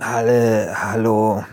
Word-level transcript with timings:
Halle, 0.00 0.74
hallo. 0.76 1.44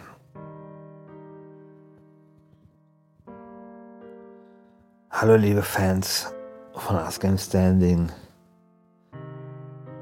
Hallo 5.12 5.35
liebe 5.35 5.62
Fans 5.62 6.33
von 6.74 6.96
Ask 6.96 7.21
Game 7.21 7.38
Standing. 7.38 8.12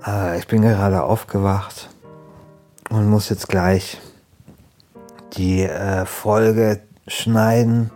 Äh, 0.07 0.39
ich 0.39 0.47
bin 0.47 0.61
gerade 0.61 1.03
aufgewacht 1.03 1.89
und 2.89 3.09
muss 3.09 3.27
jetzt 3.27 3.49
gleich 3.49 3.99
die 5.33 5.63
äh, 5.63 6.05
Folge 6.05 6.81
schneiden, 7.07 7.91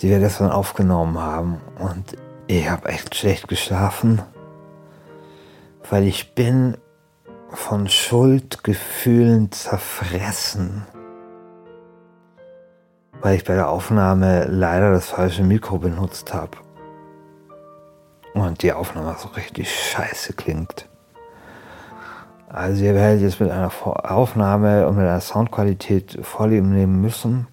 die 0.00 0.10
wir 0.10 0.18
gestern 0.18 0.50
aufgenommen 0.50 1.18
haben. 1.18 1.62
Und 1.78 2.16
ich 2.48 2.68
habe 2.68 2.90
echt 2.90 3.14
schlecht 3.14 3.48
geschlafen, 3.48 4.20
weil 5.88 6.04
ich 6.04 6.34
bin 6.34 6.76
von 7.52 7.88
Schuldgefühlen 7.88 9.50
zerfressen. 9.52 10.86
Weil 13.20 13.36
ich 13.36 13.44
bei 13.44 13.54
der 13.54 13.68
Aufnahme 13.68 14.46
leider 14.46 14.92
das 14.92 15.08
falsche 15.08 15.42
Mikro 15.42 15.78
benutzt 15.78 16.32
habe. 16.32 16.56
Und 18.34 18.62
die 18.62 18.72
Aufnahme 18.72 19.16
so 19.18 19.28
richtig 19.28 19.74
scheiße 19.74 20.34
klingt. 20.34 20.88
Also 22.48 22.84
ihr 22.84 22.94
werdet 22.94 23.22
jetzt 23.22 23.40
mit 23.40 23.50
einer 23.50 23.70
Aufnahme 23.84 24.86
und 24.88 24.96
mit 24.96 25.06
einer 25.06 25.20
Soundqualität 25.20 26.18
vorlieben 26.22 26.72
nehmen 26.72 27.00
müssen, 27.00 27.46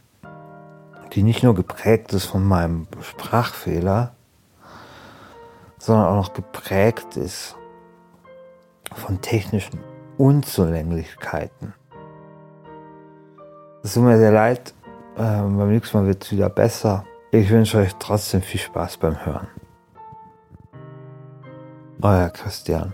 die 1.14 1.24
nicht 1.24 1.44
nur 1.44 1.56
geprägt 1.56 2.14
ist 2.14 2.26
von 2.26 2.44
meinem 2.44 2.88
Sprachfehler, 3.02 4.14
sondern 5.78 6.06
auch 6.06 6.16
noch 6.16 6.34
geprägt 6.34 7.16
ist 7.18 7.56
von 8.96 9.22
technischen 9.22 9.80
Unzulänglichkeiten. 10.18 11.74
Es 13.84 13.94
tut 13.94 14.04
mir 14.04 14.18
sehr 14.18 14.32
leid, 14.32 14.74
ähm, 15.18 15.58
beim 15.58 15.70
nächsten 15.70 15.98
Mal 15.98 16.08
wird 16.08 16.24
es 16.24 16.32
wieder 16.32 16.50
besser. 16.50 17.06
Ich 17.32 17.50
wünsche 17.50 17.80
euch 17.80 17.96
trotzdem 18.00 18.42
viel 18.42 18.60
Spaß 18.60 18.98
beim 18.98 19.26
Hören. 19.26 19.48
Euer 22.02 22.30
Christian. 22.30 22.94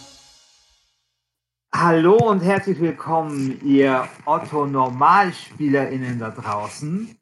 Hallo 1.73 2.17
und 2.17 2.41
herzlich 2.41 2.81
willkommen, 2.81 3.61
ihr 3.63 4.05
Otto-NormalspielerInnen 4.25 6.19
da 6.19 6.29
draußen. 6.29 7.17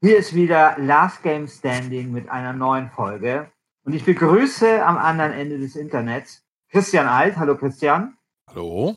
Hier 0.00 0.18
ist 0.18 0.34
wieder 0.34 0.74
Last 0.78 1.22
Game 1.22 1.46
Standing 1.46 2.10
mit 2.10 2.28
einer 2.28 2.52
neuen 2.52 2.90
Folge. 2.90 3.52
Und 3.84 3.94
ich 3.94 4.04
begrüße 4.04 4.84
am 4.84 4.98
anderen 4.98 5.32
Ende 5.32 5.56
des 5.56 5.76
Internets 5.76 6.44
Christian 6.68 7.06
Alt. 7.06 7.36
Hallo 7.36 7.56
Christian. 7.56 8.18
Hallo. 8.50 8.96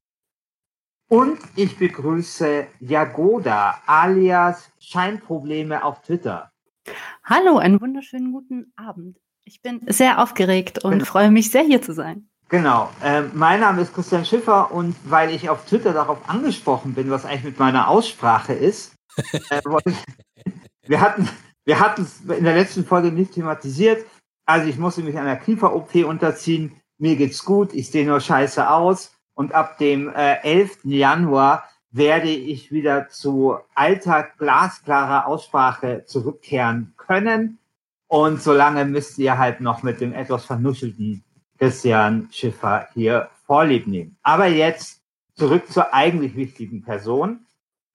Und 1.07 1.37
ich 1.55 1.77
begrüße 1.77 2.65
Jagoda 2.79 3.75
alias 3.85 4.71
Scheinprobleme 4.79 5.83
auf 5.83 6.01
Twitter. 6.01 6.51
Hallo, 7.23 7.59
einen 7.59 7.79
wunderschönen 7.79 8.31
guten 8.31 8.73
Abend. 8.75 9.19
Ich 9.43 9.61
bin 9.61 9.81
sehr 9.85 10.19
aufgeregt 10.21 10.83
und 10.83 10.93
genau. 10.93 11.05
freue 11.05 11.29
mich 11.29 11.51
sehr, 11.51 11.63
hier 11.63 11.83
zu 11.83 11.93
sein. 11.93 12.27
Genau. 12.49 12.89
Äh, 13.01 13.23
mein 13.33 13.59
Name 13.59 13.81
ist 13.81 13.93
Christian 13.93 14.25
Schiffer 14.25 14.71
und 14.71 14.95
weil 15.03 15.31
ich 15.31 15.49
auf 15.49 15.65
Twitter 15.65 15.93
darauf 15.93 16.29
angesprochen 16.29 16.93
bin, 16.93 17.09
was 17.09 17.25
eigentlich 17.25 17.43
mit 17.43 17.59
meiner 17.59 17.87
Aussprache 17.87 18.53
ist, 18.53 18.93
äh, 19.49 19.61
wir 20.87 21.01
hatten 21.01 21.27
wir 21.65 21.79
hatten 21.79 22.03
es 22.03 22.21
in 22.21 22.43
der 22.43 22.53
letzten 22.53 22.85
Folge 22.85 23.11
nicht 23.11 23.33
thematisiert. 23.33 24.05
Also 24.45 24.69
ich 24.69 24.77
musste 24.77 25.01
mich 25.01 25.17
einer 25.17 25.35
Kiefer-OP 25.35 25.95
unterziehen. 26.05 26.79
Mir 26.99 27.15
geht's 27.15 27.43
gut, 27.43 27.73
ich 27.73 27.89
sehe 27.89 28.05
nur 28.05 28.19
scheiße 28.19 28.69
aus. 28.69 29.11
Und 29.33 29.53
ab 29.53 29.79
dem 29.79 30.09
äh, 30.09 30.35
11. 30.43 30.79
Januar 30.83 31.67
werde 31.89 32.29
ich 32.29 32.71
wieder 32.71 33.09
zu 33.09 33.57
alter, 33.73 34.27
glasklarer 34.37 35.25
Aussprache 35.25 36.03
zurückkehren 36.05 36.93
können. 36.97 37.57
Und 38.07 38.41
solange 38.41 38.85
müsst 38.85 39.17
ihr 39.17 39.39
halt 39.39 39.59
noch 39.59 39.81
mit 39.81 39.99
dem 39.99 40.13
etwas 40.13 40.45
vernuschelten 40.45 41.24
Christian 41.57 42.29
Schiffer 42.31 42.87
hier 42.93 43.29
vorlieb 43.45 43.87
nehmen. 43.87 44.17
Aber 44.23 44.47
jetzt 44.47 45.01
zurück 45.35 45.71
zur 45.71 45.93
eigentlich 45.93 46.35
wichtigen 46.35 46.83
Person. 46.83 47.45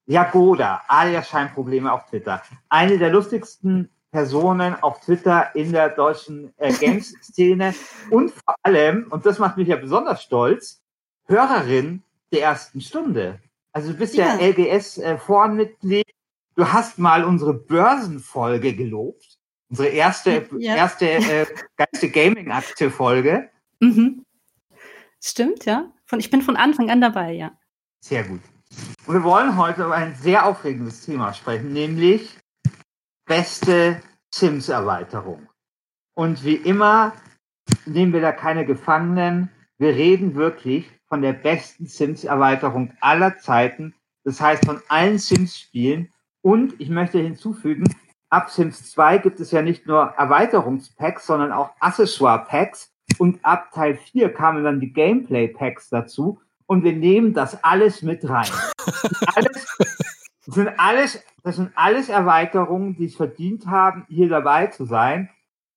Jagoda, 0.07 0.83
alias 0.89 1.29
Scheinprobleme 1.29 1.93
auf 1.93 2.07
Twitter. 2.07 2.43
Eine 2.69 2.99
der 2.99 3.11
lustigsten 3.11 3.91
Personen 4.11 4.75
auf 4.83 5.01
Twitter 5.01 5.55
in 5.55 5.73
der 5.73 5.91
deutschen 5.91 6.53
äh, 6.57 6.73
Games-Szene 6.81 7.75
und 8.11 8.33
vor 8.33 8.55
allem, 8.63 9.07
und 9.11 9.25
das 9.25 9.39
macht 9.39 9.57
mich 9.57 9.69
ja 9.69 9.77
besonders 9.77 10.23
stolz, 10.23 10.83
Hörerin 11.27 12.03
der 12.33 12.43
ersten 12.43 12.81
Stunde. 12.81 13.41
Also 13.73 13.93
du 13.93 13.99
bist 13.99 14.17
ja, 14.17 14.37
ja 14.37 14.49
LGS-Vormitglied. 14.49 16.09
Äh, 16.09 16.13
du 16.57 16.73
hast 16.73 16.99
mal 16.99 17.25
unsere 17.25 17.55
Börsenfolge 17.55 18.75
gelobt. 18.75 19.30
Unsere 19.71 19.89
erste, 19.89 20.49
ja. 20.59 20.77
erste 20.77 21.11
äh, 21.11 21.47
geilste 21.77 22.11
Gaming-Akte-Folge. 22.11 23.51
Mhm. 23.81 24.25
Stimmt, 25.23 25.65
ja. 25.65 25.93
Von, 26.07 26.19
ich 26.19 26.31
bin 26.31 26.43
von 26.43 26.57
Anfang 26.57 26.91
an 26.91 27.01
dabei, 27.01 27.33
ja. 27.33 27.53
Sehr 28.01 28.25
gut. 28.25 28.41
Und 29.07 29.15
wir 29.15 29.23
wollen 29.23 29.57
heute 29.57 29.85
über 29.85 29.95
ein 29.95 30.15
sehr 30.15 30.47
aufregendes 30.47 31.05
Thema 31.05 31.33
sprechen, 31.33 31.73
nämlich 31.73 32.39
beste 33.27 34.01
Sims-Erweiterung. 34.33 35.49
Und 36.15 36.45
wie 36.45 36.57
immer 36.57 37.13
nehmen 37.87 38.13
wir 38.13 38.21
da 38.21 38.33
keine 38.33 38.67
Gefangenen. 38.67 39.51
Wir 39.79 39.95
reden 39.95 40.35
wirklich 40.35 40.91
von 41.07 41.23
der 41.23 41.33
besten 41.33 41.87
Sims-Erweiterung 41.87 42.93
aller 43.01 43.39
Zeiten. 43.39 43.95
Das 44.25 44.41
heißt 44.41 44.65
von 44.65 44.81
allen 44.89 45.19
Sims-Spielen. 45.19 46.13
Und 46.43 46.81
ich 46.81 46.89
möchte 46.89 47.19
hinzufügen, 47.19 47.85
ab 48.31 48.51
Sims 48.51 48.91
2 48.93 49.19
gibt 49.19 49.41
es 49.41 49.51
ja 49.51 49.61
nicht 49.61 49.87
nur 49.87 50.15
Erweiterungspacks, 50.17 51.27
sondern 51.27 51.53
auch 51.53 51.71
Accessoire-Packs. 51.81 52.93
Und 53.19 53.45
ab 53.45 53.73
Teil 53.73 53.97
4 53.97 54.33
kamen 54.33 54.65
dann 54.65 54.81
die 54.81 54.93
Gameplay-Packs 54.93 55.91
dazu. 55.91 56.41
Und 56.67 56.85
wir 56.85 56.93
nehmen 56.93 57.35
das 57.35 57.63
alles 57.65 58.03
mit 58.03 58.27
rein. 58.29 58.49
alles, 59.35 59.77
das, 60.47 60.55
sind 60.55 60.71
alles, 60.79 61.25
das 61.43 61.57
sind 61.57 61.73
alles 61.75 62.09
Erweiterungen, 62.09 62.97
die 62.97 63.07
es 63.07 63.17
verdient 63.17 63.67
haben, 63.67 64.07
hier 64.09 64.29
dabei 64.29 64.69
zu 64.69 64.85
sein. 64.85 65.29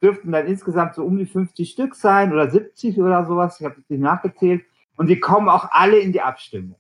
Dürften 0.03 0.31
dann 0.31 0.45
insgesamt 0.45 0.93
so 0.93 1.03
um 1.03 1.17
die 1.17 1.25
50 1.25 1.69
Stück 1.69 1.95
sein 1.95 2.31
oder 2.31 2.51
70 2.51 2.99
oder 2.99 3.25
sowas. 3.25 3.59
Ich 3.59 3.65
habe 3.65 3.75
das 3.75 3.89
nicht 3.89 4.01
nachgezählt. 4.01 4.63
Und 4.95 5.07
die 5.07 5.19
kommen 5.19 5.49
auch 5.49 5.69
alle 5.71 5.97
in 5.97 6.11
die 6.11 6.21
Abstimmung. 6.21 6.77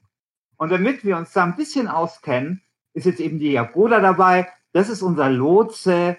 Und 0.57 0.71
damit 0.71 1.03
wir 1.03 1.17
uns 1.17 1.33
da 1.33 1.43
ein 1.43 1.55
bisschen 1.55 1.87
auskennen, 1.87 2.61
ist 2.93 3.07
jetzt 3.07 3.19
eben 3.19 3.39
die 3.39 3.53
Jagoda 3.53 3.99
dabei. 3.99 4.47
Das 4.73 4.89
ist 4.89 5.01
unser 5.01 5.29
Lotse 5.29 6.17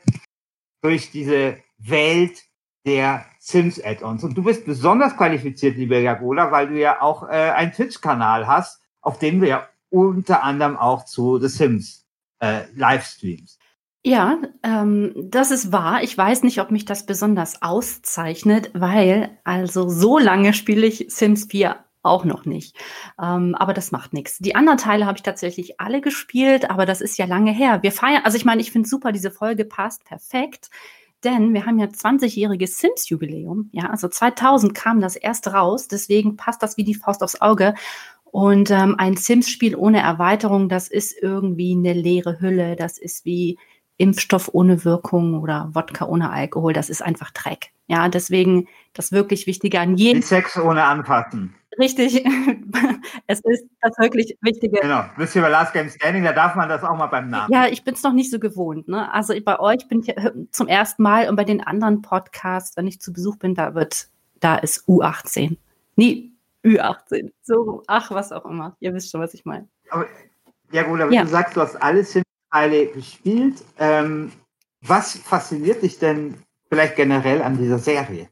durch 0.81 1.11
diese 1.11 1.59
Welt 1.79 2.45
der 2.87 3.27
Sims-Add-ons. 3.41 4.25
Und 4.25 4.37
du 4.37 4.43
bist 4.43 4.65
besonders 4.65 5.17
qualifiziert, 5.17 5.77
liebe 5.77 5.99
Jagola, 6.01 6.51
weil 6.53 6.69
du 6.69 6.79
ja 6.79 7.01
auch 7.01 7.29
äh, 7.29 7.51
einen 7.51 7.73
Twitch-Kanal 7.73 8.47
hast, 8.47 8.81
auf 9.01 9.19
dem 9.19 9.41
du 9.41 9.49
ja 9.49 9.69
unter 9.91 10.43
anderem 10.43 10.77
auch 10.77 11.05
zu 11.05 11.39
The 11.39 11.49
Sims 11.49 12.06
äh, 12.41 12.62
Livestreams. 12.75 13.59
Ja, 14.06 14.39
ähm, 14.62 15.15
das 15.17 15.51
ist 15.51 15.73
wahr. 15.73 16.03
Ich 16.03 16.17
weiß 16.17 16.43
nicht, 16.43 16.61
ob 16.61 16.71
mich 16.71 16.85
das 16.85 17.06
besonders 17.06 17.62
auszeichnet, 17.62 18.71
weil 18.75 19.39
also 19.45 19.89
so 19.89 20.19
lange 20.19 20.53
spiele 20.53 20.87
ich 20.87 21.06
Sims 21.09 21.47
4 21.47 21.84
auch 22.05 22.25
noch 22.25 22.45
nicht. 22.45 22.77
Ähm, 23.21 23.55
aber 23.55 23.75
das 23.75 23.93
macht 23.93 24.12
nichts. 24.12 24.39
Die 24.39 24.55
anderen 24.55 24.79
Teile 24.79 25.06
habe 25.06 25.17
ich 25.17 25.23
tatsächlich 25.23 25.81
alle 25.81 26.01
gespielt, 26.01 26.71
aber 26.71 26.87
das 26.87 27.01
ist 27.01 27.19
ja 27.19 27.27
lange 27.27 27.53
her. 27.53 27.83
Wir 27.83 27.93
feiern, 27.93 28.23
also 28.25 28.37
ich 28.37 28.45
meine, 28.45 28.61
ich 28.61 28.71
finde 28.71 28.89
super, 28.89 29.12
diese 29.12 29.31
Folge 29.31 29.65
passt 29.65 30.05
perfekt, 30.05 30.71
denn 31.25 31.55
wir 31.55 31.67
haben 31.67 31.79
ja 31.79 31.87
20-jähriges 31.87 32.79
Sims-Jubiläum. 32.79 33.71
Ja, 33.73 33.91
also 33.91 34.09
2000 34.09 34.75
kam 34.75 35.01
das 35.01 35.17
erst 35.17 35.53
raus, 35.53 35.89
deswegen 35.89 36.37
passt 36.37 36.62
das 36.62 36.77
wie 36.77 36.85
die 36.85 36.95
Faust 36.95 37.23
aufs 37.23 37.41
Auge. 37.41 37.75
Und 38.25 38.71
ähm, 38.71 38.97
ein 38.99 39.17
Sims-Spiel 39.17 39.77
ohne 39.77 40.01
Erweiterung, 40.01 40.69
das 40.69 40.89
ist 40.89 41.17
irgendwie 41.21 41.73
eine 41.73 41.93
leere 41.93 42.41
Hülle. 42.41 42.75
Das 42.75 42.99
ist 42.99 43.25
wie 43.25 43.59
Impfstoff 43.96 44.50
ohne 44.52 44.85
Wirkung 44.85 45.41
oder 45.41 45.70
Wodka 45.73 46.06
ohne 46.06 46.31
Alkohol. 46.31 46.73
Das 46.73 46.91
ist 46.91 47.02
einfach 47.02 47.31
Dreck. 47.31 47.70
Ja, 47.87 48.08
deswegen 48.08 48.67
das 48.93 49.12
wirklich 49.12 49.46
Wichtige 49.46 49.81
an 49.81 49.96
jedem. 49.96 50.23
Sex 50.23 50.58
ohne 50.58 50.85
Anfassen. 50.85 51.55
Richtig. 51.79 52.25
es 53.26 53.41
ist 53.41 53.64
das 53.81 53.99
wirklich 53.99 54.37
Wichtige. 54.41 54.81
Genau. 54.81 55.05
Wisst 55.17 55.37
ihr 55.37 55.43
bei 55.43 55.49
Last 55.49 55.73
Game 55.73 55.88
Standing, 55.88 56.25
da 56.25 56.32
darf 56.32 56.55
man 56.55 56.69
das 56.69 56.82
auch 56.82 56.96
mal 56.96 57.06
beim 57.06 57.29
Namen. 57.31 57.52
Ja, 57.52 57.67
ich 57.67 57.85
bin 57.85 57.94
es 57.94 58.02
noch 58.02 58.12
nicht 58.12 58.31
so 58.31 58.38
gewohnt. 58.38 58.88
Ne? 58.88 59.12
Also 59.12 59.35
bei 59.44 59.58
euch 59.58 59.87
bin 59.88 60.02
ich 60.02 60.14
zum 60.50 60.69
ersten 60.69 61.02
Mal 61.02 61.29
und 61.29 61.37
bei 61.37 61.44
den 61.44 61.64
anderen 61.64 62.02
Podcasts, 62.02 62.76
wenn 62.76 62.87
ich 62.87 63.00
zu 63.00 63.12
Besuch 63.12 63.37
bin, 63.37 63.55
da 63.55 63.75
wird, 63.75 64.08
da 64.41 64.56
ist 64.56 64.88
U18. 64.88 65.56
Nie 65.96 66.32
Ü18. 66.64 67.31
So, 67.43 67.82
ach, 67.87 68.11
was 68.11 68.32
auch 68.32 68.46
immer. 68.46 68.76
Ihr 68.81 68.94
wisst 68.94 69.11
schon, 69.11 69.20
was 69.20 69.35
ich 69.35 69.44
meine. 69.44 69.69
ja, 70.73 70.82
gut, 70.85 71.00
aber 71.00 71.12
ja. 71.12 71.23
du 71.23 71.29
sagst, 71.29 71.56
du 71.56 71.61
hast 71.61 71.76
alle 71.76 72.05
Teile 72.55 72.87
gespielt. 72.87 73.65
Ähm, 73.79 74.31
was 74.81 75.19
fasziniert 75.19 75.83
dich 75.83 75.99
denn 75.99 76.37
vielleicht 76.69 76.95
generell 76.95 77.43
an 77.43 77.59
dieser 77.59 77.81
Serie? 77.81 78.29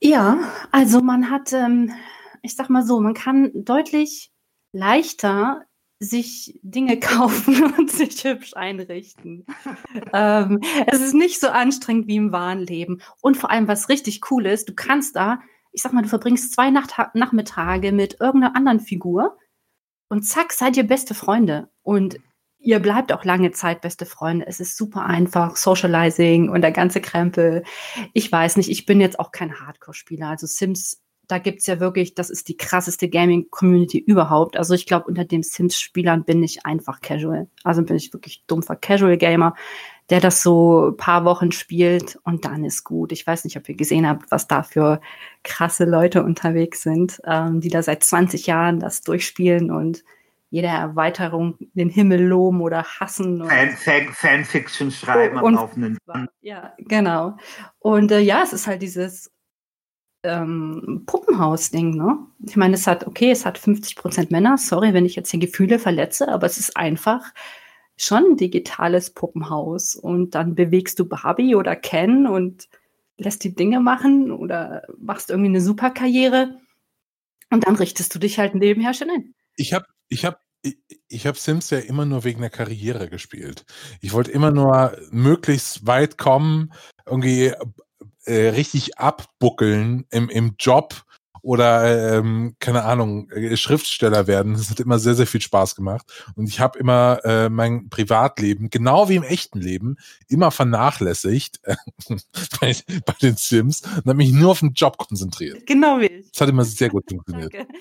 Ja, 0.00 0.38
also 0.70 1.00
man 1.00 1.30
hat, 1.30 1.52
ähm, 1.52 1.92
ich 2.40 2.56
sag 2.56 2.70
mal 2.70 2.84
so, 2.86 3.00
man 3.00 3.12
kann 3.12 3.50
deutlich 3.54 4.30
leichter 4.72 5.66
sich 6.00 6.58
Dinge 6.62 6.98
kaufen 7.00 7.74
und 7.76 7.90
sich 7.90 8.24
hübsch 8.24 8.54
einrichten. 8.56 9.44
ähm, 10.14 10.60
es 10.86 11.02
ist 11.02 11.14
nicht 11.14 11.38
so 11.38 11.48
anstrengend 11.48 12.06
wie 12.06 12.16
im 12.16 12.32
wahren 12.32 12.60
Leben. 12.60 13.02
Und 13.20 13.36
vor 13.36 13.50
allem, 13.50 13.68
was 13.68 13.90
richtig 13.90 14.30
cool 14.30 14.46
ist, 14.46 14.70
du 14.70 14.74
kannst 14.74 15.16
da 15.16 15.40
ich 15.74 15.82
sag 15.82 15.92
mal, 15.92 16.02
du 16.02 16.08
verbringst 16.08 16.54
zwei 16.54 16.70
Nacht 16.70 16.94
Nachmittage 17.14 17.90
mit 17.90 18.20
irgendeiner 18.20 18.54
anderen 18.54 18.78
Figur 18.78 19.36
und 20.14 20.22
zack, 20.22 20.52
seid 20.52 20.76
ihr 20.76 20.84
beste 20.84 21.12
Freunde. 21.12 21.68
Und 21.82 22.20
ihr 22.60 22.78
bleibt 22.78 23.12
auch 23.12 23.24
lange 23.24 23.50
Zeit 23.50 23.80
beste 23.80 24.06
Freunde. 24.06 24.46
Es 24.46 24.60
ist 24.60 24.76
super 24.76 25.04
einfach, 25.06 25.56
Socializing 25.56 26.48
und 26.50 26.60
der 26.60 26.70
ganze 26.70 27.00
Krempel. 27.00 27.64
Ich 28.12 28.30
weiß 28.30 28.56
nicht, 28.56 28.70
ich 28.70 28.86
bin 28.86 29.00
jetzt 29.00 29.18
auch 29.18 29.32
kein 29.32 29.58
Hardcore-Spieler. 29.58 30.28
Also 30.28 30.46
Sims, 30.46 31.02
da 31.26 31.38
gibt's 31.38 31.66
ja 31.66 31.80
wirklich, 31.80 32.14
das 32.14 32.30
ist 32.30 32.46
die 32.46 32.56
krasseste 32.56 33.08
Gaming-Community 33.08 33.98
überhaupt. 33.98 34.56
Also 34.56 34.74
ich 34.74 34.86
glaube, 34.86 35.06
unter 35.06 35.24
den 35.24 35.42
Sims-Spielern 35.42 36.24
bin 36.24 36.44
ich 36.44 36.64
einfach 36.64 37.00
casual. 37.00 37.48
Also 37.64 37.82
bin 37.82 37.96
ich 37.96 38.12
wirklich 38.12 38.44
dumpfer 38.46 38.76
Casual-Gamer 38.76 39.56
der 40.10 40.20
das 40.20 40.42
so 40.42 40.88
ein 40.88 40.96
paar 40.96 41.24
Wochen 41.24 41.50
spielt 41.52 42.18
und 42.24 42.44
dann 42.44 42.64
ist 42.64 42.84
gut. 42.84 43.12
Ich 43.12 43.26
weiß 43.26 43.44
nicht, 43.44 43.56
ob 43.56 43.68
ihr 43.68 43.74
gesehen 43.74 44.06
habt, 44.06 44.30
was 44.30 44.46
da 44.46 44.62
für 44.62 45.00
krasse 45.42 45.84
Leute 45.84 46.22
unterwegs 46.22 46.82
sind, 46.82 47.20
ähm, 47.24 47.60
die 47.60 47.70
da 47.70 47.82
seit 47.82 48.04
20 48.04 48.46
Jahren 48.46 48.80
das 48.80 49.00
durchspielen 49.02 49.70
und 49.70 50.04
jede 50.50 50.68
Erweiterung 50.68 51.56
den 51.72 51.88
Himmel 51.88 52.22
loben 52.22 52.60
oder 52.60 52.84
hassen. 52.84 53.44
Fan, 53.44 53.70
Fan, 53.70 54.08
Fanfiction 54.12 54.90
schreiben 54.90 55.38
und, 55.38 55.46
am 55.46 55.54
laufenden 55.54 55.98
Ja, 56.42 56.74
genau. 56.78 57.36
Und 57.80 58.12
äh, 58.12 58.20
ja, 58.20 58.42
es 58.42 58.52
ist 58.52 58.66
halt 58.66 58.82
dieses 58.82 59.32
ähm, 60.22 61.02
Puppenhaus-Ding, 61.06 61.96
ne? 61.96 62.18
Ich 62.46 62.56
meine, 62.56 62.74
es 62.74 62.86
hat, 62.86 63.06
okay, 63.06 63.30
es 63.30 63.44
hat 63.44 63.58
50 63.58 63.96
Prozent 63.96 64.30
Männer, 64.30 64.56
sorry, 64.56 64.94
wenn 64.94 65.06
ich 65.06 65.16
jetzt 65.16 65.30
hier 65.30 65.40
Gefühle 65.40 65.78
verletze, 65.78 66.28
aber 66.28 66.46
es 66.46 66.58
ist 66.58 66.76
einfach 66.76 67.32
schon 67.96 68.32
ein 68.32 68.36
digitales 68.36 69.10
Puppenhaus 69.10 69.94
und 69.94 70.34
dann 70.34 70.54
bewegst 70.54 70.98
du 70.98 71.06
Barbie 71.06 71.54
oder 71.54 71.76
Ken 71.76 72.26
und 72.26 72.68
lässt 73.16 73.44
die 73.44 73.54
Dinge 73.54 73.80
machen 73.80 74.32
oder 74.32 74.82
machst 74.98 75.30
irgendwie 75.30 75.50
eine 75.50 75.60
Superkarriere 75.60 76.58
und 77.50 77.66
dann 77.66 77.76
richtest 77.76 78.14
du 78.14 78.18
dich 78.18 78.38
halt 78.38 78.54
nebenher 78.54 78.94
schon 78.94 79.10
ein. 79.10 79.34
Ich 79.56 79.72
habe 79.72 79.86
ich 80.08 80.24
hab, 80.24 80.40
ich, 80.62 80.78
ich 81.08 81.26
hab 81.26 81.36
Sims 81.36 81.70
ja 81.70 81.78
immer 81.78 82.04
nur 82.04 82.24
wegen 82.24 82.40
der 82.40 82.50
Karriere 82.50 83.08
gespielt. 83.08 83.64
Ich 84.00 84.12
wollte 84.12 84.32
immer 84.32 84.50
nur 84.50 84.98
möglichst 85.10 85.86
weit 85.86 86.18
kommen, 86.18 86.72
irgendwie 87.06 87.52
äh, 88.24 88.48
richtig 88.48 88.98
abbuckeln 88.98 90.06
im, 90.10 90.28
im 90.28 90.54
Job 90.58 91.04
oder 91.44 92.16
ähm, 92.16 92.56
keine 92.58 92.84
Ahnung, 92.84 93.30
äh, 93.30 93.56
Schriftsteller 93.56 94.26
werden. 94.26 94.54
Das 94.54 94.70
hat 94.70 94.80
immer 94.80 94.98
sehr, 94.98 95.14
sehr 95.14 95.26
viel 95.26 95.42
Spaß 95.42 95.76
gemacht. 95.76 96.06
Und 96.36 96.48
ich 96.48 96.58
habe 96.58 96.78
immer 96.78 97.20
äh, 97.22 97.50
mein 97.50 97.90
Privatleben, 97.90 98.70
genau 98.70 99.10
wie 99.10 99.16
im 99.16 99.22
echten 99.22 99.60
Leben, 99.60 99.96
immer 100.28 100.50
vernachlässigt 100.50 101.60
äh, 101.64 101.76
bei, 102.60 102.74
bei 103.04 103.14
den 103.20 103.36
Sims 103.36 103.82
und 103.82 104.06
habe 104.06 104.14
mich 104.14 104.32
nur 104.32 104.52
auf 104.52 104.60
den 104.60 104.72
Job 104.72 104.96
konzentriert. 104.96 105.66
Genau 105.66 106.00
wie 106.00 106.06
ich. 106.06 106.30
Das 106.32 106.40
hat 106.40 106.48
immer 106.48 106.64
sehr 106.64 106.88
gut 106.88 107.04
funktioniert. 107.08 107.52
Danke. 107.52 107.72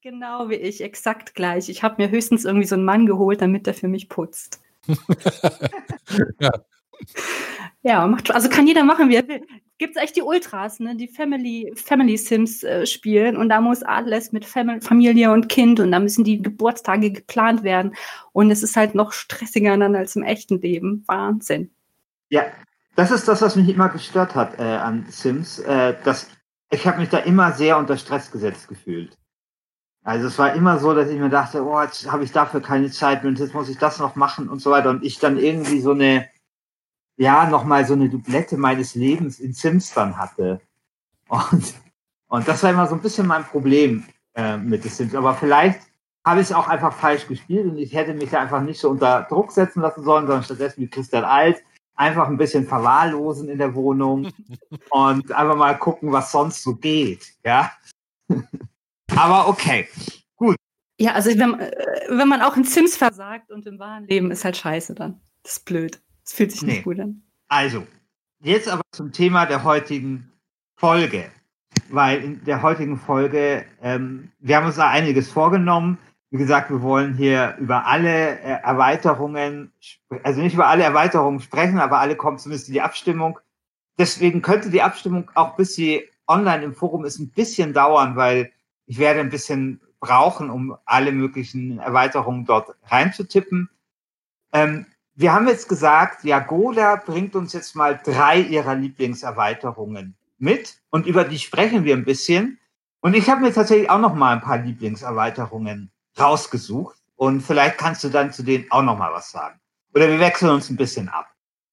Genau 0.00 0.48
wie 0.48 0.54
ich, 0.54 0.80
exakt 0.80 1.34
gleich. 1.34 1.68
Ich 1.68 1.82
habe 1.82 2.00
mir 2.00 2.10
höchstens 2.10 2.44
irgendwie 2.44 2.68
so 2.68 2.76
einen 2.76 2.84
Mann 2.84 3.04
geholt, 3.04 3.42
damit 3.42 3.66
der 3.66 3.74
für 3.74 3.88
mich 3.88 4.08
putzt. 4.08 4.60
ja. 6.40 6.50
Ja, 7.82 8.06
macht, 8.06 8.30
also 8.30 8.48
kann 8.48 8.66
jeder 8.66 8.84
machen, 8.84 9.08
wie 9.08 9.16
er 9.16 9.26
will 9.26 9.42
gibt 9.78 9.96
es 9.96 10.02
echt 10.02 10.16
die 10.16 10.22
Ultras, 10.22 10.80
ne, 10.80 10.96
die 10.96 11.08
Family, 11.08 11.72
Family 11.76 12.16
Sims 12.16 12.62
äh, 12.64 12.84
spielen 12.84 13.36
und 13.36 13.48
da 13.48 13.60
muss 13.60 13.82
alles 13.82 14.32
mit 14.32 14.44
Fam 14.44 14.80
Familie 14.80 15.32
und 15.32 15.48
Kind 15.48 15.80
und 15.80 15.92
da 15.92 16.00
müssen 16.00 16.24
die 16.24 16.42
Geburtstage 16.42 17.12
geplant 17.12 17.62
werden 17.62 17.94
und 18.32 18.50
es 18.50 18.62
ist 18.62 18.76
halt 18.76 18.94
noch 18.94 19.12
stressiger 19.12 19.76
dann 19.76 19.94
als 19.94 20.16
im 20.16 20.22
echten 20.22 20.60
Leben. 20.60 21.04
Wahnsinn. 21.06 21.70
Ja, 22.28 22.42
das 22.96 23.10
ist 23.10 23.28
das, 23.28 23.40
was 23.40 23.56
mich 23.56 23.68
immer 23.68 23.88
gestört 23.88 24.34
hat 24.34 24.58
äh, 24.58 24.62
an 24.62 25.06
Sims. 25.08 25.60
Äh, 25.60 25.94
dass 26.04 26.28
ich 26.70 26.86
habe 26.86 26.98
mich 26.98 27.08
da 27.08 27.18
immer 27.18 27.52
sehr 27.52 27.78
unter 27.78 27.96
Stress 27.96 28.30
gesetzt 28.30 28.68
gefühlt. 28.68 29.16
Also 30.02 30.26
es 30.26 30.38
war 30.38 30.54
immer 30.54 30.78
so, 30.78 30.94
dass 30.94 31.08
ich 31.08 31.18
mir 31.18 31.28
dachte, 31.28 31.64
oh, 31.64 31.80
jetzt 31.80 32.10
habe 32.10 32.24
ich 32.24 32.32
dafür 32.32 32.60
keine 32.60 32.90
Zeit 32.90 33.24
und 33.24 33.38
jetzt 33.38 33.54
muss 33.54 33.68
ich 33.68 33.78
das 33.78 33.98
noch 33.98 34.16
machen 34.16 34.48
und 34.48 34.60
so 34.60 34.70
weiter 34.70 34.90
und 34.90 35.04
ich 35.04 35.18
dann 35.18 35.38
irgendwie 35.38 35.80
so 35.80 35.92
eine 35.92 36.28
ja, 37.18 37.50
nochmal 37.50 37.84
so 37.84 37.94
eine 37.94 38.08
Dublette 38.08 38.56
meines 38.56 38.94
Lebens 38.94 39.40
in 39.40 39.52
Sims 39.52 39.92
dann 39.92 40.16
hatte. 40.16 40.60
Und, 41.28 41.74
und 42.28 42.48
das 42.48 42.62
war 42.62 42.70
immer 42.70 42.86
so 42.86 42.94
ein 42.94 43.02
bisschen 43.02 43.26
mein 43.26 43.44
Problem 43.44 44.04
äh, 44.34 44.56
mit 44.56 44.84
den 44.84 44.90
Sims. 44.90 45.14
Aber 45.14 45.34
vielleicht 45.34 45.80
habe 46.24 46.40
ich 46.40 46.46
es 46.46 46.52
auch 46.52 46.68
einfach 46.68 46.92
falsch 46.92 47.26
gespielt 47.26 47.66
und 47.66 47.76
ich 47.78 47.92
hätte 47.92 48.14
mich 48.14 48.30
da 48.30 48.40
einfach 48.40 48.62
nicht 48.62 48.80
so 48.80 48.88
unter 48.90 49.26
Druck 49.28 49.50
setzen 49.50 49.82
lassen 49.82 50.04
sollen, 50.04 50.26
sondern 50.26 50.44
stattdessen 50.44 50.80
wie 50.82 50.88
Christian 50.88 51.24
Alt 51.24 51.62
einfach 51.96 52.28
ein 52.28 52.36
bisschen 52.36 52.66
verwahrlosen 52.66 53.48
in 53.48 53.58
der 53.58 53.74
Wohnung 53.74 54.30
und 54.90 55.32
einfach 55.32 55.56
mal 55.56 55.76
gucken, 55.76 56.12
was 56.12 56.30
sonst 56.30 56.62
so 56.62 56.76
geht. 56.76 57.34
Ja. 57.44 57.72
Aber 59.16 59.48
okay, 59.48 59.88
gut. 60.36 60.56
Ja, 61.00 61.14
also 61.14 61.30
wenn, 61.30 61.58
äh, 61.58 61.72
wenn 62.08 62.28
man 62.28 62.42
auch 62.42 62.56
in 62.56 62.64
Sims 62.64 62.96
versagt 62.96 63.50
und 63.50 63.66
im 63.66 63.80
wahren 63.80 64.04
Leben 64.04 64.30
ist 64.30 64.44
halt 64.44 64.56
scheiße 64.56 64.94
dann. 64.94 65.20
Das 65.42 65.54
ist 65.54 65.64
blöd. 65.64 66.00
Das 66.28 66.34
fühlt 66.34 66.52
sich 66.52 66.62
nee. 66.62 66.72
nicht 66.72 66.84
gut 66.84 67.00
an. 67.00 67.22
Also, 67.48 67.86
jetzt 68.40 68.68
aber 68.68 68.82
zum 68.92 69.12
Thema 69.12 69.46
der 69.46 69.64
heutigen 69.64 70.30
Folge. 70.76 71.30
Weil 71.88 72.22
in 72.22 72.44
der 72.44 72.60
heutigen 72.60 72.98
Folge, 72.98 73.64
ähm, 73.80 74.30
wir 74.38 74.56
haben 74.56 74.66
uns 74.66 74.76
da 74.76 74.90
einiges 74.90 75.30
vorgenommen. 75.30 75.96
Wie 76.30 76.36
gesagt, 76.36 76.68
wir 76.68 76.82
wollen 76.82 77.14
hier 77.14 77.56
über 77.58 77.86
alle 77.86 78.40
äh, 78.40 78.60
Erweiterungen, 78.62 79.72
also 80.22 80.42
nicht 80.42 80.52
über 80.52 80.66
alle 80.66 80.82
Erweiterungen 80.82 81.40
sprechen, 81.40 81.78
aber 81.78 81.98
alle 81.98 82.14
kommen 82.14 82.36
zumindest 82.36 82.68
in 82.68 82.74
die 82.74 82.82
Abstimmung. 82.82 83.38
Deswegen 83.96 84.42
könnte 84.42 84.68
die 84.68 84.82
Abstimmung 84.82 85.30
auch 85.34 85.56
bis 85.56 85.74
sie 85.74 86.04
online 86.26 86.62
im 86.62 86.74
Forum 86.74 87.06
ist 87.06 87.18
ein 87.18 87.30
bisschen 87.30 87.72
dauern, 87.72 88.16
weil 88.16 88.52
ich 88.84 88.98
werde 88.98 89.20
ein 89.20 89.30
bisschen 89.30 89.80
brauchen, 89.98 90.50
um 90.50 90.76
alle 90.84 91.10
möglichen 91.10 91.78
Erweiterungen 91.78 92.44
dort 92.44 92.76
reinzutippen. 92.84 93.70
Ähm, 94.52 94.84
wir 95.18 95.32
haben 95.32 95.48
jetzt 95.48 95.68
gesagt, 95.68 96.22
Jagoda 96.22 96.94
bringt 96.94 97.34
uns 97.34 97.52
jetzt 97.52 97.74
mal 97.74 97.98
drei 98.04 98.38
ihrer 98.38 98.76
Lieblingserweiterungen 98.76 100.14
mit 100.38 100.76
und 100.90 101.06
über 101.06 101.24
die 101.24 101.40
sprechen 101.40 101.82
wir 101.82 101.96
ein 101.96 102.04
bisschen. 102.04 102.60
Und 103.00 103.14
ich 103.14 103.28
habe 103.28 103.40
mir 103.40 103.52
tatsächlich 103.52 103.90
auch 103.90 103.98
noch 103.98 104.14
mal 104.14 104.34
ein 104.34 104.40
paar 104.40 104.58
Lieblingserweiterungen 104.58 105.90
rausgesucht 106.20 106.96
und 107.16 107.40
vielleicht 107.40 107.78
kannst 107.78 108.04
du 108.04 108.10
dann 108.10 108.32
zu 108.32 108.44
denen 108.44 108.66
auch 108.70 108.82
noch 108.82 108.96
mal 108.96 109.12
was 109.12 109.32
sagen. 109.32 109.58
Oder 109.92 110.08
wir 110.08 110.20
wechseln 110.20 110.52
uns 110.52 110.70
ein 110.70 110.76
bisschen 110.76 111.08
ab. 111.08 111.26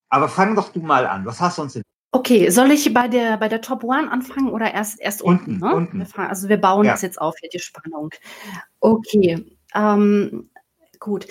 Aber 0.10 0.28
fang 0.28 0.56
doch 0.56 0.70
du 0.70 0.80
mal 0.80 1.06
an. 1.06 1.24
Was 1.28 1.40
hast 1.40 1.60
du 1.60 1.62
uns 1.62 1.74
denn? 1.74 1.84
Okay, 2.14 2.50
soll 2.50 2.72
ich 2.72 2.92
bei 2.96 3.08
der, 3.08 3.38
bei 3.38 3.48
der 3.48 3.62
Top 3.62 3.84
One 3.84 4.12
anfangen 4.12 4.50
oder 4.50 4.74
erst, 4.74 5.00
erst 5.00 5.22
unten? 5.22 5.62
Unten, 5.62 5.66
ne? 5.68 5.76
unten. 5.76 6.00
Wir 6.00 6.06
fahren, 6.08 6.30
also 6.30 6.50
wir 6.50 6.58
bauen 6.58 6.86
Ja. 6.86 6.94
das 6.94 7.04
jetzt 7.04 7.22
auf, 7.22 7.36
hier 7.40 7.50
die 7.50 7.60
Spannung. 7.60 8.10
Okay, 8.80 9.46
ähm, 9.76 10.50
gut. 11.00 11.28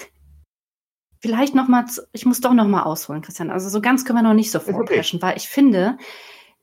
Vielleicht 1.25 1.54
noch 1.54 1.69
mal, 1.69 1.87
ich 2.12 2.26
muss 2.26 2.43
doch 2.43 2.52
noch 2.52 2.66
mal 2.66 2.83
ausholen, 2.83 3.23
Christian. 3.23 3.50
Also 3.50 3.71
so 3.71 3.81
ganz 3.81 4.04
können 4.04 4.19
wir 4.19 4.23
noch 4.23 4.35
nicht 4.35 4.50
so 4.50 4.59
okay. 4.59 4.73
vorpreschen, 4.73 5.23
weil 5.23 5.38
ich 5.38 5.49
finde, 5.49 5.97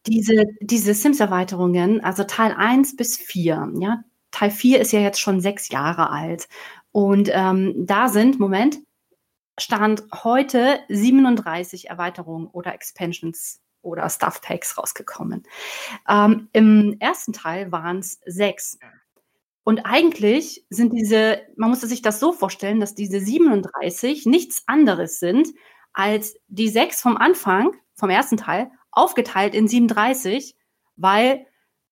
diese, 0.05 0.43
diese 0.59 0.93
Sims-Erweiterungen, 0.93 2.03
also 2.03 2.25
Teil 2.25 2.53
1 2.55 2.95
bis 2.95 3.17
4, 3.17 3.71
ja, 3.79 4.03
Teil 4.29 4.51
4 4.51 4.79
ist 4.79 4.91
ja 4.91 4.99
jetzt 4.99 5.19
schon 5.19 5.41
sechs 5.41 5.69
Jahre 5.69 6.11
alt. 6.11 6.47
Und 6.91 7.31
ähm, 7.33 7.73
da 7.75 8.07
sind, 8.07 8.39
Moment, 8.39 8.77
Stand 9.59 10.03
heute 10.23 10.81
37 10.89 11.89
Erweiterungen 11.89 12.45
oder 12.45 12.75
Expansions 12.75 13.61
oder 13.81 14.07
Stuff 14.11 14.41
Packs 14.41 14.77
rausgekommen. 14.77 15.41
Ähm, 16.07 16.49
Im 16.53 16.97
ersten 16.99 17.33
Teil 17.33 17.71
waren 17.71 17.97
es 17.97 18.19
sechs. 18.27 18.77
Und 19.63 19.79
eigentlich 19.85 20.65
sind 20.69 20.93
diese, 20.93 21.39
man 21.55 21.69
muss 21.69 21.81
sich 21.81 22.01
das 22.01 22.19
so 22.19 22.33
vorstellen, 22.33 22.79
dass 22.79 22.95
diese 22.95 23.19
37 23.19 24.25
nichts 24.25 24.63
anderes 24.67 25.19
sind 25.19 25.49
als 25.93 26.35
die 26.47 26.69
sechs 26.69 27.01
vom 27.01 27.17
Anfang, 27.17 27.75
vom 27.95 28.09
ersten 28.09 28.37
Teil, 28.37 28.71
aufgeteilt 28.91 29.53
in 29.55 29.67
37, 29.67 30.55
weil 30.95 31.45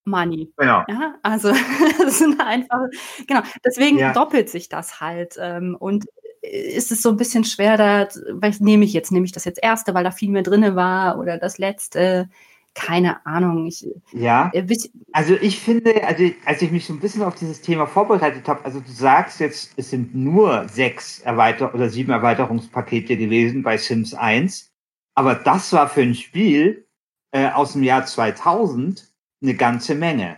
Money. 0.06 0.52
Genau. 0.58 0.84
Ja, 0.88 1.16
also 1.22 1.50
es 2.08 2.20
sind 2.20 2.42
einfach, 2.42 2.80
genau, 3.28 3.42
deswegen 3.64 4.00
Ja. 4.00 4.14
doppelt 4.14 4.50
sich 4.50 4.70
das 4.70 5.00
halt. 5.02 5.36
Ähm, 5.40 5.76
und 5.80 6.06
ist 6.42 6.92
es 6.92 7.02
so 7.02 7.10
ein 7.10 7.18
bisschen 7.18 7.44
schwer, 7.44 7.78
da, 7.78 8.08
was 8.32 8.60
nehme 8.62 8.86
ich 8.86 8.94
jetzt? 8.94 9.12
Nehme 9.12 9.26
ich 9.26 9.34
das 9.34 9.46
jetzt 9.46 9.62
erste, 9.62 9.94
weil 9.94 10.04
da 10.06 10.12
viel 10.12 10.30
mehr 10.32 10.42
drin 10.44 10.76
war 10.76 11.20
oder 11.20 11.38
das 11.38 11.58
letzte? 11.58 12.30
Keine 12.79 13.25
Ahnung. 13.25 13.67
Ich, 13.67 13.88
Ja. 14.12 14.51
äh, 14.53 14.65
Also 15.12 15.36
ich 15.36 15.59
finde, 15.59 16.03
also 16.05 16.24
als 16.45 16.62
ich 16.62 16.71
mich 16.71 16.86
so 16.86 16.93
ein 16.93 17.00
bisschen 17.00 17.24
auf 17.24 17.36
dieses 17.36 17.62
Thema 17.62 17.88
vorbereitet 17.88 18.48
habe, 18.48 18.63
also 18.65 18.79
du 18.79 18.91
sagst 18.91 19.39
jetzt, 19.39 19.74
es 19.77 19.89
sind 19.89 20.15
nur 20.15 20.67
sechs 20.69 21.19
Erweiter 21.19 21.74
oder 21.74 21.89
sieben 21.89 22.12
Erweiterungspakete 22.12 23.17
gewesen 23.17 23.63
bei 23.63 23.77
Sims 23.77 24.13
1, 24.13 24.71
aber 25.15 25.36
das 25.36 25.71
war 25.74 25.89
für 25.89 26.01
ein 26.01 26.15
Spiel 26.15 26.88
äh, 27.31 27.50
aus 27.50 27.74
dem 27.74 27.83
Jahr 27.83 28.05
2000 28.05 29.07
eine 29.41 29.55
ganze 29.55 29.95
Menge. 29.95 30.38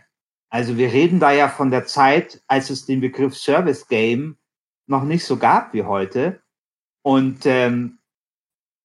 Also 0.50 0.77
wir 0.77 0.91
reden 0.91 1.19
da 1.19 1.31
ja 1.31 1.48
von 1.48 1.71
der 1.71 1.86
Zeit, 1.86 2.43
als 2.48 2.69
es 2.69 2.86
den 2.86 3.00
Begriff 3.00 3.38
Service 3.38 3.88
Game 3.88 4.38
noch 4.88 5.03
nicht 5.03 5.24
so 5.24 5.38
gab 5.38 5.74
wie 5.74 5.83
heute. 5.83 6.41
Und 7.03 7.45
ähm, 7.45 8.00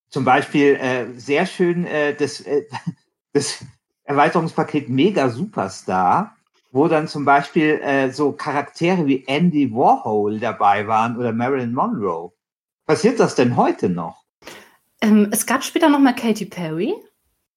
zum 0.09 0.23
Beispiel 0.23 0.75
äh, 0.75 1.11
sehr 1.19 1.45
schön 1.45 1.85
äh, 1.85 2.15
das, 2.15 2.39
äh, 2.41 2.63
das 3.33 3.63
Erweiterungspaket 4.03 4.89
Mega 4.89 5.29
Superstar, 5.29 6.35
wo 6.71 6.87
dann 6.87 7.07
zum 7.07 7.25
Beispiel 7.25 7.79
äh, 7.83 8.11
so 8.11 8.31
Charaktere 8.31 9.05
wie 9.05 9.23
Andy 9.27 9.71
Warhol 9.73 10.39
dabei 10.39 10.87
waren 10.87 11.17
oder 11.17 11.31
Marilyn 11.33 11.73
Monroe. 11.73 12.31
Passiert 12.85 13.19
das 13.19 13.35
denn 13.35 13.55
heute 13.57 13.89
noch? 13.89 14.23
ähm, 15.01 15.27
es 15.31 15.45
gab 15.45 15.63
später 15.63 15.89
noch 15.89 15.99
mal 15.99 16.13
Katy 16.15 16.45
Perry, 16.45 16.93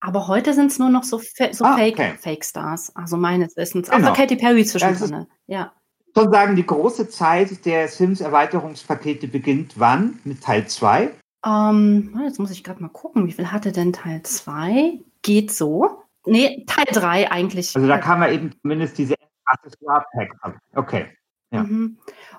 aber 0.00 0.27
heute 0.29 0.53
sind 0.55 0.71
es 0.71 0.79
nur 0.79 0.91
noch 0.91 1.05
so, 1.05 1.19
Fa 1.19 1.53
so 1.53 1.65
Ah, 1.65 1.77
Fake, 1.77 1.95
okay. 1.95 2.15
Fake 2.19 2.45
Stars, 2.45 2.95
also 2.97 3.17
meines 3.17 3.57
Wissens. 3.57 3.89
Genau. 3.91 4.09
Außer 4.09 4.17
Katy 4.17 4.37
Perry 4.37 4.65
zwischendrin. 4.65 5.27
Ja. 5.47 5.73
Schon 6.17 6.33
sagen, 6.33 6.57
die 6.57 6.67
große 6.67 7.09
Zeit 7.09 7.65
der 7.65 7.87
Sims-Erweiterungspakete 7.89 9.29
beginnt 9.29 9.79
wann? 9.79 10.19
Mit 10.25 10.43
Teil 10.43 10.67
2? 10.67 11.11
Ähm, 11.47 12.21
jetzt 12.25 12.39
muss 12.41 12.50
ich 12.50 12.65
gerade 12.65 12.83
mal 12.83 12.89
gucken, 12.89 13.27
wie 13.27 13.33
viel 13.33 13.53
hatte 13.53 13.71
denn 13.73 13.93
Teil 13.93 14.23
2? 14.23 14.99
Geht 15.23 15.53
so. 15.53 16.03
Nee, 16.27 16.65
Teil 16.67 16.87
3 16.91 17.31
eigentlich. 17.31 17.75
Also 17.75 17.89
da 17.89 17.99
kann 17.99 18.21
man 18.21 18.33
eben 18.33 18.53
zumindest 18.61 18.99
diese 18.99 19.15
Accessoire-Pack 19.45 20.33
haben. 20.43 20.59
Okay. 20.75 21.07
ja. 21.50 21.62
Mhm. 21.62 21.99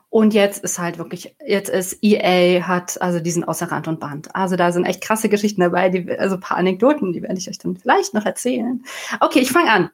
Und 0.09 0.33
jetzt 0.33 0.61
ist 0.63 0.77
halt 0.77 0.97
wirklich, 0.97 1.37
jetzt 1.45 1.69
ist 1.69 1.99
EA 2.01 2.67
hat 2.67 3.01
also 3.01 3.21
diesen 3.21 3.45
außer 3.45 3.71
Rand 3.71 3.87
und 3.87 4.01
Band. 4.01 4.35
Also 4.35 4.57
da 4.57 4.73
sind 4.73 4.85
echt 4.85 5.01
krasse 5.01 5.29
Geschichten 5.29 5.61
dabei, 5.61 5.87
die, 5.87 6.11
also 6.11 6.35
ein 6.35 6.41
paar 6.41 6.57
Anekdoten, 6.57 7.13
die 7.13 7.21
werde 7.21 7.37
ich 7.37 7.47
euch 7.47 7.59
dann 7.59 7.77
vielleicht 7.77 8.13
noch 8.13 8.25
erzählen. 8.25 8.83
Okay, 9.21 9.39
ich 9.39 9.51
fange 9.51 9.71
an. 9.71 9.89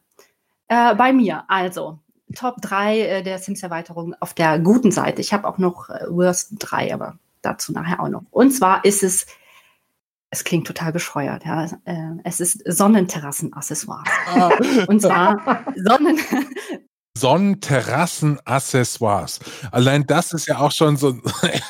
Äh, 0.69 0.95
bei 0.95 1.13
mir, 1.13 1.43
also 1.47 1.99
Top 2.35 2.61
3 2.61 2.99
äh, 2.99 3.23
der 3.23 3.37
Sims-Erweiterung 3.37 4.15
auf 4.19 4.33
der 4.33 4.59
guten 4.59 4.91
Seite. 4.91 5.21
Ich 5.21 5.33
habe 5.33 5.47
auch 5.47 5.59
noch 5.59 5.89
äh, 5.89 6.05
Worst 6.09 6.55
3, 6.57 6.93
aber 6.93 7.19
dazu 7.41 7.71
nachher 7.71 8.01
auch 8.01 8.09
noch. 8.09 8.23
Und 8.31 8.51
zwar 8.51 8.83
ist 8.85 9.03
es, 9.03 9.27
es 10.29 10.43
klingt 10.43 10.67
total 10.67 10.91
bescheuert, 10.91 11.45
ja. 11.45 11.65
Äh, 11.85 11.95
es 12.23 12.39
ist 12.39 12.61
Sonnenterrassen-Accessoires. 12.65 14.07
Und 14.87 15.01
zwar 15.01 15.65
Sonnen, 15.75 16.19
Sonnenterrassen-Accessoires. 17.17 19.39
Allein 19.71 20.05
das 20.05 20.33
ist 20.33 20.47
ja 20.47 20.59
auch 20.59 20.71
schon 20.71 20.97
so, 20.97 21.19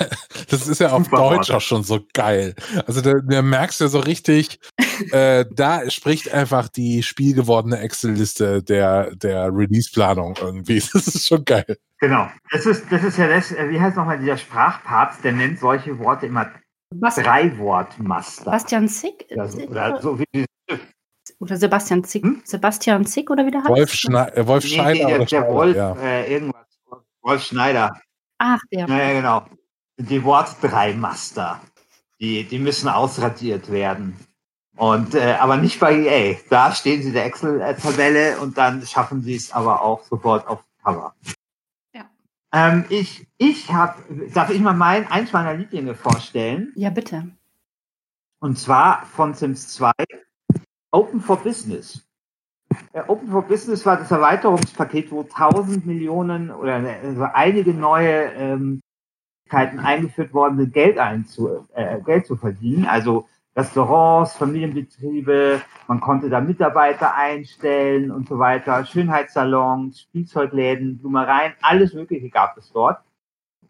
das 0.50 0.68
ist 0.68 0.80
ja 0.80 0.92
auf 0.92 1.06
Super 1.06 1.18
Deutsch 1.18 1.52
auch 1.52 1.62
schon 1.62 1.84
so 1.84 2.02
geil. 2.14 2.56
Also 2.86 3.00
da, 3.02 3.14
da 3.28 3.42
merkst 3.42 3.80
du 3.80 3.86
ja 3.86 3.90
so 3.90 4.00
richtig, 4.00 4.60
äh, 5.12 5.46
da 5.52 5.90
spricht 5.90 6.34
einfach 6.34 6.68
die 6.70 7.02
spielgewordene 7.04 7.80
Excel-Liste 7.80 8.64
der, 8.64 9.16
der 9.16 9.50
Release-Planung 9.54 10.36
irgendwie. 10.40 10.84
Das 10.98 11.08
ist 11.08 11.28
schon 11.28 11.46
geil. 11.46 11.78
Genau. 12.00 12.28
Das 12.52 12.66
ist, 12.66 12.92
das 12.92 13.04
ist 13.04 13.18
ja 13.18 13.28
das, 13.28 13.52
äh, 13.52 13.70
wie 13.70 13.80
heißt 13.80 13.98
nochmal 13.98 14.18
dieser 14.20 14.38
Sprachpapst, 14.38 15.24
der 15.24 15.34
nennt 15.34 15.60
solche 15.60 16.00
Worte 16.00 16.26
immer 16.26 16.50
Bas 16.94 17.16
Drei-Wort-Master. 17.16 18.52
Bastian 18.52 18.88
Zick? 18.88 19.28
Oder 19.32 19.48
so, 19.48 19.60
oder 19.60 20.02
so 20.02 20.20
wie 20.20 20.46
Oder 21.40 21.58
Sebastian 21.58 22.04
Zick, 22.04 22.24
Hm? 22.24 22.42
Sebastian 22.46 23.06
Zick 23.06 23.30
oder 23.30 23.46
wie 23.46 23.52
der 23.52 23.62
heißt? 23.62 23.70
Wolf, 23.70 23.94
Schne 23.94 24.36
äh, 24.36 24.48
Wolf 24.48 24.64
nee, 24.64 24.70
Scheider 24.70 24.94
nee, 24.94 25.06
der, 25.06 25.20
der 25.20 25.28
Schneider, 25.28 25.54
Wolf, 25.54 25.76
ja. 25.76 25.96
äh, 25.98 26.34
irgendwas. 26.34 26.66
Wolf 27.22 27.44
Schneider. 27.44 28.00
Ach, 28.38 28.60
der. 28.72 28.88
Ja, 28.88 28.98
ja, 28.98 29.14
genau. 29.14 29.46
Die 29.98 30.24
Wort-Drei-Master. 30.24 31.62
Die, 32.20 32.44
die 32.46 32.60
müssen 32.60 32.88
ausradiert 32.88 33.72
werden. 33.72 34.16
Und, 34.78 35.16
äh, 35.16 35.36
aber 35.40 35.58
nicht 35.58 35.80
bei 35.80 35.94
EA. 35.96 36.38
Da 36.50 36.72
stehen 36.72 37.02
sie 37.02 37.10
in 37.10 37.14
der 37.14 37.26
Excel-Tabelle 37.26 38.40
und 38.40 38.58
dann 38.58 38.86
schaffen 38.86 39.22
sie 39.24 39.36
es 39.36 39.52
aber 39.52 39.82
auch 39.82 40.04
sofort 40.04 40.48
auf 40.48 40.64
Cover. 40.84 41.14
Ähm, 42.54 42.86
ich, 42.90 43.28
ich 43.38 43.72
habe, 43.72 44.02
darf 44.34 44.50
ich 44.50 44.60
mal 44.60 44.74
mein, 44.74 45.08
eins 45.08 45.34
meiner 45.34 45.54
Lieblinge 45.54 45.96
vorstellen? 45.96 46.72
Ja, 46.76 46.90
bitte. 46.90 47.30
Und 48.40 48.58
zwar 48.58 49.06
von 49.06 49.34
Sims 49.34 49.70
2, 49.74 49.92
Open 50.92 51.20
for 51.20 51.38
Business. 51.38 52.08
Äh, 52.94 53.02
Open 53.08 53.30
for 53.30 53.42
Business 53.42 53.86
war 53.86 53.98
das 53.98 54.12
Erweiterungspaket, 54.12 55.12
wo 55.12 55.22
1000 55.22 55.86
Millionen 55.86 56.52
oder 56.52 56.76
also 56.76 57.24
einige 57.34 57.74
neue 57.74 58.32
ähm, 58.34 58.82
eingeführt 59.50 60.34
worden 60.34 60.58
sind, 60.58 60.74
Geld, 60.74 60.98
einzu, 60.98 61.68
äh, 61.74 62.00
Geld 62.02 62.26
zu 62.28 62.36
verdienen. 62.36 62.86
Also 62.86 63.28
Restaurants, 63.58 64.34
Familienbetriebe, 64.36 65.62
man 65.88 66.00
konnte 66.00 66.30
da 66.30 66.40
Mitarbeiter 66.40 67.16
einstellen 67.16 68.12
und 68.12 68.30
so 68.30 68.38
weiter, 68.38 68.86
Schönheitssalons, 68.86 70.02
Spielzeugläden, 70.02 71.00
Blumereien, 71.00 71.54
alles 71.64 71.94
Mögliche 71.94 72.30
gab 72.30 72.56
es 72.58 72.72
dort. 72.72 73.02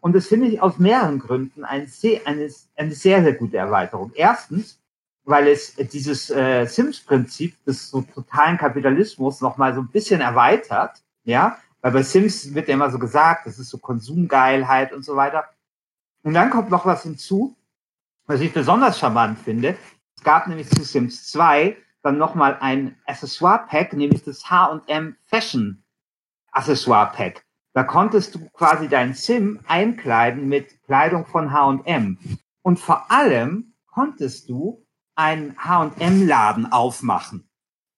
Und 0.00 0.14
das 0.14 0.26
finde 0.26 0.48
ich 0.48 0.60
aus 0.60 0.78
mehreren 0.78 1.18
Gründen 1.18 1.64
eine 1.64 1.86
sehr, 1.86 2.20
eine, 2.26 2.50
sehr, 2.50 3.22
sehr 3.22 3.32
gute 3.32 3.56
Erweiterung. 3.56 4.12
Erstens, 4.14 4.78
weil 5.24 5.48
es 5.48 5.74
dieses 5.74 6.30
äh, 6.30 6.66
Sims-Prinzip 6.66 7.64
des 7.64 7.90
so 7.90 8.02
totalen 8.02 8.58
Kapitalismus 8.58 9.40
nochmal 9.40 9.74
so 9.74 9.80
ein 9.80 9.88
bisschen 9.88 10.20
erweitert, 10.20 11.02
ja, 11.24 11.58
weil 11.80 11.92
bei 11.92 12.02
Sims 12.02 12.54
wird 12.54 12.68
ja 12.68 12.74
immer 12.74 12.90
so 12.90 12.98
gesagt, 12.98 13.46
das 13.46 13.58
ist 13.58 13.70
so 13.70 13.78
Konsumgeilheit 13.78 14.92
und 14.92 15.02
so 15.02 15.16
weiter. 15.16 15.44
Und 16.22 16.34
dann 16.34 16.50
kommt 16.50 16.70
noch 16.70 16.84
was 16.84 17.04
hinzu, 17.04 17.56
was 18.28 18.40
ich 18.40 18.52
besonders 18.52 18.98
charmant 18.98 19.38
finde. 19.40 19.76
Es 20.16 20.22
gab 20.22 20.46
nämlich 20.46 20.70
zu 20.70 20.84
Sims 20.84 21.26
2 21.28 21.76
dann 22.02 22.18
nochmal 22.18 22.56
ein 22.60 22.96
Accessoire-Pack, 23.06 23.94
nämlich 23.94 24.22
das 24.22 24.48
H&M 24.48 25.16
Fashion 25.26 25.82
Accessoire-Pack. 26.52 27.44
Da 27.72 27.82
konntest 27.82 28.34
du 28.34 28.48
quasi 28.50 28.88
dein 28.88 29.14
Sim 29.14 29.60
einkleiden 29.66 30.48
mit 30.48 30.82
Kleidung 30.84 31.26
von 31.26 31.52
H&M. 31.52 32.18
Und 32.62 32.78
vor 32.78 33.10
allem 33.10 33.74
konntest 33.86 34.48
du 34.48 34.84
einen 35.16 35.56
H&M-Laden 35.58 36.70
aufmachen. 36.70 37.48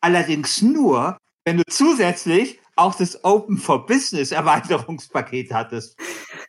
Allerdings 0.00 0.62
nur, 0.62 1.18
wenn 1.44 1.58
du 1.58 1.64
zusätzlich 1.68 2.58
auch 2.76 2.94
das 2.94 3.25
Open 3.25 3.58
for 3.58 3.84
Business 3.84 4.32
Erweiterungspaket 4.32 5.52
hattest. 5.52 5.99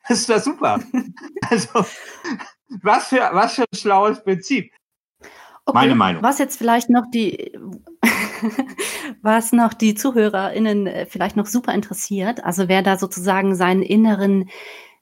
Das 0.08 0.30
war 0.30 0.40
super. 0.40 0.80
Also, 1.50 1.86
was 2.82 3.08
für, 3.08 3.30
was 3.34 3.56
für 3.56 3.64
ein 3.64 3.78
schlaues 3.78 4.24
Prinzip. 4.24 4.72
Okay, 5.66 5.78
Meine 5.78 5.96
Meinung. 5.96 6.24
Was 6.24 6.40
jetzt 6.40 6.58
vielleicht 6.58 6.90
noch 6.90 7.06
die, 7.14 7.52
was 9.22 9.52
noch 9.52 9.74
die 9.74 9.94
ZuhörerInnen 9.94 10.88
äh, 10.88 11.06
vielleicht 11.06 11.36
noch 11.36 11.46
super 11.46 11.74
interessiert, 11.74 12.44
also 12.44 12.68
wer 12.68 12.82
da 12.82 12.98
sozusagen 12.98 13.56
seinen 13.56 13.84
inneren, 13.84 14.50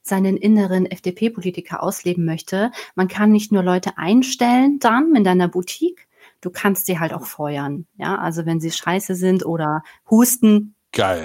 seinen 0.02 0.36
inneren 0.36 0.84
FDP-Politiker 0.86 1.82
ausleben 1.82 2.26
möchte, 2.26 2.72
man 2.94 3.08
kann 3.08 3.32
nicht 3.32 3.52
nur 3.52 3.62
Leute 3.62 3.96
einstellen 3.96 4.78
dann 4.80 5.14
in 5.14 5.24
deiner 5.24 5.48
Boutique, 5.48 6.08
du 6.42 6.50
kannst 6.50 6.86
sie 6.86 6.98
halt 6.98 7.14
auch 7.14 7.24
feuern. 7.24 7.86
Ja, 7.96 8.18
also 8.18 8.44
wenn 8.44 8.60
sie 8.60 8.70
scheiße 8.70 9.14
sind 9.14 9.46
oder 9.46 9.82
husten. 10.10 10.74
Geil. 10.92 11.24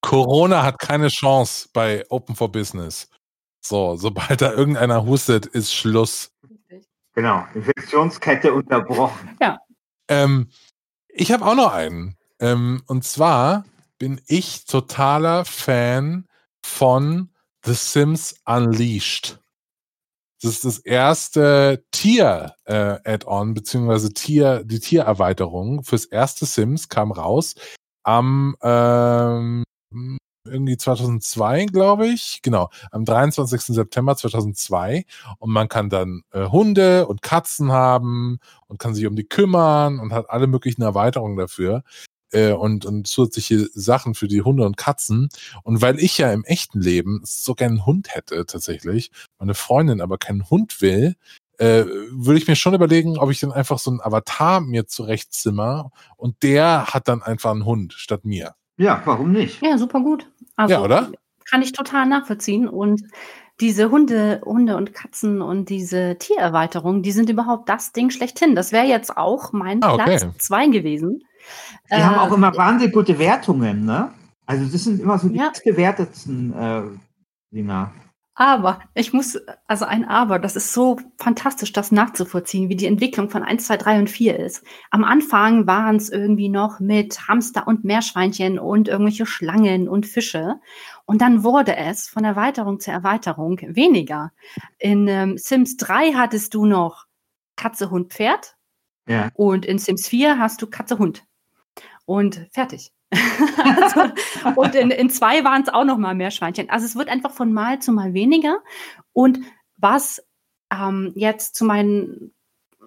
Corona 0.00 0.62
hat 0.62 0.78
keine 0.78 1.08
Chance 1.08 1.68
bei 1.72 2.04
Open 2.08 2.34
for 2.34 2.50
Business. 2.50 3.08
So, 3.64 3.96
sobald 3.96 4.42
da 4.42 4.52
irgendeiner 4.52 5.06
hustet, 5.06 5.46
ist 5.46 5.72
Schluss. 5.72 6.30
Genau, 7.14 7.44
Infektionskette 7.54 8.52
unterbrochen. 8.52 9.36
Ja. 9.40 9.58
Ähm, 10.08 10.50
ich 11.08 11.32
habe 11.32 11.46
auch 11.46 11.54
noch 11.54 11.72
einen. 11.72 12.16
Ähm, 12.40 12.82
und 12.86 13.04
zwar 13.04 13.64
bin 13.98 14.20
ich 14.26 14.66
totaler 14.66 15.44
Fan 15.44 16.26
von 16.64 17.30
The 17.64 17.72
Sims 17.72 18.34
Unleashed. 18.44 19.40
Das 20.42 20.52
ist 20.52 20.64
das 20.66 20.78
erste 20.80 21.84
Tier-Add-on, 21.92 23.50
äh, 23.50 23.54
beziehungsweise 23.54 24.12
Tier, 24.12 24.62
die 24.64 24.80
Tiererweiterung 24.80 25.84
fürs 25.84 26.04
erste 26.04 26.44
Sims 26.44 26.90
kam 26.90 27.12
raus 27.12 27.54
am 28.02 28.56
ähm, 28.62 29.64
irgendwie 30.46 30.76
2002, 30.76 31.66
glaube 31.66 32.06
ich. 32.08 32.40
Genau, 32.42 32.70
am 32.90 33.04
23. 33.04 33.60
September 33.62 34.16
2002. 34.16 35.04
Und 35.38 35.50
man 35.50 35.68
kann 35.68 35.90
dann 35.90 36.22
äh, 36.32 36.46
Hunde 36.46 37.06
und 37.06 37.22
Katzen 37.22 37.72
haben 37.72 38.38
und 38.66 38.78
kann 38.78 38.94
sich 38.94 39.06
um 39.06 39.16
die 39.16 39.24
kümmern 39.24 39.98
und 40.00 40.12
hat 40.12 40.30
alle 40.30 40.46
möglichen 40.46 40.82
Erweiterungen 40.82 41.36
dafür 41.36 41.82
äh, 42.32 42.52
und, 42.52 42.84
und 42.84 43.06
zusätzliche 43.06 43.68
Sachen 43.74 44.14
für 44.14 44.28
die 44.28 44.42
Hunde 44.42 44.66
und 44.66 44.76
Katzen. 44.76 45.28
Und 45.62 45.80
weil 45.80 45.98
ich 45.98 46.18
ja 46.18 46.32
im 46.32 46.44
echten 46.44 46.80
Leben 46.80 47.20
so 47.24 47.54
gerne 47.54 47.74
einen 47.74 47.86
Hund 47.86 48.14
hätte, 48.14 48.44
tatsächlich, 48.46 49.10
meine 49.38 49.54
Freundin 49.54 50.00
aber 50.00 50.18
keinen 50.18 50.48
Hund 50.50 50.80
will, 50.82 51.14
äh, 51.58 51.84
würde 52.10 52.38
ich 52.38 52.48
mir 52.48 52.56
schon 52.56 52.74
überlegen, 52.74 53.18
ob 53.18 53.30
ich 53.30 53.40
dann 53.40 53.52
einfach 53.52 53.78
so 53.78 53.90
einen 53.90 54.00
Avatar 54.00 54.60
mir 54.60 54.86
zurechtzimmer 54.86 55.92
und 56.16 56.42
der 56.42 56.86
hat 56.86 57.06
dann 57.06 57.22
einfach 57.22 57.52
einen 57.52 57.64
Hund 57.64 57.92
statt 57.92 58.24
mir. 58.24 58.54
Ja, 58.76 59.00
warum 59.04 59.30
nicht? 59.30 59.62
Ja, 59.62 59.78
super 59.78 60.00
gut. 60.00 60.28
Also, 60.56 60.74
ja, 60.74 60.82
oder? 60.82 61.12
Kann 61.50 61.62
ich 61.62 61.72
total 61.72 62.06
nachvollziehen. 62.06 62.68
Und 62.68 63.02
diese 63.60 63.90
Hunde, 63.90 64.40
Hunde 64.44 64.76
und 64.76 64.94
Katzen 64.94 65.40
und 65.40 65.68
diese 65.68 66.16
Tiererweiterung, 66.18 67.02
die 67.02 67.12
sind 67.12 67.30
überhaupt 67.30 67.68
das 67.68 67.92
Ding 67.92 68.10
schlechthin. 68.10 68.54
Das 68.54 68.72
wäre 68.72 68.86
jetzt 68.86 69.16
auch 69.16 69.52
mein 69.52 69.82
ah, 69.82 69.94
okay. 69.94 70.16
Platz 70.18 70.26
zwei 70.38 70.66
gewesen. 70.66 71.20
Die 71.90 71.94
äh, 71.94 72.02
haben 72.02 72.18
auch 72.18 72.34
immer 72.34 72.56
wahnsinnig 72.56 72.94
gute 72.94 73.18
Wertungen, 73.18 73.84
ne? 73.84 74.10
Also 74.46 74.66
das 74.66 74.84
sind 74.84 75.00
immer 75.00 75.18
so 75.18 75.28
die 75.28 75.38
ja. 75.38 75.52
bewertetsten 75.64 76.52
äh, 76.52 76.82
Dinger. 77.54 77.92
Aber 78.36 78.80
ich 78.94 79.12
muss, 79.12 79.38
also 79.68 79.84
ein 79.84 80.04
Aber, 80.04 80.40
das 80.40 80.56
ist 80.56 80.72
so 80.72 80.98
fantastisch, 81.18 81.72
das 81.72 81.92
nachzuvollziehen, 81.92 82.68
wie 82.68 82.74
die 82.74 82.86
Entwicklung 82.86 83.30
von 83.30 83.44
1, 83.44 83.66
2, 83.66 83.76
3 83.76 83.98
und 84.00 84.10
4 84.10 84.38
ist. 84.40 84.64
Am 84.90 85.04
Anfang 85.04 85.68
waren 85.68 85.96
es 85.96 86.08
irgendwie 86.08 86.48
noch 86.48 86.80
mit 86.80 87.28
Hamster 87.28 87.68
und 87.68 87.84
Meerschweinchen 87.84 88.58
und 88.58 88.88
irgendwelche 88.88 89.26
Schlangen 89.26 89.88
und 89.88 90.06
Fische. 90.06 90.56
Und 91.06 91.20
dann 91.20 91.44
wurde 91.44 91.76
es 91.76 92.08
von 92.08 92.24
Erweiterung 92.24 92.80
zu 92.80 92.90
Erweiterung 92.90 93.60
weniger. 93.62 94.32
In 94.78 95.06
ähm, 95.06 95.38
Sims 95.38 95.76
3 95.76 96.14
hattest 96.14 96.54
du 96.54 96.66
noch 96.66 97.06
Katze, 97.54 97.90
Hund, 97.90 98.12
Pferd. 98.12 98.56
Ja. 99.06 99.30
Und 99.34 99.64
in 99.64 99.78
Sims 99.78 100.08
4 100.08 100.40
hast 100.40 100.60
du 100.60 100.66
Katze, 100.66 100.98
Hund. 100.98 101.24
Und 102.04 102.48
fertig 102.50 102.92
also, 103.58 104.12
und 104.56 104.74
in, 104.74 104.90
in 104.90 105.10
zwei 105.10 105.44
waren 105.44 105.62
es 105.62 105.68
auch 105.68 105.84
noch 105.84 105.98
mal 105.98 106.14
mehr 106.14 106.30
Schweinchen. 106.30 106.70
Also 106.70 106.86
es 106.86 106.96
wird 106.96 107.08
einfach 107.08 107.32
von 107.32 107.52
Mal 107.52 107.80
zu 107.80 107.92
Mal 107.92 108.14
weniger. 108.14 108.58
Und 109.12 109.40
was 109.76 110.24
ähm, 110.72 111.12
jetzt 111.14 111.54
zu 111.54 111.64
meinen, 111.64 112.32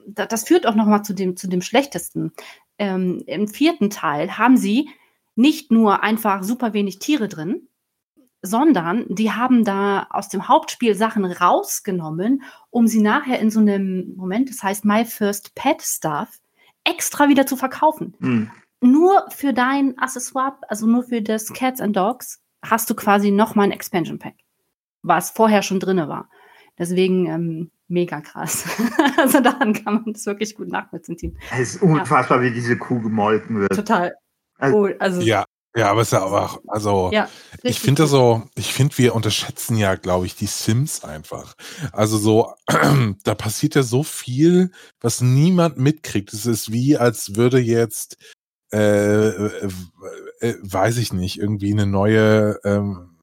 das 0.08 0.46
führt 0.46 0.68
auch 0.68 0.76
noch 0.76 0.86
mal 0.86 1.04
zu 1.04 1.14
dem, 1.14 1.36
zu 1.36 1.48
dem 1.48 1.62
Schlechtesten. 1.62 2.32
Ähm, 2.78 3.24
Im 3.28 3.48
vierten 3.48 3.90
Teil 3.90 4.38
haben 4.38 4.58
sie 4.58 4.90
nicht 5.36 5.72
nur 5.72 6.04
einfach 6.04 6.44
super 6.44 6.74
wenig 6.74 7.00
Tiere 7.00 7.28
drin, 7.28 7.68
sondern 8.42 9.06
die 9.10 9.32
haben 9.32 9.64
da 9.64 10.08
aus 10.10 10.30
dem 10.30 10.48
Hauptspiel 10.48 10.96
Sachen 10.96 11.26
rausgenommen, 11.26 12.44
um 12.70 12.88
sie 12.88 13.02
nachher 13.02 13.40
in 13.40 13.52
so 13.52 13.60
einem 13.60 14.14
Moment, 14.16 14.50
das 14.50 14.64
heißt 14.64 14.86
My 14.86 15.06
First 15.06 15.56
Pet 15.56 15.82
Stuff, 15.82 16.40
extra 16.84 17.30
wieder 17.30 17.46
zu 17.46 17.56
verkaufen. 17.56 18.16
Mhm 18.20 18.52
nur 18.82 19.26
für 19.30 19.54
dein 19.54 19.98
Accessoire, 19.98 20.58
also 20.68 20.88
nur 20.88 21.04
für 21.04 21.22
das 21.22 21.54
Cats 21.54 21.82
and 21.82 21.96
Dogs, 21.96 22.42
hast 22.64 22.90
du 22.90 22.96
quasi 22.96 23.32
nochmal 23.32 23.66
ein 23.66 23.72
Expansion 23.72 24.20
Pack, 24.20 24.36
was 25.02 25.32
vorher 25.32 25.62
schon 25.62 25.80
drin 25.80 25.98
war. 25.98 26.30
Deswegen 26.78 27.26
ähm, 27.26 27.72
mega 27.88 28.22
krass. 28.22 28.66
also 29.18 29.40
daran 29.40 29.74
kann 29.74 30.04
man 30.06 30.14
es 30.14 30.26
wirklich 30.26 30.56
gut 30.56 30.70
nachvollziehen. 30.70 31.38
Es 31.52 31.76
ist 31.76 31.82
unfassbar, 31.82 32.44
ja. 32.44 32.50
wie 32.50 32.54
diese 32.54 32.78
Kuh 32.78 33.02
gemolken 33.02 33.60
wird. 33.60 33.76
Total. 33.76 34.16
Also, 34.60 34.78
oh, 34.78 34.90
also, 35.00 35.22
ja, 35.22 35.46
ja, 35.78 35.92
aber 35.92 36.02
es 36.02 36.08
ist 36.08 36.14
ja 36.14 36.24
auch, 36.24 36.60
also 36.66 37.12
ja, 37.14 37.30
ich 37.62 37.80
finde 37.80 38.02
das 38.02 38.10
so, 38.10 38.42
ich 38.56 38.74
finde, 38.74 38.98
wir 38.98 39.14
unterschätzen 39.14 39.78
ja, 39.78 39.94
glaube 39.94 40.26
ich, 40.26 40.36
die 40.36 40.48
Sims 40.48 41.04
einfach. 41.04 41.54
Also 41.92 42.18
so, 42.18 42.54
da 43.24 43.36
passiert 43.36 43.76
ja 43.76 43.84
so 43.84 44.02
viel, 44.02 44.72
was 45.02 45.22
niemand 45.22 45.78
mitkriegt. 45.78 46.34
Es 46.34 46.48
ist 46.48 46.72
wie, 46.72 46.98
als 46.98 47.36
würde 47.36 47.60
jetzt 47.60 48.18
äh, 48.72 49.30
äh, 49.30 49.70
äh, 50.40 50.56
weiß 50.62 50.98
ich 50.98 51.14
nicht, 51.14 51.40
irgendwie 51.40 51.72
eine 51.72 51.86
neue, 51.86 52.60
ähm, 52.64 53.18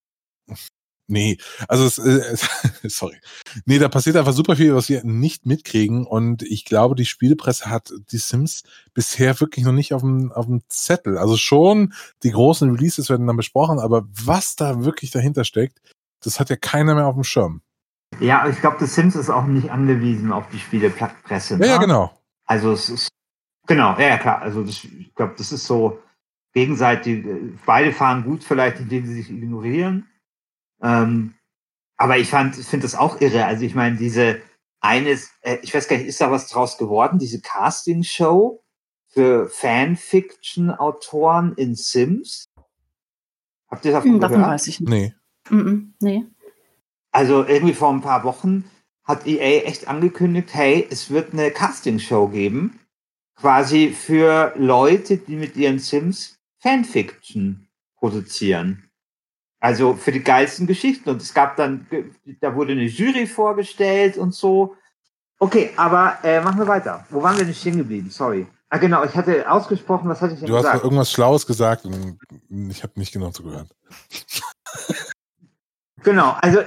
nee, 1.07 1.37
also 1.69 1.85
es, 1.85 1.99
äh, 1.99 2.37
sorry, 2.89 3.21
nee, 3.67 3.79
da 3.79 3.89
passiert 3.89 4.17
einfach 4.17 4.33
super 4.33 4.57
viel, 4.57 4.75
was 4.75 4.89
wir 4.89 5.05
nicht 5.05 5.47
mitkriegen 5.47 6.07
und 6.07 6.43
ich 6.43 6.65
glaube, 6.65 6.95
die 6.95 7.05
Spielepresse 7.05 7.67
hat 7.67 7.93
die 8.11 8.19
Sims 8.19 8.63
bisher 8.95 9.39
wirklich 9.41 9.65
noch 9.65 9.73
nicht 9.73 9.93
auf 9.93 10.03
dem, 10.03 10.33
auf 10.33 10.47
dem 10.47 10.63
Zettel. 10.69 11.19
Also 11.19 11.37
schon 11.37 11.93
die 12.23 12.31
großen 12.31 12.71
Releases 12.71 13.11
werden 13.11 13.27
dann 13.27 13.37
besprochen, 13.37 13.79
aber 13.79 14.07
was 14.09 14.57
da 14.57 14.85
wirklich 14.85 15.11
dahinter 15.11 15.45
steckt, 15.45 15.81
das 16.23 16.41
hat 16.41 16.51
ja 16.51 16.57
keiner 16.57 16.95
mehr 16.95 17.07
auf 17.07 17.15
dem 17.15 17.25
Schirm. 17.25 17.61
Ja, 18.21 18.49
ich 18.49 18.61
glaube, 18.61 18.77
The 18.81 18.87
Sims 18.87 19.17
ist 19.17 19.29
auch 19.29 19.45
nicht 19.45 19.71
angewiesen 19.71 20.33
auf 20.33 20.49
die 20.49 20.59
Spielepresse. 20.59 21.57
Ja, 21.59 21.67
ja, 21.67 21.75
ne? 21.75 21.81
genau. 21.81 22.19
Also 22.47 22.73
es 22.73 22.89
ist 22.89 23.09
Genau, 23.67 23.99
ja, 23.99 24.09
ja 24.09 24.19
klar. 24.19 24.43
Also 24.43 24.63
das, 24.63 24.85
ich 24.85 25.15
glaube, 25.15 25.35
das 25.37 25.51
ist 25.53 25.67
so 25.67 26.03
gegenseitig, 26.53 27.25
beide 27.67 27.93
fahren 27.93 28.25
gut 28.25 28.45
vielleicht, 28.45 28.81
indem 28.81 29.07
sie 29.07 29.15
sich 29.15 29.31
ignorieren. 29.31 30.09
Ähm, 30.83 31.35
aber 31.97 32.19
ich 32.19 32.29
fand, 32.29 32.59
ich 32.59 32.67
finde 32.67 32.85
das 32.85 32.95
auch 32.95 33.21
irre. 33.21 33.47
Also 33.47 33.65
ich 33.65 33.75
meine, 33.75 33.97
diese 33.97 34.41
eines, 34.81 35.33
äh, 35.41 35.59
ich 35.63 35.75
weiß 35.75 35.89
gar 35.89 35.97
nicht, 35.97 36.07
ist 36.07 36.21
da 36.21 36.31
was 36.31 36.49
draus 36.49 36.77
geworden, 36.77 37.19
diese 37.19 37.41
Casting-Show 37.41 38.63
für 39.09 39.49
Fanfiction-Autoren 39.49 41.55
in 41.55 41.75
Sims? 41.75 42.51
Habt 43.69 43.87
ihr 43.87 43.93
davon 43.93 44.15
hm, 44.15 44.21
Davon 44.21 44.43
weiß 44.43 44.67
ich 44.67 44.81
nicht. 44.81 44.91
Nee. 44.91 45.15
Mm 45.49 45.61
-mm, 45.61 45.93
nee. 46.01 46.27
Also 47.13 47.45
irgendwie 47.45 47.75
vor 47.75 47.93
ein 47.93 48.03
paar 48.03 48.25
Wochen 48.25 48.65
hat 49.05 49.27
EA 49.27 49.65
echt 49.65 49.89
angekündigt, 49.89 50.53
hey, 50.53 50.87
es 50.91 51.11
wird 51.11 51.33
eine 51.33 51.51
Casting-Show 51.51 52.29
geben 52.29 52.79
quasi 53.37 53.91
für 53.91 54.53
Leute, 54.57 55.19
die 55.19 55.37
mit 55.37 55.57
ihren 55.57 55.79
Sims 55.79 56.39
Fanfiction 56.61 57.69
produzieren. 57.99 58.89
Also 59.61 59.95
für 59.95 60.13
die 60.13 60.23
geilsten 60.23 60.67
Geschichten. 60.67 61.09
Und 61.11 61.23
es 61.23 61.33
gab 61.33 61.57
dann, 61.57 61.87
da 62.41 62.55
wurde 62.55 62.73
eine 62.73 62.85
Jury 62.85 63.27
vorgestellt 63.27 64.17
und 64.17 64.35
so. 64.35 64.77
Okay, 65.39 65.73
aber 65.77 66.19
äh, 66.23 66.41
machen 66.41 66.59
wir 66.59 66.67
weiter. 66.67 67.07
Wo 67.11 67.23
waren 67.23 67.37
wir 67.37 67.45
nicht 67.45 67.61
stehen 67.61 67.79
geblieben? 67.79 68.11
Sorry. 68.11 68.47
Ah, 68.69 68.79
genau, 68.79 69.05
ich 69.05 69.15
hatte 69.15 69.51
ausgesprochen, 69.51 70.09
was 70.09 70.21
hatte 70.21 70.35
ich 70.35 70.41
denn 70.41 70.49
du 70.49 70.55
gesagt? 70.55 70.75
Du 70.75 70.79
hast 70.79 70.85
irgendwas 70.85 71.13
Schlaues 71.13 71.47
gesagt 71.47 71.85
und 71.85 72.19
ich 72.71 72.83
habe 72.83 72.93
nicht 72.97 73.13
genau 73.13 73.31
zugehört. 73.31 73.69
genau, 76.03 76.37
also 76.41 76.61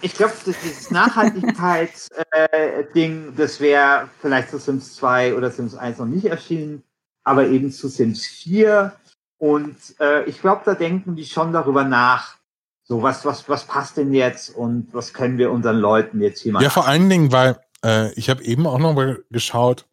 ich 0.00 0.14
glaube, 0.14 0.32
dieses 0.46 0.90
Nachhaltigkeitsding, 0.90 3.28
äh, 3.28 3.32
das 3.36 3.60
wäre 3.60 4.08
vielleicht 4.20 4.50
zu 4.50 4.58
Sims 4.58 4.94
2 4.96 5.34
oder 5.34 5.50
Sims 5.50 5.74
1 5.74 5.98
noch 5.98 6.06
nicht 6.06 6.26
erschienen, 6.26 6.82
aber 7.24 7.48
eben 7.48 7.70
zu 7.70 7.88
Sims 7.88 8.26
4. 8.26 8.92
Und 9.38 9.76
äh, 10.00 10.24
ich 10.24 10.40
glaube, 10.40 10.62
da 10.64 10.74
denken 10.74 11.16
die 11.16 11.26
schon 11.26 11.52
darüber 11.52 11.84
nach, 11.84 12.36
so 12.84 13.02
was, 13.02 13.24
was, 13.24 13.48
was 13.48 13.64
passt 13.64 13.96
denn 13.96 14.14
jetzt 14.14 14.50
und 14.50 14.88
was 14.92 15.12
können 15.12 15.38
wir 15.38 15.50
unseren 15.50 15.76
Leuten 15.76 16.22
jetzt 16.22 16.40
hier 16.40 16.52
machen. 16.52 16.64
Ja, 16.64 16.70
vor 16.70 16.88
allen 16.88 17.10
Dingen, 17.10 17.32
weil 17.32 17.60
äh, 17.84 18.12
ich 18.14 18.30
habe 18.30 18.42
eben 18.42 18.66
auch 18.66 18.78
noch 18.78 18.94
mal 18.94 19.22
geschaut, 19.30 19.86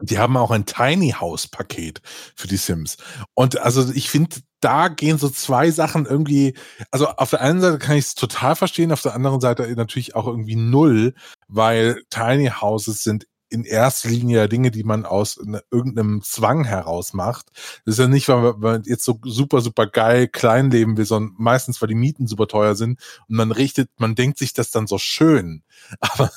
die 0.00 0.18
haben 0.18 0.36
auch 0.36 0.50
ein 0.50 0.66
Tiny 0.66 1.10
House 1.10 1.48
Paket 1.48 2.00
für 2.36 2.48
die 2.48 2.56
Sims. 2.56 2.96
Und 3.34 3.58
also 3.58 3.90
ich 3.92 4.10
finde, 4.10 4.36
da 4.60 4.88
gehen 4.88 5.18
so 5.18 5.28
zwei 5.28 5.70
Sachen 5.70 6.06
irgendwie, 6.06 6.54
also 6.90 7.08
auf 7.08 7.30
der 7.30 7.40
einen 7.40 7.60
Seite 7.60 7.78
kann 7.78 7.96
ich 7.96 8.06
es 8.06 8.14
total 8.14 8.56
verstehen, 8.56 8.92
auf 8.92 9.02
der 9.02 9.14
anderen 9.14 9.40
Seite 9.40 9.68
natürlich 9.76 10.14
auch 10.14 10.26
irgendwie 10.26 10.56
null, 10.56 11.14
weil 11.48 12.02
Tiny 12.10 12.50
Houses 12.60 13.02
sind 13.02 13.26
in 13.50 13.64
erster 13.64 14.08
Linie 14.08 14.48
Dinge, 14.48 14.70
die 14.70 14.84
man 14.84 15.04
aus 15.04 15.40
ne, 15.42 15.62
irgendeinem 15.70 16.22
Zwang 16.22 16.64
heraus 16.64 17.12
macht. 17.12 17.50
Das 17.84 17.94
ist 17.94 17.98
ja 17.98 18.08
nicht, 18.08 18.28
weil 18.28 18.54
man 18.54 18.82
jetzt 18.84 19.04
so 19.04 19.18
super, 19.22 19.60
super 19.60 19.86
geil 19.86 20.28
klein 20.28 20.70
leben 20.70 20.96
will, 20.96 21.04
sondern 21.04 21.34
meistens, 21.38 21.80
weil 21.80 21.88
die 21.88 21.94
Mieten 21.94 22.26
super 22.26 22.46
teuer 22.46 22.74
sind 22.74 23.00
und 23.28 23.36
man 23.36 23.52
richtet, 23.52 23.90
man 23.98 24.14
denkt 24.14 24.38
sich 24.38 24.52
das 24.52 24.70
dann 24.70 24.86
so 24.86 24.98
schön. 24.98 25.62
Aber 26.00 26.30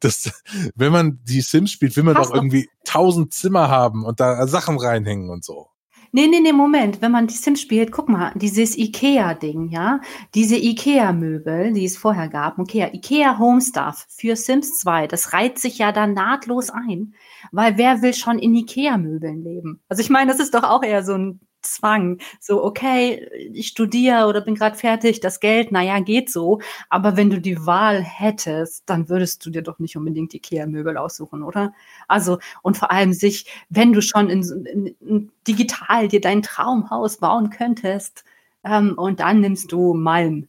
das, 0.00 0.30
wenn 0.74 0.92
man 0.92 1.20
die 1.24 1.40
Sims 1.40 1.72
spielt, 1.72 1.96
will 1.96 2.04
man 2.04 2.14
Passt 2.14 2.30
doch 2.30 2.34
irgendwie 2.34 2.68
tausend 2.84 3.32
Zimmer 3.34 3.68
haben 3.68 4.04
und 4.04 4.20
da 4.20 4.46
Sachen 4.46 4.78
reinhängen 4.78 5.30
und 5.30 5.44
so. 5.44 5.71
Nee, 6.14 6.26
nee, 6.26 6.40
nee, 6.40 6.52
Moment. 6.52 7.00
Wenn 7.00 7.10
man 7.10 7.26
die 7.26 7.34
Sims 7.34 7.62
spielt, 7.62 7.90
guck 7.90 8.10
mal, 8.10 8.32
dieses 8.34 8.76
IKEA-Ding, 8.76 9.70
ja, 9.70 10.00
diese 10.34 10.56
IKEA-Möbel, 10.56 11.72
die 11.72 11.86
es 11.86 11.96
vorher 11.96 12.28
gab, 12.28 12.58
okay, 12.58 12.90
IKEA 12.92 13.38
Home 13.38 13.62
Stuff 13.62 14.06
für 14.10 14.36
Sims 14.36 14.78
2, 14.80 15.06
das 15.06 15.32
reiht 15.32 15.58
sich 15.58 15.78
ja 15.78 15.90
dann 15.90 16.12
nahtlos 16.12 16.68
ein, 16.68 17.14
weil 17.50 17.78
wer 17.78 18.02
will 18.02 18.12
schon 18.12 18.38
in 18.38 18.54
IKEA-Möbeln 18.54 19.42
leben? 19.42 19.80
Also 19.88 20.02
ich 20.02 20.10
meine, 20.10 20.30
das 20.30 20.38
ist 20.38 20.54
doch 20.54 20.64
auch 20.64 20.82
eher 20.82 21.02
so 21.02 21.14
ein 21.14 21.40
Zwang. 21.62 22.18
So, 22.40 22.62
okay, 22.64 23.28
ich 23.52 23.68
studiere 23.68 24.26
oder 24.26 24.40
bin 24.40 24.54
gerade 24.54 24.76
fertig, 24.76 25.20
das 25.20 25.40
Geld, 25.40 25.72
naja, 25.72 26.00
geht 26.00 26.30
so. 26.30 26.60
Aber 26.88 27.16
wenn 27.16 27.30
du 27.30 27.40
die 27.40 27.64
Wahl 27.66 28.02
hättest, 28.02 28.82
dann 28.88 29.08
würdest 29.08 29.44
du 29.46 29.50
dir 29.50 29.62
doch 29.62 29.78
nicht 29.78 29.96
unbedingt 29.96 30.34
IKEA-Möbel 30.34 30.96
aussuchen, 30.96 31.42
oder? 31.42 31.72
Also, 32.08 32.38
und 32.62 32.76
vor 32.76 32.90
allem 32.90 33.12
sich, 33.12 33.46
wenn 33.68 33.92
du 33.92 34.02
schon 34.02 34.28
in, 34.30 34.96
in, 35.00 35.32
digital 35.46 36.08
dir 36.08 36.20
dein 36.20 36.42
Traumhaus 36.42 37.18
bauen 37.18 37.50
könntest, 37.50 38.24
ähm, 38.64 38.94
und 38.96 39.20
dann 39.20 39.40
nimmst 39.40 39.72
du 39.72 39.94
Malm. 39.94 40.48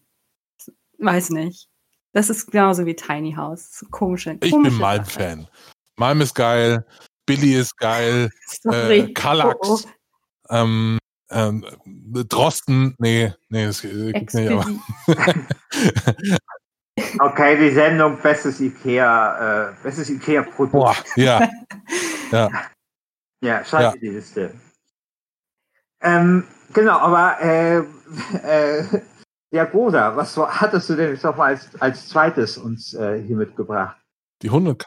Weiß 1.00 1.32
nicht. 1.32 1.68
Das 2.12 2.30
ist 2.30 2.52
genauso 2.52 2.86
wie 2.86 2.96
Tiny 2.96 3.34
House. 3.34 3.80
So 3.80 3.88
Komische, 3.88 4.38
Ich 4.42 4.52
komische 4.52 4.72
bin. 4.72 4.80
Malm-Fan. 4.82 5.48
Malm 5.98 6.22
ist 6.22 6.36
geil, 6.36 6.86
Billy 7.26 7.56
ist 7.56 7.78
geil, 7.78 8.30
Sorry. 8.62 9.00
äh, 9.00 9.14
Kallax, 9.14 9.58
Oh, 9.68 9.80
oh. 9.84 9.90
ähm, 10.50 10.98
ähm, 11.30 11.66
Drosten, 12.30 12.96
nee, 13.00 13.34
nee, 13.50 13.66
das 13.66 13.82
gibt's 13.82 14.34
nicht, 14.34 14.50
aber. 14.50 14.66
Okay, 17.20 17.58
die 17.58 17.74
Sendung 17.74 18.20
Bestes 18.22 18.60
Ikea, 18.60 19.70
äh, 19.70 19.74
bestes 19.82 20.10
Ikea-Produkt. 20.12 20.72
Boah, 20.72 20.96
ja, 21.16 21.50
ja. 22.32 22.50
Ja, 23.42 23.66
schreib 23.66 23.82
Ja. 23.82 23.92
dir 23.94 24.00
die 24.00 24.10
Liste. 24.10 24.54
Ähm, 26.02 26.48
genau, 26.72 27.00
aber 27.00 27.42
äh, 27.42 27.80
äh, 28.44 29.02
ja, 29.52 29.66
Goda, 29.66 30.16
was 30.16 30.38
hattest 30.38 30.90
du 30.90 30.96
denn 30.96 31.10
jetzt 31.12 31.24
noch 31.24 31.36
mal 31.36 31.48
als, 31.48 31.70
als 31.82 32.10
zweites 32.10 32.58
uns 32.58 32.94
äh, 32.94 33.22
hier 33.22 33.38
mitgebracht? 33.38 33.98
Die 34.42 34.50
Hunde, 34.50 34.78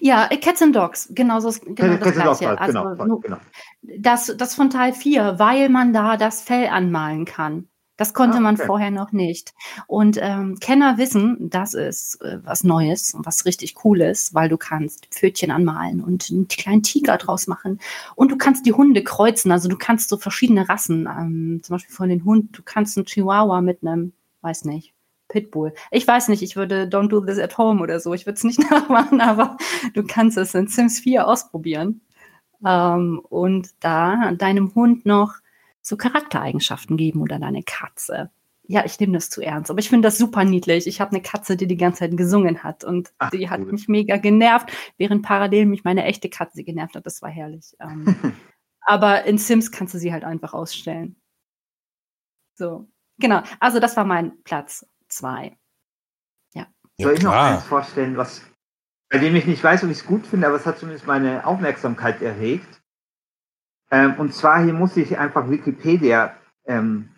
Ja, 0.00 0.26
äh, 0.30 0.36
Cats 0.38 0.62
and 0.62 0.74
Dogs, 0.74 1.08
genau 1.14 1.40
so, 1.40 1.52
genau 1.64 1.96
das 1.96 2.12
gleiche. 2.12 2.28
was, 2.30 2.38
genau, 2.38 2.54
Also 2.56 3.04
nur 3.04 3.20
genau. 3.20 3.36
das, 3.82 4.34
das 4.36 4.54
von 4.54 4.70
Teil 4.70 4.92
4, 4.92 5.38
weil 5.38 5.68
man 5.68 5.92
da 5.92 6.16
das 6.16 6.42
Fell 6.42 6.68
anmalen 6.68 7.24
kann. 7.24 7.68
Das 7.96 8.14
konnte 8.14 8.36
Ah, 8.36 8.40
man 8.40 8.54
okay. 8.54 8.66
vorher 8.66 8.90
noch 8.92 9.10
nicht. 9.10 9.54
Und 9.88 10.18
ähm, 10.22 10.56
Kenner 10.60 10.98
wissen, 10.98 11.50
das 11.50 11.74
ist 11.74 12.22
äh, 12.22 12.38
was 12.44 12.62
Neues 12.62 13.12
und 13.12 13.26
was 13.26 13.44
richtig 13.44 13.74
Cooles, 13.74 14.32
weil 14.34 14.48
du 14.48 14.56
kannst 14.56 15.06
Pfötchen 15.06 15.50
anmalen 15.50 16.00
und 16.00 16.30
einen 16.30 16.46
kleinen 16.46 16.84
Tiger 16.84 17.16
draus 17.16 17.48
machen. 17.48 17.80
Und 18.14 18.30
du 18.30 18.36
kannst 18.38 18.66
die 18.66 18.72
Hunde 18.72 19.02
kreuzen. 19.02 19.50
Also 19.50 19.68
du 19.68 19.76
kannst 19.76 20.10
so 20.10 20.16
verschiedene 20.16 20.68
Rassen, 20.68 21.08
ähm, 21.08 21.60
zum 21.64 21.74
Beispiel 21.74 21.92
von 21.96 22.08
den 22.08 22.24
Hunden, 22.24 22.52
du 22.52 22.62
kannst 22.62 22.96
einen 22.96 23.06
Chihuahua 23.06 23.60
mit 23.62 23.82
einem, 23.82 24.12
weiß 24.42 24.64
nicht, 24.66 24.94
Pitbull. 25.28 25.74
Ich 25.90 26.06
weiß 26.06 26.28
nicht, 26.28 26.42
ich 26.42 26.56
würde 26.56 26.84
Don't 26.84 27.08
Do 27.08 27.20
This 27.20 27.38
at 27.38 27.56
Home 27.58 27.82
oder 27.82 28.00
so. 28.00 28.14
Ich 28.14 28.26
würde 28.26 28.36
es 28.36 28.44
nicht 28.44 28.58
nachmachen, 28.70 29.20
aber 29.20 29.56
du 29.94 30.02
kannst 30.02 30.36
es 30.38 30.54
in 30.54 30.66
Sims 30.68 31.00
4 31.00 31.26
ausprobieren. 31.26 32.00
Ähm, 32.64 33.20
und 33.28 33.70
da 33.80 34.32
deinem 34.32 34.74
Hund 34.74 35.06
noch 35.06 35.34
so 35.80 35.96
Charaktereigenschaften 35.96 36.96
geben 36.96 37.22
oder 37.22 37.38
deine 37.38 37.62
Katze. 37.62 38.30
Ja, 38.70 38.84
ich 38.84 39.00
nehme 39.00 39.14
das 39.14 39.30
zu 39.30 39.40
ernst, 39.40 39.70
aber 39.70 39.80
ich 39.80 39.88
finde 39.88 40.08
das 40.08 40.18
super 40.18 40.44
niedlich. 40.44 40.86
Ich 40.86 41.00
habe 41.00 41.12
eine 41.12 41.22
Katze, 41.22 41.56
die 41.56 41.66
die 41.66 41.78
ganze 41.78 42.00
Zeit 42.00 42.16
gesungen 42.18 42.62
hat 42.62 42.84
und 42.84 43.12
Ach, 43.16 43.30
die 43.30 43.48
hat 43.48 43.60
cool. 43.60 43.72
mich 43.72 43.88
mega 43.88 44.18
genervt, 44.18 44.70
während 44.98 45.22
parallel 45.22 45.64
mich 45.64 45.84
meine 45.84 46.04
echte 46.04 46.28
Katze 46.28 46.64
genervt 46.64 46.94
hat. 46.94 47.06
Das 47.06 47.22
war 47.22 47.30
herrlich. 47.30 47.74
Ähm, 47.80 48.14
aber 48.82 49.24
in 49.24 49.38
Sims 49.38 49.72
kannst 49.72 49.94
du 49.94 49.98
sie 49.98 50.12
halt 50.12 50.24
einfach 50.24 50.52
ausstellen. 50.52 51.16
So, 52.56 52.86
genau. 53.18 53.42
Also 53.58 53.80
das 53.80 53.96
war 53.96 54.04
mein 54.04 54.42
Platz 54.44 54.84
zwei. 55.08 55.56
ja 56.54 56.66
Soll 57.00 57.14
ich 57.14 57.22
noch 57.22 57.32
eins 57.32 57.58
klar. 57.58 57.68
vorstellen, 57.68 58.16
was, 58.16 58.42
bei 59.08 59.18
dem 59.18 59.34
ich 59.36 59.46
nicht 59.46 59.62
weiß, 59.62 59.84
ob 59.84 59.90
ich 59.90 59.98
es 59.98 60.06
gut 60.06 60.26
finde, 60.26 60.46
aber 60.46 60.56
es 60.56 60.66
hat 60.66 60.78
zumindest 60.78 61.06
meine 61.06 61.46
Aufmerksamkeit 61.46 62.22
erregt. 62.22 62.82
Ähm, 63.90 64.14
und 64.18 64.34
zwar 64.34 64.62
hier 64.62 64.74
muss 64.74 64.96
ich 64.96 65.18
einfach 65.18 65.48
Wikipedia 65.50 66.36
ähm, 66.66 67.10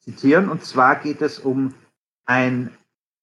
zitieren. 0.00 0.48
Und 0.48 0.64
zwar 0.64 0.96
geht 0.96 1.22
es 1.22 1.38
um 1.38 1.74
ein 2.24 2.76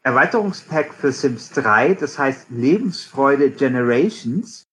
Erweiterungspack 0.03 0.93
für 0.93 1.11
Sims 1.11 1.49
3, 1.49 1.95
das 1.95 2.17
heißt 2.17 2.49
Lebensfreude 2.49 3.51
Generations, 3.51 4.67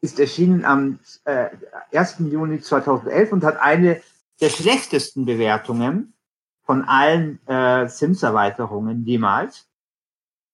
ist 0.00 0.18
erschienen 0.18 0.64
am 0.64 0.98
äh, 1.24 1.50
1. 1.92 2.16
Juni 2.20 2.60
2011 2.60 3.32
und 3.32 3.44
hat 3.44 3.58
eine 3.58 4.00
der 4.40 4.48
schlechtesten 4.48 5.26
Bewertungen 5.26 6.14
von 6.62 6.84
allen 6.84 7.44
äh, 7.46 7.88
Sims-Erweiterungen 7.88 9.04
jemals. 9.04 9.68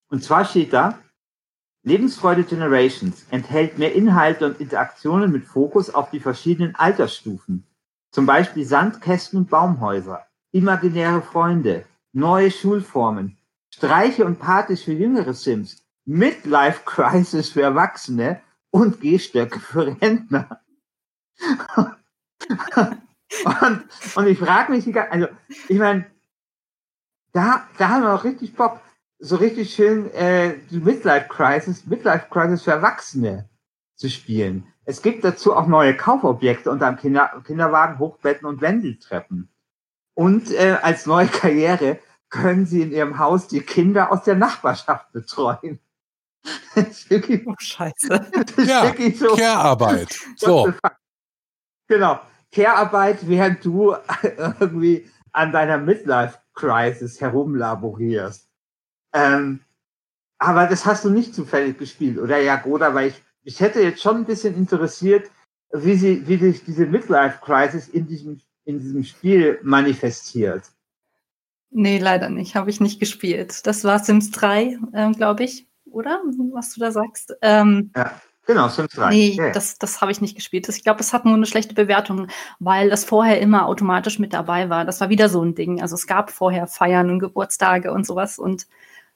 Und 0.08 0.24
zwar 0.24 0.44
steht 0.44 0.72
da, 0.72 0.98
Lebensfreude 1.82 2.44
Generations 2.44 3.26
enthält 3.30 3.78
mehr 3.78 3.94
Inhalte 3.94 4.46
und 4.46 4.60
Interaktionen 4.60 5.30
mit 5.30 5.44
Fokus 5.44 5.94
auf 5.94 6.10
die 6.10 6.20
verschiedenen 6.20 6.74
Altersstufen. 6.74 7.64
Zum 8.10 8.26
Beispiel 8.26 8.64
Sandkästen 8.64 9.38
und 9.38 9.50
Baumhäuser, 9.50 10.26
imaginäre 10.50 11.22
Freunde, 11.22 11.84
neue 12.12 12.50
Schulformen, 12.50 13.38
Streiche 13.72 14.24
und 14.24 14.38
Partys 14.38 14.82
für 14.82 14.92
jüngere 14.92 15.34
Sims, 15.34 15.82
Midlife 16.04 16.80
Crisis 16.84 17.50
für 17.50 17.62
Erwachsene 17.62 18.40
und 18.70 19.00
Gehstöcke 19.00 19.60
für 19.60 19.96
Rentner. 20.00 20.60
und, 23.44 23.84
und 24.16 24.26
ich 24.26 24.38
frage 24.38 24.72
mich, 24.72 24.86
also 24.96 25.28
ich 25.68 25.78
meine, 25.78 26.06
da, 27.32 27.66
da 27.78 27.88
haben 27.88 28.02
wir 28.02 28.14
auch 28.14 28.24
richtig 28.24 28.54
Bock, 28.54 28.80
so 29.18 29.36
richtig 29.36 29.74
schön 29.74 30.10
äh, 30.12 30.58
die 30.70 30.78
Midlife 30.80 31.28
Crisis, 31.28 31.86
Midlife 31.86 32.26
Crisis 32.30 32.62
für 32.62 32.70
Erwachsene 32.72 33.48
zu 33.96 34.08
spielen. 34.08 34.66
Es 34.84 35.02
gibt 35.02 35.24
dazu 35.24 35.54
auch 35.54 35.66
neue 35.66 35.96
Kaufobjekte 35.96 36.70
unter 36.70 36.86
dem 36.86 36.96
Kinder, 36.96 37.42
Kinderwagen, 37.44 37.98
Hochbetten 37.98 38.46
und 38.46 38.60
Wendeltreppen. 38.60 39.50
Und 40.14 40.50
äh, 40.50 40.78
als 40.82 41.04
neue 41.06 41.26
Karriere 41.26 41.98
können 42.30 42.64
sie 42.66 42.82
in 42.82 42.92
ihrem 42.92 43.18
Haus 43.18 43.48
die 43.48 43.60
Kinder 43.60 44.10
aus 44.10 44.22
der 44.24 44.36
Nachbarschaft 44.36 45.12
betreuen. 45.12 45.80
Das 46.74 46.88
ist 46.88 47.10
wirklich, 47.10 47.46
Oh, 47.46 47.54
scheiße. 47.58 48.08
das 48.32 48.50
ist 48.56 48.68
Ja, 48.68 48.84
wirklich 48.84 49.18
so. 49.18 49.34
Care-Arbeit. 49.34 50.16
So? 50.36 50.72
Genau. 51.88 52.20
Care-Arbeit, 52.52 53.28
während 53.28 53.64
du 53.64 53.94
irgendwie 54.60 55.08
an 55.32 55.52
deiner 55.52 55.78
Midlife-Crisis 55.78 57.20
herumlaborierst. 57.20 58.48
Ähm, 59.12 59.60
aber 60.38 60.66
das 60.66 60.86
hast 60.86 61.04
du 61.04 61.10
nicht 61.10 61.34
zufällig 61.34 61.78
gespielt, 61.78 62.18
oder 62.18 62.38
ja, 62.38 62.56
Goda, 62.56 62.94
weil 62.94 63.08
ich, 63.08 63.22
ich 63.42 63.60
hätte 63.60 63.80
jetzt 63.80 64.02
schon 64.02 64.18
ein 64.18 64.24
bisschen 64.24 64.54
interessiert, 64.56 65.30
wie 65.72 65.96
sie, 65.96 66.26
wie 66.26 66.36
sich 66.36 66.64
diese 66.64 66.86
Midlife-Crisis 66.86 67.88
in 67.88 68.06
diesem, 68.06 68.40
in 68.64 68.78
diesem 68.78 69.04
Spiel 69.04 69.58
manifestiert. 69.62 70.64
Nee, 71.70 71.98
leider 71.98 72.30
nicht. 72.30 72.54
Habe 72.54 72.70
ich 72.70 72.80
nicht 72.80 72.98
gespielt. 72.98 73.66
Das 73.66 73.84
war 73.84 73.98
Sims 73.98 74.30
3, 74.30 74.78
ähm, 74.94 75.12
glaube 75.12 75.44
ich, 75.44 75.68
oder? 75.84 76.22
Was 76.52 76.72
du 76.72 76.80
da 76.80 76.90
sagst. 76.92 77.36
Ähm, 77.42 77.92
Genau, 78.48 78.68
Sims 78.68 78.94
3. 78.94 79.10
nee, 79.10 79.34
ja. 79.36 79.50
das, 79.50 79.76
das 79.78 80.00
habe 80.00 80.10
ich 80.10 80.22
nicht 80.22 80.34
gespielt. 80.34 80.66
Ich 80.70 80.82
glaube, 80.82 81.00
es 81.00 81.12
hat 81.12 81.26
nur 81.26 81.34
eine 81.34 81.44
schlechte 81.44 81.74
Bewertung, 81.74 82.28
weil 82.60 82.88
das 82.88 83.04
vorher 83.04 83.42
immer 83.42 83.66
automatisch 83.66 84.18
mit 84.18 84.32
dabei 84.32 84.70
war. 84.70 84.86
Das 84.86 85.02
war 85.02 85.10
wieder 85.10 85.28
so 85.28 85.42
ein 85.42 85.54
Ding. 85.54 85.82
Also 85.82 85.96
es 85.96 86.06
gab 86.06 86.30
vorher 86.30 86.66
Feiern 86.66 87.10
und 87.10 87.18
Geburtstage 87.18 87.92
und 87.92 88.06
sowas 88.06 88.38
und 88.38 88.66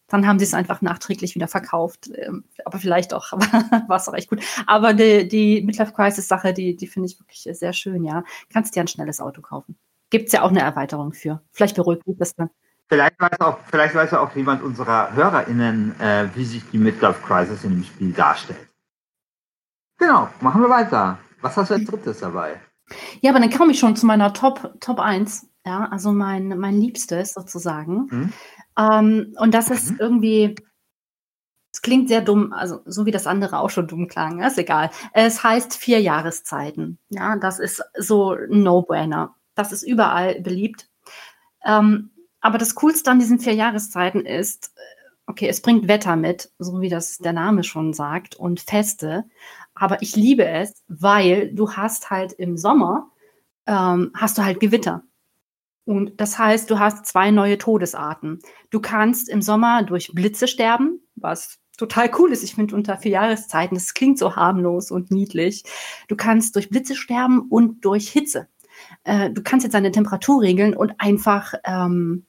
dann 0.09 0.27
haben 0.27 0.39
sie 0.39 0.45
es 0.45 0.53
einfach 0.53 0.83
nachträglich 0.83 1.35
wieder 1.35 1.49
verkauft. 1.49 2.11
Ähm, 2.15 2.45
aber 2.67 2.79
vielleicht 2.79 3.15
auch, 3.15 3.33
war 3.89 3.97
es 3.97 4.07
auch 4.07 4.13
echt 4.13 4.29
gut. 4.29 4.43
Aber 4.67 4.93
die, 4.93 5.27
die 5.27 5.63
Midlife 5.63 5.95
Crisis 5.95 6.29
Sache, 6.29 6.53
die, 6.53 6.77
die 6.77 6.87
finde 6.87 7.09
ich 7.09 7.19
wirklich 7.19 7.49
sehr 7.59 7.73
schön, 7.73 8.05
ja. 8.05 8.25
Kannst 8.53 8.77
dir 8.77 8.81
ein 8.81 8.89
schnelles 8.89 9.19
Auto 9.19 9.41
kaufen. 9.41 9.79
Gibt 10.11 10.27
es 10.27 10.33
ja 10.33 10.43
auch 10.43 10.51
eine 10.51 10.61
Erweiterung 10.61 11.15
für. 11.15 11.41
Vielleicht 11.53 11.77
beruhigt 11.77 12.07
mich 12.07 12.19
das 12.19 12.35
dann. 12.35 12.51
Vielleicht 12.91 13.19
weiß 13.19 13.41
auch, 13.41 13.61
vielleicht 13.71 13.95
weiß 13.95 14.13
auch 14.13 14.37
jemand 14.37 14.63
unserer 14.63 15.15
HörerInnen, 15.15 15.99
äh, 15.99 16.29
wie 16.35 16.45
sich 16.45 16.63
die 16.71 16.77
Midlife 16.77 17.23
Crisis 17.27 17.65
in 17.65 17.71
dem 17.71 17.85
Spiel 17.85 18.13
darstellt. 18.13 18.69
Genau, 20.03 20.29
machen 20.41 20.61
wir 20.63 20.69
weiter. 20.69 21.17
Was 21.43 21.57
hast 21.57 21.71
du 21.71 21.75
als 21.75 21.85
drittes 21.85 22.19
dabei? 22.19 22.61
Ja, 23.21 23.31
aber 23.31 23.39
dann 23.39 23.51
komme 23.51 23.71
ich 23.71 23.79
schon 23.79 23.95
zu 23.95 24.05
meiner 24.05 24.33
Top, 24.33 24.75
Top 24.81 24.99
1. 24.99 25.47
Ja, 25.65 25.85
also 25.93 26.11
mein, 26.11 26.59
mein 26.59 26.81
Liebstes 26.81 27.35
sozusagen. 27.35 28.09
Mhm. 28.11 28.33
Ähm, 28.77 29.37
und 29.39 29.55
das 29.55 29.71
ist 29.71 29.93
Mhm. 29.93 29.97
irgendwie, 30.01 30.55
es 31.73 31.83
klingt 31.83 32.09
sehr 32.09 32.21
dumm, 32.21 32.53
also 32.53 32.81
so 32.85 33.07
wie 33.07 33.13
das 33.13 33.29
andere 33.29 33.61
auch 33.61 33.71
schon 33.71 33.87
dumm 33.87 34.09
klang, 34.09 34.43
ist 34.43 34.59
egal. 34.59 34.91
Es 35.13 35.45
heißt 35.45 35.77
vier 35.77 36.01
Jahreszeiten. 36.01 36.99
Ja, 37.09 37.37
das 37.37 37.61
ist 37.61 37.81
so 37.97 38.33
ein 38.33 38.65
No-Brainer. 38.65 39.37
Das 39.55 39.71
ist 39.71 39.85
überall 39.85 40.41
beliebt. 40.41 40.89
Ähm, 41.65 42.11
aber 42.41 42.59
das 42.59 42.75
Coolste 42.75 43.09
an 43.09 43.21
diesen 43.21 43.39
vier 43.39 43.55
Jahreszeiten 43.55 44.27
ist, 44.27 44.75
okay, 45.27 45.47
es 45.49 45.63
bringt 45.63 45.87
Wetter 45.87 46.17
mit, 46.17 46.51
so 46.59 46.81
wie 46.81 46.89
das 46.89 47.19
der 47.19 47.33
Name 47.33 47.63
schon 47.63 47.93
sagt, 47.93 48.35
und 48.35 48.59
Feste. 48.61 49.25
Aber 49.83 50.01
ich 50.01 50.15
liebe 50.15 50.45
es, 50.45 50.85
weil 50.87 51.53
du 51.53 51.73
hast 51.73 52.09
halt 52.09 52.33
im 52.35 52.57
Sommer, 52.57 53.11
ähm, 53.67 54.13
hast 54.15 54.39
du 54.39 54.45
halt 54.45 54.61
Gewitter. 54.61 55.03
Und 55.85 56.21
das 56.21 56.39
heißt, 56.39 56.71
du 56.71 56.79
hast 56.79 57.05
zwei 57.05 57.33
neue 57.33 57.59
Todesarten. 57.59 58.39
Du 58.71 58.79
kannst 58.79 59.29
im 59.29 59.43
Sommer 59.43 59.83
durch 59.83 60.13
Blitze 60.15 60.47
sterben, 60.47 61.01
was 61.17 61.59
total 61.77 62.13
cool 62.17 62.31
ist. 62.31 62.45
Ich 62.45 62.55
finde 62.55 62.77
unter 62.77 62.97
vier 62.97 63.11
Jahreszeiten, 63.11 63.75
das 63.75 63.93
klingt 63.93 64.21
so 64.21 64.37
harmlos 64.37 64.93
und 64.93 65.11
niedlich. 65.11 65.65
Du 66.07 66.15
kannst 66.15 66.55
durch 66.55 66.71
Blitze 66.71 66.95
sterben 66.95 67.41
und 67.51 67.85
durch 67.85 68.09
Hitze. 68.09 68.47
Äh, 69.03 69.31
du 69.31 69.43
kannst 69.43 69.65
jetzt 69.65 69.75
deine 69.75 69.91
Temperatur 69.91 70.43
regeln 70.43 70.77
und 70.77 70.95
einfach 70.99 71.55
ähm, 71.65 72.25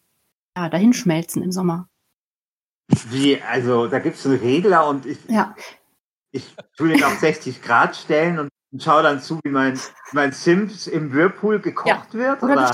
ja, 0.57 0.69
dahin 0.69 0.93
schmelzen 0.93 1.43
im 1.43 1.51
Sommer. 1.51 1.87
Wie, 3.11 3.39
also 3.43 3.85
da 3.85 3.99
gibt 3.99 4.15
es 4.15 4.25
einen 4.25 4.39
Regler 4.39 4.87
und 4.87 5.05
ich, 5.05 5.19
Ja, 5.27 5.55
ich 6.33 6.55
tue 6.75 6.89
den 6.89 7.03
auf 7.03 7.17
60 7.19 7.61
Grad 7.61 7.95
stellen 7.95 8.39
und 8.39 8.49
schaue 8.83 9.03
dann 9.03 9.21
zu, 9.21 9.39
wie 9.43 9.51
mein, 9.51 9.79
mein 10.11 10.31
Sims 10.31 10.87
im 10.87 11.13
Whirlpool 11.13 11.59
gekocht 11.59 12.13
Ja. 12.13 12.19
wird. 12.19 12.43
oder 12.43 12.53
Oder 12.53 12.71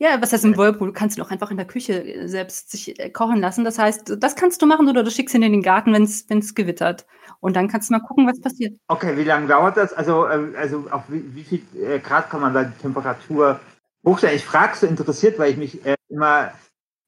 ja, 0.00 0.20
was 0.20 0.32
heißt 0.32 0.44
im 0.44 0.56
Whirlpool? 0.56 0.88
Du 0.88 0.92
kannst 0.92 1.18
ihn 1.18 1.22
auch 1.22 1.30
einfach 1.30 1.50
in 1.50 1.56
der 1.56 1.66
Küche 1.66 2.04
äh, 2.04 2.28
selbst 2.28 2.70
sich 2.70 3.00
äh, 3.00 3.10
kochen 3.10 3.40
lassen. 3.40 3.64
Das 3.64 3.78
heißt, 3.78 4.16
das 4.18 4.36
kannst 4.36 4.62
du 4.62 4.66
machen 4.66 4.88
oder 4.88 5.02
du 5.02 5.10
schickst 5.10 5.34
ihn 5.34 5.42
in 5.42 5.50
den 5.50 5.62
Garten, 5.62 5.92
wenn 5.92 6.04
es 6.04 6.54
gewittert. 6.54 7.04
Und 7.40 7.56
dann 7.56 7.66
kannst 7.66 7.90
du 7.90 7.94
mal 7.94 8.00
gucken, 8.00 8.28
was 8.28 8.40
passiert. 8.40 8.78
Okay, 8.86 9.16
wie 9.16 9.24
lange 9.24 9.48
dauert 9.48 9.76
das? 9.76 9.92
Also, 9.92 10.28
ähm, 10.28 10.54
also 10.56 10.86
auf 10.90 11.02
wie, 11.08 11.34
wie 11.34 11.42
viel 11.42 11.62
äh, 11.82 11.98
Grad 11.98 12.30
kann 12.30 12.42
man 12.42 12.54
da 12.54 12.62
die 12.62 12.78
Temperatur 12.80 13.58
hochstellen? 14.06 14.36
Ich 14.36 14.44
frage 14.44 14.76
so 14.76 14.86
interessiert, 14.86 15.36
weil 15.38 15.50
ich 15.50 15.56
mich 15.56 15.84
äh, 15.84 15.96
immer 16.08 16.52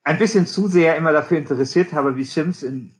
ein 0.02 0.18
bisschen 0.18 0.46
zu 0.46 0.66
sehr 0.66 0.96
immer 0.96 1.12
dafür 1.12 1.38
interessiert 1.38 1.92
habe, 1.92 2.16
wie 2.16 2.24
Sims 2.24 2.64
in 2.64 2.95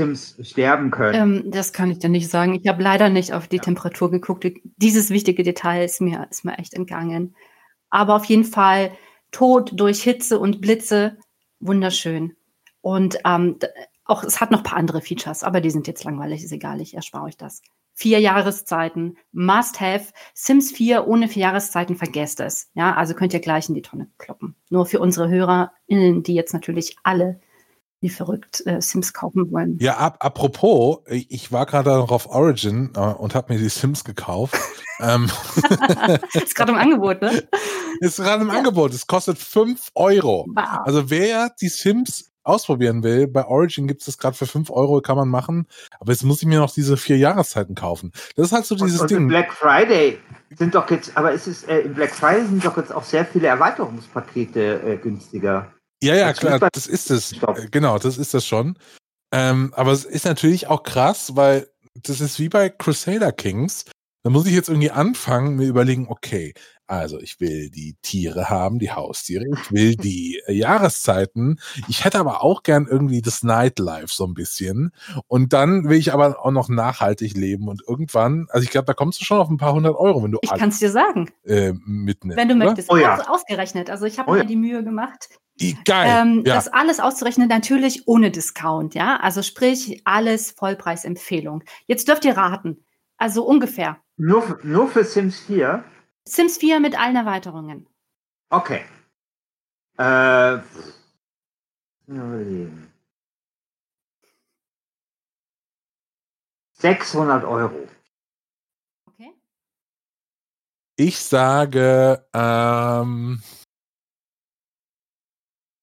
Sims 0.00 0.36
sterben 0.42 0.90
können. 0.90 1.44
Ähm, 1.44 1.50
das 1.50 1.72
kann 1.72 1.90
ich 1.90 1.98
dir 1.98 2.08
nicht 2.08 2.28
sagen. 2.28 2.54
Ich 2.54 2.66
habe 2.66 2.82
leider 2.82 3.08
nicht 3.08 3.32
auf 3.32 3.48
die 3.48 3.58
Temperatur 3.58 4.10
geguckt. 4.10 4.46
Dieses 4.76 5.10
wichtige 5.10 5.42
Detail 5.42 5.84
ist 5.84 6.00
mir, 6.00 6.26
ist 6.30 6.44
mir 6.44 6.58
echt 6.58 6.74
entgangen. 6.74 7.34
Aber 7.90 8.16
auf 8.16 8.24
jeden 8.24 8.44
Fall 8.44 8.92
Tod 9.30 9.72
durch 9.74 10.02
Hitze 10.02 10.38
und 10.38 10.60
Blitze, 10.60 11.18
wunderschön. 11.60 12.36
Und 12.80 13.18
ähm, 13.24 13.58
auch 14.04 14.24
es 14.24 14.40
hat 14.40 14.50
noch 14.50 14.60
ein 14.60 14.64
paar 14.64 14.78
andere 14.78 15.00
Features, 15.00 15.44
aber 15.44 15.60
die 15.60 15.70
sind 15.70 15.86
jetzt 15.86 16.04
langweilig, 16.04 16.42
ist 16.42 16.52
egal, 16.52 16.80
ich 16.80 16.94
erspare 16.94 17.24
euch 17.24 17.36
das. 17.36 17.62
Vier 17.92 18.18
Jahreszeiten, 18.18 19.18
must 19.32 19.80
have. 19.80 20.12
Sims 20.32 20.72
4 20.72 21.06
ohne 21.06 21.28
vier 21.28 21.42
Jahreszeiten, 21.42 21.96
vergesst 21.96 22.40
es. 22.40 22.70
Ja, 22.74 22.94
also 22.94 23.14
könnt 23.14 23.34
ihr 23.34 23.40
gleich 23.40 23.68
in 23.68 23.74
die 23.74 23.82
Tonne 23.82 24.08
kloppen. 24.16 24.56
Nur 24.70 24.86
für 24.86 25.00
unsere 25.00 25.28
HörerInnen, 25.28 26.22
die 26.22 26.34
jetzt 26.34 26.54
natürlich 26.54 26.96
alle 27.02 27.40
wie 28.00 28.08
verrückt 28.08 28.62
äh, 28.66 28.80
Sims 28.80 29.12
kaufen 29.12 29.50
wollen. 29.52 29.76
Ja, 29.80 29.98
ab, 29.98 30.16
apropos, 30.20 31.00
ich 31.06 31.30
ich 31.30 31.52
war 31.52 31.66
gerade 31.66 31.90
noch 31.90 32.10
auf 32.10 32.28
Origin 32.28 32.90
äh, 32.96 33.00
und 33.00 33.34
habe 33.34 33.52
mir 33.52 33.58
die 33.58 33.68
Sims 33.68 34.04
gekauft. 34.04 34.56
ähm, 35.00 35.30
ist 36.32 36.54
gerade 36.54 36.72
im 36.72 36.78
Angebot, 36.78 37.20
ne? 37.20 37.42
ist 38.00 38.16
gerade 38.16 38.42
im 38.42 38.48
Ja. 38.48 38.58
Angebot. 38.58 38.94
Es 38.94 39.06
kostet 39.06 39.38
5 39.38 39.90
Euro. 39.94 40.46
Wow. 40.54 40.80
Also 40.84 41.10
wer 41.10 41.50
die 41.60 41.68
Sims 41.68 42.30
ausprobieren 42.42 43.02
will, 43.02 43.26
bei 43.26 43.44
Origin 43.44 43.86
gibt 43.86 44.00
es 44.00 44.06
das 44.06 44.18
gerade 44.18 44.36
für 44.36 44.46
5 44.46 44.70
Euro, 44.70 45.02
kann 45.02 45.16
man 45.16 45.28
machen. 45.28 45.66
Aber 46.00 46.12
jetzt 46.12 46.24
muss 46.24 46.40
ich 46.40 46.48
mir 46.48 46.58
noch 46.58 46.72
diese 46.72 46.96
vier 46.96 47.18
Jahreszeiten 47.18 47.74
kaufen. 47.74 48.12
Das 48.34 48.46
ist 48.46 48.52
halt 48.52 48.64
so 48.64 48.74
dieses 48.74 49.00
und, 49.00 49.10
und 49.10 49.16
im 49.16 49.18
Ding. 49.18 49.28
Black 49.28 49.52
Friday 49.52 50.18
sind 50.56 50.74
doch 50.74 50.90
jetzt, 50.90 51.16
aber 51.16 51.32
ist 51.32 51.46
es, 51.46 51.64
äh, 51.64 51.80
im 51.80 51.94
Black 51.94 52.14
Friday 52.14 52.46
sind 52.46 52.64
doch 52.64 52.76
jetzt 52.78 52.92
auch 52.92 53.04
sehr 53.04 53.26
viele 53.26 53.48
Erweiterungspakete 53.48 54.82
äh, 54.82 54.96
günstiger. 54.96 55.70
Ja, 56.02 56.14
ja, 56.14 56.28
Das 56.28 56.38
klar, 56.38 56.70
das 56.72 56.86
ist 56.86 57.10
es. 57.10 57.36
Stopp. 57.36 57.58
Äh, 57.58 57.68
Genau, 57.70 57.98
das 57.98 58.18
ist 58.18 58.34
das 58.34 58.46
schon. 58.46 58.78
Ähm, 59.32 59.72
aber 59.76 59.92
es 59.92 60.04
ist 60.04 60.24
natürlich 60.24 60.66
auch 60.66 60.82
krass, 60.82 61.36
weil 61.36 61.68
das 61.94 62.20
ist 62.20 62.38
wie 62.38 62.48
bei 62.48 62.68
Crusader 62.68 63.32
Kings. 63.32 63.84
Da 64.22 64.30
muss 64.30 64.46
ich 64.46 64.52
jetzt 64.52 64.68
irgendwie 64.68 64.90
anfangen, 64.90 65.56
mir 65.56 65.66
überlegen, 65.66 66.06
okay, 66.08 66.52
also 66.86 67.18
ich 67.20 67.40
will 67.40 67.70
die 67.70 67.96
Tiere 68.02 68.50
haben, 68.50 68.78
die 68.78 68.90
Haustiere, 68.90 69.44
ich 69.52 69.72
will 69.72 69.94
die 69.96 70.42
äh, 70.46 70.52
Jahreszeiten, 70.52 71.58
ich 71.88 72.04
hätte 72.04 72.18
aber 72.18 72.42
auch 72.42 72.62
gern 72.62 72.86
irgendwie 72.90 73.22
das 73.22 73.42
Nightlife 73.42 74.08
so 74.10 74.26
ein 74.26 74.34
bisschen. 74.34 74.92
Und 75.28 75.52
dann 75.52 75.88
will 75.88 75.98
ich 75.98 76.12
aber 76.12 76.44
auch 76.44 76.50
noch 76.50 76.68
nachhaltig 76.68 77.34
leben 77.36 77.68
und 77.68 77.82
irgendwann, 77.86 78.46
also 78.50 78.64
ich 78.64 78.70
glaube, 78.70 78.86
da 78.86 78.92
kommst 78.92 79.20
du 79.20 79.24
schon 79.24 79.38
auf 79.38 79.48
ein 79.48 79.56
paar 79.56 79.72
hundert 79.72 79.96
Euro, 79.96 80.22
wenn 80.22 80.32
du 80.32 80.38
Ich 80.42 80.50
alles 80.50 80.60
kann 80.60 80.68
es 80.70 80.78
dir 80.80 80.90
sagen, 80.90 81.30
äh, 81.44 81.72
mitnimmst. 81.86 82.36
wenn 82.36 82.48
du 82.48 82.56
oder? 82.56 82.64
möchtest. 82.66 82.90
Oh 82.90 82.96
ja. 82.96 83.14
Also 83.14 83.30
ausgerechnet. 83.30 83.88
Also 83.88 84.04
ich 84.04 84.18
habe 84.18 84.30
Oh 84.30 84.34
ja. 84.34 84.42
mir 84.42 84.48
die 84.48 84.56
Mühe 84.56 84.82
gemacht, 84.84 85.28
Geil. 85.84 86.08
ähm, 86.22 86.42
ja. 86.46 86.54
das 86.54 86.68
alles 86.68 87.00
auszurechnen, 87.00 87.48
natürlich 87.48 88.06
ohne 88.08 88.30
Discount, 88.30 88.94
ja. 88.94 89.16
Also 89.20 89.42
sprich, 89.42 90.02
alles 90.04 90.50
Vollpreisempfehlung. 90.50 91.62
Jetzt 91.86 92.08
dürft 92.08 92.24
ihr 92.24 92.36
raten. 92.36 92.84
Also 93.20 93.44
ungefähr. 93.44 94.02
Nur, 94.16 94.42
für- 94.42 94.66
nur 94.66 94.88
für 94.88 95.04
Sims 95.04 95.40
4? 95.40 95.84
Sims 96.26 96.56
4 96.56 96.80
mit 96.80 96.98
allen 96.98 97.16
Erweiterungen. 97.16 97.86
Okay. 98.48 98.84
Äh, 99.98 100.58
pff. 100.58 100.94
Mal 102.06 102.26
überlegen. 102.40 102.92
600 106.78 107.44
Euro. 107.44 107.86
Okay. 109.06 109.34
Ich 110.96 111.18
sage 111.20 112.26
ähm, 112.32 113.42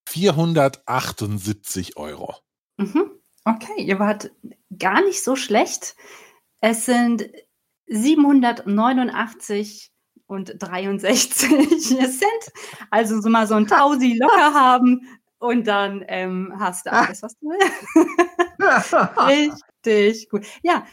478 0.09 1.97
Euro. 1.97 2.35
Mhm. 2.77 3.11
Okay, 3.45 3.81
ihr 3.83 3.99
wart 3.99 4.31
gar 4.77 5.01
nicht 5.03 5.23
so 5.23 5.35
schlecht. 5.35 5.95
Es 6.61 6.85
sind 6.85 7.29
789 7.87 9.91
und 10.27 10.55
63 10.59 11.81
Cent. 11.81 12.21
Also 12.91 13.21
so 13.21 13.29
mal 13.29 13.47
so 13.47 13.55
ein 13.55 13.67
Tausi 13.67 14.17
locker 14.19 14.53
haben 14.53 15.01
und 15.39 15.67
dann 15.67 16.03
ähm, 16.07 16.53
hast 16.59 16.85
du 16.85 16.91
alles, 16.91 17.23
was 17.23 17.37
du 17.39 17.49
willst. 18.57 18.93
Richtig 19.17 20.29
gut. 20.29 20.45
Ja, 20.63 20.85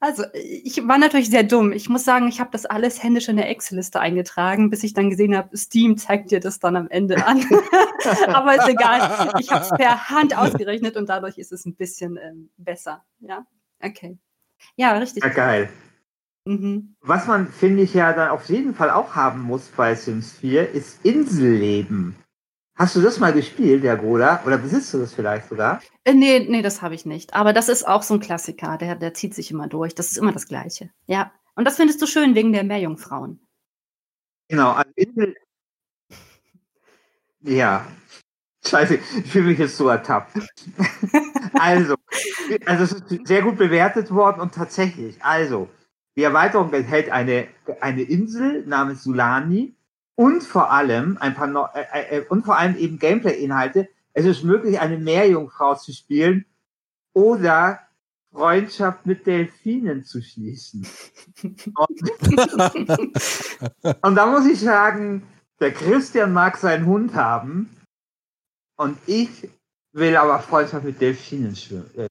also 0.00 0.24
ich 0.32 0.86
war 0.88 0.96
natürlich 0.96 1.28
sehr 1.28 1.42
dumm. 1.42 1.72
Ich 1.72 1.90
muss 1.90 2.04
sagen, 2.04 2.26
ich 2.28 2.40
habe 2.40 2.50
das 2.52 2.64
alles 2.64 3.02
händisch 3.02 3.28
in 3.28 3.36
der 3.36 3.50
Excel-Liste 3.50 4.00
eingetragen, 4.00 4.70
bis 4.70 4.82
ich 4.82 4.94
dann 4.94 5.10
gesehen 5.10 5.36
habe, 5.36 5.54
Steam 5.56 5.98
zeigt 5.98 6.30
dir 6.30 6.40
das 6.40 6.58
dann 6.58 6.76
am 6.76 6.88
Ende 6.88 7.26
an. 7.26 7.44
Aber 8.28 8.56
ist 8.56 8.68
egal. 8.68 9.30
Ich 9.38 9.50
habe 9.50 9.64
es 9.64 9.70
per 9.70 10.08
Hand 10.08 10.36
ausgerechnet 10.36 10.96
und 10.96 11.10
dadurch 11.10 11.36
ist 11.36 11.52
es 11.52 11.66
ein 11.66 11.74
bisschen 11.74 12.16
ähm, 12.16 12.48
besser. 12.56 13.04
Ja, 13.20 13.44
okay. 13.82 14.18
Ja, 14.76 14.92
richtig. 14.96 15.22
Ja, 15.22 15.30
geil. 15.30 15.68
Mhm. 16.44 16.96
Was 17.00 17.26
man, 17.26 17.48
finde 17.48 17.82
ich, 17.82 17.94
ja 17.94 18.12
dann 18.12 18.30
auf 18.30 18.48
jeden 18.48 18.74
Fall 18.74 18.90
auch 18.90 19.14
haben 19.14 19.42
muss 19.42 19.68
bei 19.68 19.94
Sims 19.94 20.32
4, 20.32 20.70
ist 20.70 21.04
Inselleben. 21.04 22.16
Hast 22.76 22.96
du 22.96 23.02
das 23.02 23.18
mal 23.18 23.34
gespielt, 23.34 23.84
der 23.84 23.96
Bruder? 23.96 24.42
Oder 24.46 24.56
besitzt 24.56 24.94
du 24.94 24.98
das 24.98 25.12
vielleicht 25.12 25.50
sogar? 25.50 25.82
Äh, 26.04 26.14
nee, 26.14 26.46
nee, 26.48 26.62
das 26.62 26.80
habe 26.80 26.94
ich 26.94 27.04
nicht. 27.04 27.34
Aber 27.34 27.52
das 27.52 27.68
ist 27.68 27.86
auch 27.86 28.02
so 28.02 28.14
ein 28.14 28.20
Klassiker. 28.20 28.78
Der, 28.78 28.96
der 28.96 29.12
zieht 29.12 29.34
sich 29.34 29.50
immer 29.50 29.68
durch. 29.68 29.94
Das 29.94 30.10
ist 30.10 30.16
immer 30.16 30.32
das 30.32 30.48
Gleiche. 30.48 30.88
Ja. 31.06 31.30
Und 31.54 31.66
das 31.66 31.76
findest 31.76 32.00
du 32.00 32.06
schön 32.06 32.34
wegen 32.34 32.54
der 32.54 32.64
Meerjungfrauen. 32.64 33.46
Genau, 34.48 34.70
also 34.70 34.90
Insel. 34.96 35.34
Ja. 37.42 37.86
Scheiße, 38.70 38.94
ich 38.94 39.32
fühle 39.32 39.48
mich 39.48 39.58
jetzt 39.58 39.76
so 39.76 39.88
ertappt. 39.88 40.38
also, 41.54 41.96
also 42.66 42.84
es 42.84 42.92
ist 42.92 43.26
sehr 43.26 43.42
gut 43.42 43.58
bewertet 43.58 44.12
worden 44.12 44.40
und 44.40 44.54
tatsächlich, 44.54 45.16
also, 45.24 45.68
die 46.16 46.22
Erweiterung 46.22 46.72
enthält 46.72 47.10
eine, 47.10 47.48
eine 47.80 48.02
Insel 48.02 48.64
namens 48.66 49.02
Sulani 49.02 49.74
und 50.14 50.42
vor 50.42 50.70
allem 50.70 51.18
ein 51.18 51.34
paar 51.34 51.48
Neu- 51.48 51.66
äh, 51.74 52.18
äh, 52.18 52.24
und 52.28 52.44
vor 52.44 52.58
allem 52.58 52.76
eben 52.76 52.98
Gameplay-Inhalte. 52.98 53.88
Es 54.12 54.24
ist 54.24 54.44
möglich, 54.44 54.78
eine 54.78 54.98
Meerjungfrau 54.98 55.74
zu 55.74 55.92
spielen 55.92 56.44
oder 57.12 57.80
Freundschaft 58.32 59.06
mit 59.06 59.26
Delfinen 59.26 60.04
zu 60.04 60.22
schließen. 60.22 60.86
Und, 61.42 62.00
und 64.02 64.14
da 64.14 64.26
muss 64.26 64.46
ich 64.46 64.60
sagen, 64.60 65.24
der 65.58 65.72
Christian 65.72 66.32
mag 66.32 66.56
seinen 66.56 66.86
Hund 66.86 67.14
haben 67.14 67.79
und 68.80 68.98
ich 69.06 69.30
will 69.92 70.16
aber 70.16 70.40
Freundschaft 70.40 70.84
mit 70.84 71.00
Delfinen 71.00 71.54
schwimmen. 71.56 71.90
Äh, 71.96 72.08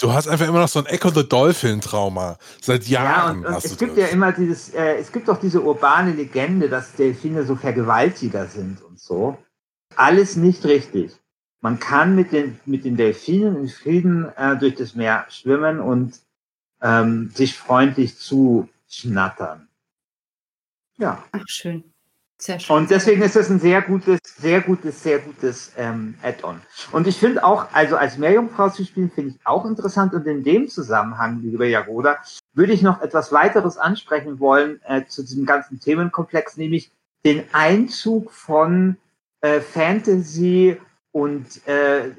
Du 0.00 0.12
hast 0.12 0.28
einfach 0.28 0.48
immer 0.48 0.60
noch 0.60 0.68
so 0.68 0.80
ein 0.80 0.86
Echo 0.86 1.10
the 1.10 1.28
Dolphin 1.28 1.80
Trauma. 1.80 2.38
Seit 2.60 2.86
Ja, 2.88 3.04
Jahren 3.04 3.38
und, 3.38 3.46
und 3.46 3.54
hast 3.54 3.64
es 3.64 3.76
du 3.76 3.78
gibt 3.78 3.92
das. 3.92 3.98
ja 3.98 4.06
immer 4.08 4.32
dieses, 4.32 4.70
äh, 4.74 4.96
es 4.96 5.12
gibt 5.12 5.28
doch 5.28 5.38
diese 5.40 5.62
urbane 5.62 6.12
Legende, 6.12 6.68
dass 6.68 6.94
Delfine 6.94 7.44
so 7.44 7.56
Vergewaltiger 7.56 8.46
sind 8.48 8.82
und 8.82 8.98
so. 9.00 9.38
Alles 9.96 10.36
nicht 10.36 10.64
richtig. 10.64 11.12
man 11.60 11.78
kann 11.78 12.16
mit 12.16 12.32
den, 12.32 12.60
mit 12.66 12.84
den 12.84 12.96
Delfinen 12.96 13.56
in 13.56 13.68
Frieden 13.68 14.28
äh, 14.36 14.56
durch 14.58 14.74
das 14.76 14.94
Meer 14.94 15.26
schwimmen 15.30 15.80
und 15.80 16.20
ähm, 16.82 17.30
sich 17.34 17.56
freundlich 17.56 18.18
zuschnattern. 18.18 19.68
Ja. 20.98 21.24
Ach, 21.32 21.42
schön. 21.46 21.91
Sehr 22.42 22.58
schön. 22.58 22.76
Und 22.76 22.90
deswegen 22.90 23.22
ist 23.22 23.36
es 23.36 23.48
ein 23.50 23.60
sehr 23.60 23.82
gutes, 23.82 24.18
sehr 24.36 24.62
gutes, 24.62 25.00
sehr 25.00 25.20
gutes 25.20 25.70
ähm, 25.76 26.14
Add-on. 26.24 26.60
Und 26.90 27.06
ich 27.06 27.16
finde 27.16 27.44
auch, 27.44 27.66
also 27.72 27.96
als 27.96 28.18
Meerjungfrau 28.18 28.68
zu 28.68 28.84
spielen, 28.84 29.12
finde 29.12 29.30
ich 29.30 29.46
auch 29.46 29.64
interessant. 29.64 30.12
Und 30.12 30.26
in 30.26 30.42
dem 30.42 30.68
Zusammenhang, 30.68 31.40
liebe 31.40 31.68
Jagoda, 31.68 32.16
würde 32.52 32.72
ich 32.72 32.82
noch 32.82 33.00
etwas 33.00 33.30
weiteres 33.30 33.78
ansprechen 33.78 34.40
wollen 34.40 34.80
äh, 34.88 35.04
zu 35.06 35.22
diesem 35.22 35.46
ganzen 35.46 35.78
Themenkomplex, 35.78 36.56
nämlich 36.56 36.90
den 37.24 37.44
Einzug 37.52 38.32
von 38.32 38.96
äh, 39.40 39.60
Fantasy 39.60 40.80
und 41.12 41.64
äh, 41.68 42.10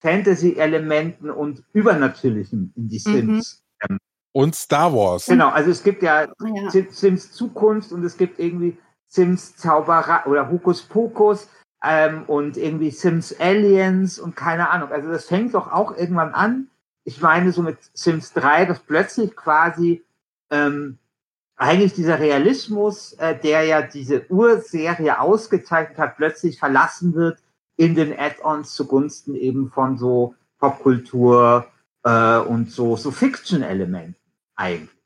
Fantasy-Elementen 0.00 1.30
und 1.30 1.64
Übernatürlichem 1.72 2.74
in 2.76 2.88
die 2.90 3.00
mhm. 3.06 3.12
Sims. 3.12 3.62
Mhm. 3.88 3.96
Und 4.32 4.54
Star 4.54 4.92
Wars. 4.92 5.24
Genau, 5.24 5.48
also 5.48 5.70
es 5.70 5.82
gibt 5.82 6.02
ja, 6.02 6.24
ja, 6.24 6.82
Sims 6.90 7.32
Zukunft 7.32 7.90
und 7.90 8.04
es 8.04 8.18
gibt 8.18 8.38
irgendwie 8.38 8.76
Sims 9.12 9.56
Zauberer 9.56 10.26
oder 10.26 10.50
Hokus 10.50 10.82
Pokus 10.82 11.48
ähm, 11.84 12.22
und 12.26 12.56
irgendwie 12.56 12.90
Sims 12.90 13.38
Aliens 13.38 14.18
und 14.18 14.36
keine 14.36 14.70
Ahnung. 14.70 14.90
Also 14.90 15.10
das 15.10 15.26
fängt 15.26 15.52
doch 15.52 15.70
auch 15.70 15.94
irgendwann 15.94 16.32
an. 16.32 16.68
Ich 17.04 17.20
meine 17.20 17.52
so 17.52 17.60
mit 17.60 17.76
Sims 17.92 18.32
3, 18.32 18.64
dass 18.64 18.80
plötzlich 18.80 19.36
quasi 19.36 20.02
ähm, 20.50 20.98
eigentlich 21.56 21.92
dieser 21.92 22.20
Realismus, 22.20 23.12
äh, 23.14 23.38
der 23.38 23.64
ja 23.64 23.82
diese 23.82 24.24
Urserie 24.30 25.20
ausgezeichnet 25.20 25.98
hat, 25.98 26.16
plötzlich 26.16 26.58
verlassen 26.58 27.14
wird 27.14 27.38
in 27.76 27.94
den 27.94 28.18
Add-ons 28.18 28.74
zugunsten 28.74 29.34
eben 29.34 29.70
von 29.70 29.98
so 29.98 30.34
Popkultur 30.58 31.66
äh, 32.04 32.38
und 32.38 32.70
so, 32.70 32.96
so 32.96 33.10
Fiction-Elementen 33.10 34.16
eigentlich. 34.56 35.01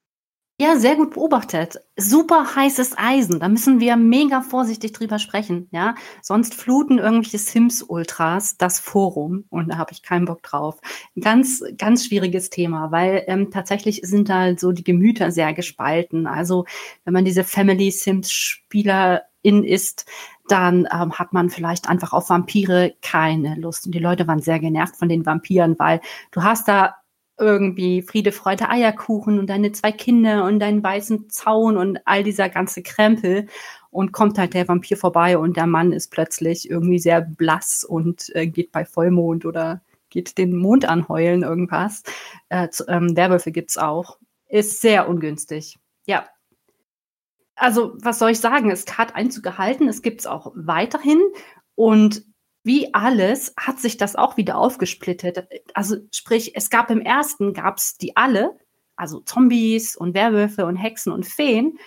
Ja, 0.58 0.78
sehr 0.78 0.96
gut 0.96 1.10
beobachtet. 1.10 1.82
Super 1.98 2.56
heißes 2.56 2.96
Eisen. 2.96 3.40
Da 3.40 3.48
müssen 3.50 3.78
wir 3.78 3.94
mega 3.96 4.40
vorsichtig 4.40 4.92
drüber 4.92 5.18
sprechen, 5.18 5.68
ja. 5.70 5.94
Sonst 6.22 6.54
fluten 6.54 6.96
irgendwelche 6.98 7.36
Sims-Ultras 7.36 8.56
das 8.56 8.80
Forum 8.80 9.44
und 9.50 9.68
da 9.68 9.76
habe 9.76 9.92
ich 9.92 10.02
keinen 10.02 10.24
Bock 10.24 10.42
drauf. 10.42 10.80
Ganz, 11.20 11.62
ganz 11.76 12.06
schwieriges 12.06 12.48
Thema, 12.48 12.90
weil 12.90 13.24
ähm, 13.26 13.50
tatsächlich 13.50 14.00
sind 14.04 14.30
da 14.30 14.56
so 14.56 14.72
die 14.72 14.84
Gemüter 14.84 15.30
sehr 15.30 15.52
gespalten. 15.52 16.26
Also 16.26 16.64
wenn 17.04 17.12
man 17.12 17.26
diese 17.26 17.44
Family 17.44 17.90
Sims-Spielerin 17.90 19.62
ist, 19.62 20.06
dann 20.48 20.88
ähm, 20.90 21.12
hat 21.18 21.34
man 21.34 21.50
vielleicht 21.50 21.86
einfach 21.86 22.14
auf 22.14 22.30
Vampire 22.30 22.94
keine 23.02 23.56
Lust. 23.56 23.84
Und 23.84 23.92
die 23.94 23.98
Leute 23.98 24.26
waren 24.26 24.40
sehr 24.40 24.58
genervt 24.58 24.96
von 24.96 25.10
den 25.10 25.26
Vampiren, 25.26 25.78
weil 25.78 26.00
du 26.30 26.42
hast 26.42 26.66
da 26.66 26.94
irgendwie 27.38 28.02
Friede, 28.02 28.32
Freude, 28.32 28.70
Eierkuchen 28.70 29.38
und 29.38 29.48
deine 29.48 29.72
zwei 29.72 29.92
Kinder 29.92 30.44
und 30.44 30.58
deinen 30.60 30.82
weißen 30.82 31.28
Zaun 31.30 31.76
und 31.76 31.98
all 32.04 32.24
dieser 32.24 32.48
ganze 32.48 32.82
Krempel. 32.82 33.46
Und 33.90 34.12
kommt 34.12 34.38
halt 34.38 34.52
der 34.52 34.68
Vampir 34.68 34.96
vorbei 34.96 35.38
und 35.38 35.56
der 35.56 35.66
Mann 35.66 35.92
ist 35.92 36.10
plötzlich 36.10 36.68
irgendwie 36.68 36.98
sehr 36.98 37.22
blass 37.22 37.82
und 37.82 38.34
äh, 38.34 38.46
geht 38.46 38.70
bei 38.70 38.84
Vollmond 38.84 39.46
oder 39.46 39.80
geht 40.10 40.38
den 40.38 40.56
Mond 40.56 40.86
anheulen, 40.86 41.42
irgendwas. 41.42 42.02
Äh, 42.48 42.68
zu, 42.68 42.86
ähm, 42.88 43.16
Werwölfe 43.16 43.52
gibt's 43.52 43.78
auch. 43.78 44.18
Ist 44.48 44.80
sehr 44.80 45.08
ungünstig. 45.08 45.78
Ja. 46.06 46.26
Also, 47.54 47.94
was 47.96 48.18
soll 48.18 48.30
ich 48.30 48.40
sagen? 48.40 48.70
Es 48.70 48.86
hat 48.98 49.14
Einzug 49.14 49.42
gehalten, 49.42 49.88
es 49.88 50.02
gibt's 50.02 50.26
auch 50.26 50.52
weiterhin. 50.54 51.20
Und 51.74 52.22
wie 52.66 52.92
alles 52.92 53.54
hat 53.56 53.78
sich 53.78 53.96
das 53.96 54.16
auch 54.16 54.36
wieder 54.36 54.58
aufgesplittet. 54.58 55.48
Also 55.72 55.98
sprich, 56.12 56.56
es 56.56 56.68
gab 56.68 56.90
im 56.90 57.00
ersten, 57.00 57.52
gab 57.52 57.78
es 57.78 57.96
die 57.96 58.16
alle, 58.16 58.58
also 58.96 59.20
Zombies 59.20 59.94
und 59.94 60.14
Werwölfe 60.14 60.66
und 60.66 60.74
Hexen 60.74 61.12
und 61.12 61.26
Feen. 61.26 61.78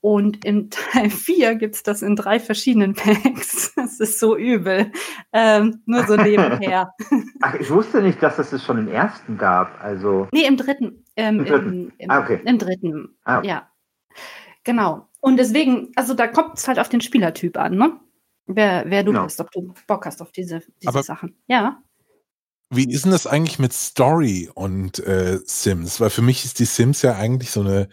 Und 0.00 0.44
im 0.44 0.70
Teil 0.70 1.10
4 1.10 1.56
gibt 1.56 1.74
es 1.74 1.82
das 1.82 2.02
in 2.02 2.14
drei 2.14 2.38
verschiedenen 2.38 2.94
Packs. 2.94 3.74
Das 3.78 4.00
ist 4.00 4.20
so 4.20 4.36
übel. 4.36 4.92
Ähm, 5.32 5.82
nur 5.86 6.04
so 6.04 6.14
nebenher. 6.14 6.92
Ach, 7.40 7.54
ich 7.54 7.70
wusste 7.70 8.02
nicht, 8.02 8.22
dass 8.22 8.38
es 8.38 8.50
das 8.50 8.64
schon 8.64 8.78
im 8.78 8.88
ersten 8.88 9.38
gab. 9.38 9.82
Also 9.82 10.28
nee, 10.32 10.46
im 10.46 10.56
dritten. 10.56 11.04
Ähm, 11.16 11.40
Im 11.40 11.44
dritten. 11.46 11.92
Im, 11.98 12.10
ah, 12.10 12.20
okay. 12.20 12.40
Im 12.44 12.58
dritten, 12.58 13.16
ah. 13.24 13.40
ja. 13.42 13.68
Genau. 14.62 15.08
Und 15.20 15.36
deswegen, 15.36 15.90
also 15.96 16.14
da 16.14 16.28
kommt 16.28 16.58
es 16.58 16.68
halt 16.68 16.78
auf 16.78 16.88
den 16.88 17.00
Spielertyp 17.00 17.56
an, 17.56 17.76
ne? 17.76 17.98
Wer, 18.48 18.84
wer 18.86 19.04
du 19.04 19.12
genau. 19.12 19.24
bist, 19.24 19.40
ob 19.40 19.50
du 19.52 19.72
Bock 19.86 20.06
hast 20.06 20.20
auf 20.20 20.32
diese, 20.32 20.62
diese 20.80 20.88
Aber 20.88 21.02
Sachen. 21.02 21.36
Ja. 21.46 21.82
Wie 22.70 22.90
ist 22.90 23.04
denn 23.04 23.12
das 23.12 23.26
eigentlich 23.26 23.58
mit 23.58 23.72
Story 23.72 24.50
und 24.52 24.98
äh, 24.98 25.38
Sims? 25.44 26.00
Weil 26.00 26.10
für 26.10 26.22
mich 26.22 26.44
ist 26.44 26.58
die 26.58 26.66
Sims 26.66 27.02
ja 27.02 27.16
eigentlich 27.16 27.50
so 27.50 27.60
eine 27.60 27.88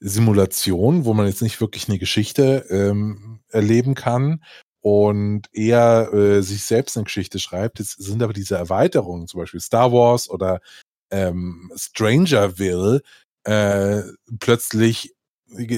Simulation, 0.00 1.04
wo 1.04 1.14
man 1.14 1.26
jetzt 1.26 1.42
nicht 1.42 1.60
wirklich 1.60 1.88
eine 1.88 1.98
Geschichte 1.98 2.66
ähm, 2.70 3.40
erleben 3.50 3.94
kann 3.94 4.42
und 4.80 5.48
eher 5.52 6.12
äh, 6.12 6.42
sich 6.42 6.64
selbst 6.64 6.96
eine 6.96 7.04
Geschichte 7.04 7.38
schreibt. 7.38 7.80
Es 7.80 7.92
sind 7.92 8.22
aber 8.22 8.32
diese 8.32 8.56
Erweiterungen, 8.56 9.26
zum 9.26 9.40
Beispiel 9.40 9.60
Star 9.60 9.92
Wars 9.92 10.28
oder 10.28 10.60
ähm, 11.10 11.70
Strangerville, 11.74 13.02
äh, 13.44 14.02
plötzlich 14.40 15.13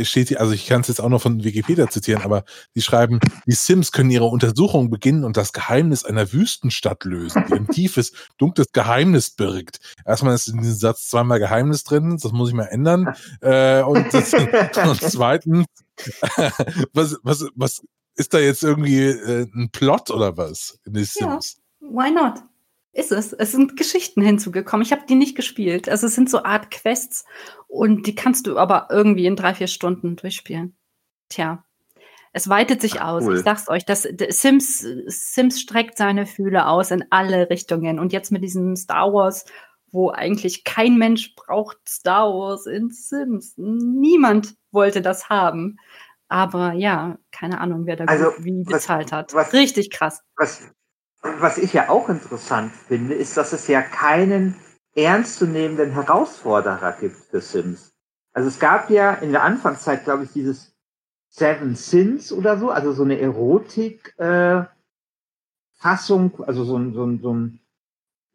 steht 0.05 0.37
also 0.39 0.53
ich 0.53 0.67
kann 0.67 0.81
es 0.81 0.89
jetzt 0.89 1.01
auch 1.01 1.09
noch 1.09 1.21
von 1.21 1.45
Wikipedia 1.45 1.89
zitieren, 1.89 2.23
aber 2.23 2.45
die 2.75 2.83
schreiben, 2.83 3.21
die 3.47 3.53
Sims 3.53 3.93
können 3.93 4.11
ihre 4.11 4.27
Untersuchung 4.27 4.91
beginnen 4.91 5.25
und 5.25 5.37
das 5.37 5.53
Geheimnis 5.53 6.05
einer 6.05 6.33
Wüstenstadt 6.33 7.05
lösen, 7.05 7.45
die 7.49 7.55
ein 7.55 7.69
tiefes, 7.69 8.13
dunkles 8.39 8.73
Geheimnis 8.73 9.31
birgt. 9.31 9.81
Erstmal 10.05 10.35
ist 10.35 10.49
in 10.49 10.61
diesem 10.61 10.77
Satz 10.77 11.09
zweimal 11.09 11.39
Geheimnis 11.39 11.85
drin, 11.85 12.19
das 12.21 12.33
muss 12.33 12.49
ich 12.49 12.55
mal 12.55 12.65
ändern. 12.65 13.15
Äh, 13.41 13.83
und, 13.83 14.13
das, 14.13 14.33
und 14.33 15.01
zweitens, 15.01 15.67
was, 16.93 17.17
was, 17.23 17.45
was 17.55 17.83
ist 18.15 18.35
da 18.35 18.39
jetzt 18.39 18.63
irgendwie 18.63 19.03
äh, 19.05 19.47
ein 19.55 19.71
Plot 19.71 20.11
oder 20.11 20.37
was 20.37 20.79
in 20.85 20.95
den 20.95 21.05
Sims? 21.05 21.59
Ja, 21.81 21.89
why 21.89 22.11
not? 22.11 22.43
Ist 22.97 23.13
es. 23.13 23.35
Es 23.35 23.53
sind 23.53 23.77
Geschichten 23.77 24.23
hinzugekommen. 24.23 24.85
Ich 24.85 24.91
habe 24.91 25.05
die 25.07 25.17
nicht 25.17 25.37
gespielt. 25.37 25.87
Also 25.87 26.07
es 26.07 26.15
sind 26.15 26.31
so 26.31 26.45
Art 26.45 26.71
Quests 26.71 27.27
und 27.69 28.07
die 28.07 28.15
kannst 28.15 28.47
du 28.47 28.57
aber 28.57 28.89
irgendwie 28.91 29.27
in 29.27 29.37
drei, 29.37 29.53
vier 29.53 29.67
Stunden 29.67 30.17
durchspielen. 30.17 30.75
Tja. 31.29 31.63
Es 32.33 32.49
weitet 32.49 32.81
sich 32.81 33.03
Ach, 33.03 33.09
aus. 33.09 33.25
Cool. 33.25 33.37
Ich 33.37 33.43
sag's 33.43 33.69
euch, 33.69 33.85
das 33.85 34.05
Sims, 34.31 34.87
Sims 35.09 35.61
streckt 35.61 35.99
seine 35.99 36.25
Fühle 36.25 36.67
aus 36.67 36.91
in 36.91 37.05
alle 37.11 37.51
Richtungen. 37.51 37.99
Und 37.99 38.15
jetzt 38.15 38.33
mit 38.33 38.43
diesem 38.43 38.75
Star 38.77 39.13
Wars, 39.13 39.45
wo 39.93 40.09
eigentlich 40.09 40.65
kein 40.65 40.97
Mensch 40.97 41.35
braucht 41.35 41.77
Star 41.87 42.31
Wars 42.33 42.65
in 42.65 42.89
Sims. 42.89 43.53
Niemand 43.59 44.57
wollte 44.71 45.03
das 45.03 45.29
haben. 45.29 45.77
Aber 46.29 46.73
ja, 46.73 47.19
keine 47.31 47.61
Ahnung, 47.61 47.85
wer 47.85 47.97
da 47.97 48.05
also, 48.05 48.33
wie 48.39 48.65
bezahlt 48.65 49.13
hat. 49.13 49.35
Was, 49.35 49.53
Richtig 49.53 49.91
krass. 49.91 50.23
Was, 50.37 50.63
was 51.41 51.59
ich 51.59 51.73
ja 51.73 51.89
auch 51.89 52.09
interessant 52.09 52.73
finde, 52.73 53.15
ist, 53.15 53.37
dass 53.37 53.53
es 53.53 53.67
ja 53.69 53.83
keinen 53.83 54.57
ernstzunehmenden 54.95 55.93
Herausforderer 55.93 56.93
gibt 56.93 57.17
für 57.17 57.41
Sims. 57.41 57.93
Also 58.33 58.49
es 58.49 58.59
gab 58.59 58.91
ja 58.91 59.13
in 59.15 59.33
der 59.33 59.43
Anfangszeit, 59.43 60.05
glaube 60.05 60.25
ich, 60.25 60.33
dieses 60.33 60.75
Seven 61.29 61.75
Sins 61.75 62.33
oder 62.33 62.59
so, 62.59 62.71
also 62.71 62.93
so 62.93 63.05
eine 63.05 63.21
Erotik 63.21 64.15
äh, 64.19 64.65
also 65.83 66.65
so 66.65 66.79
ein, 66.79 66.95
so 66.95 67.05
ein, 67.05 67.21
so 67.21 67.35
ein 67.35 67.61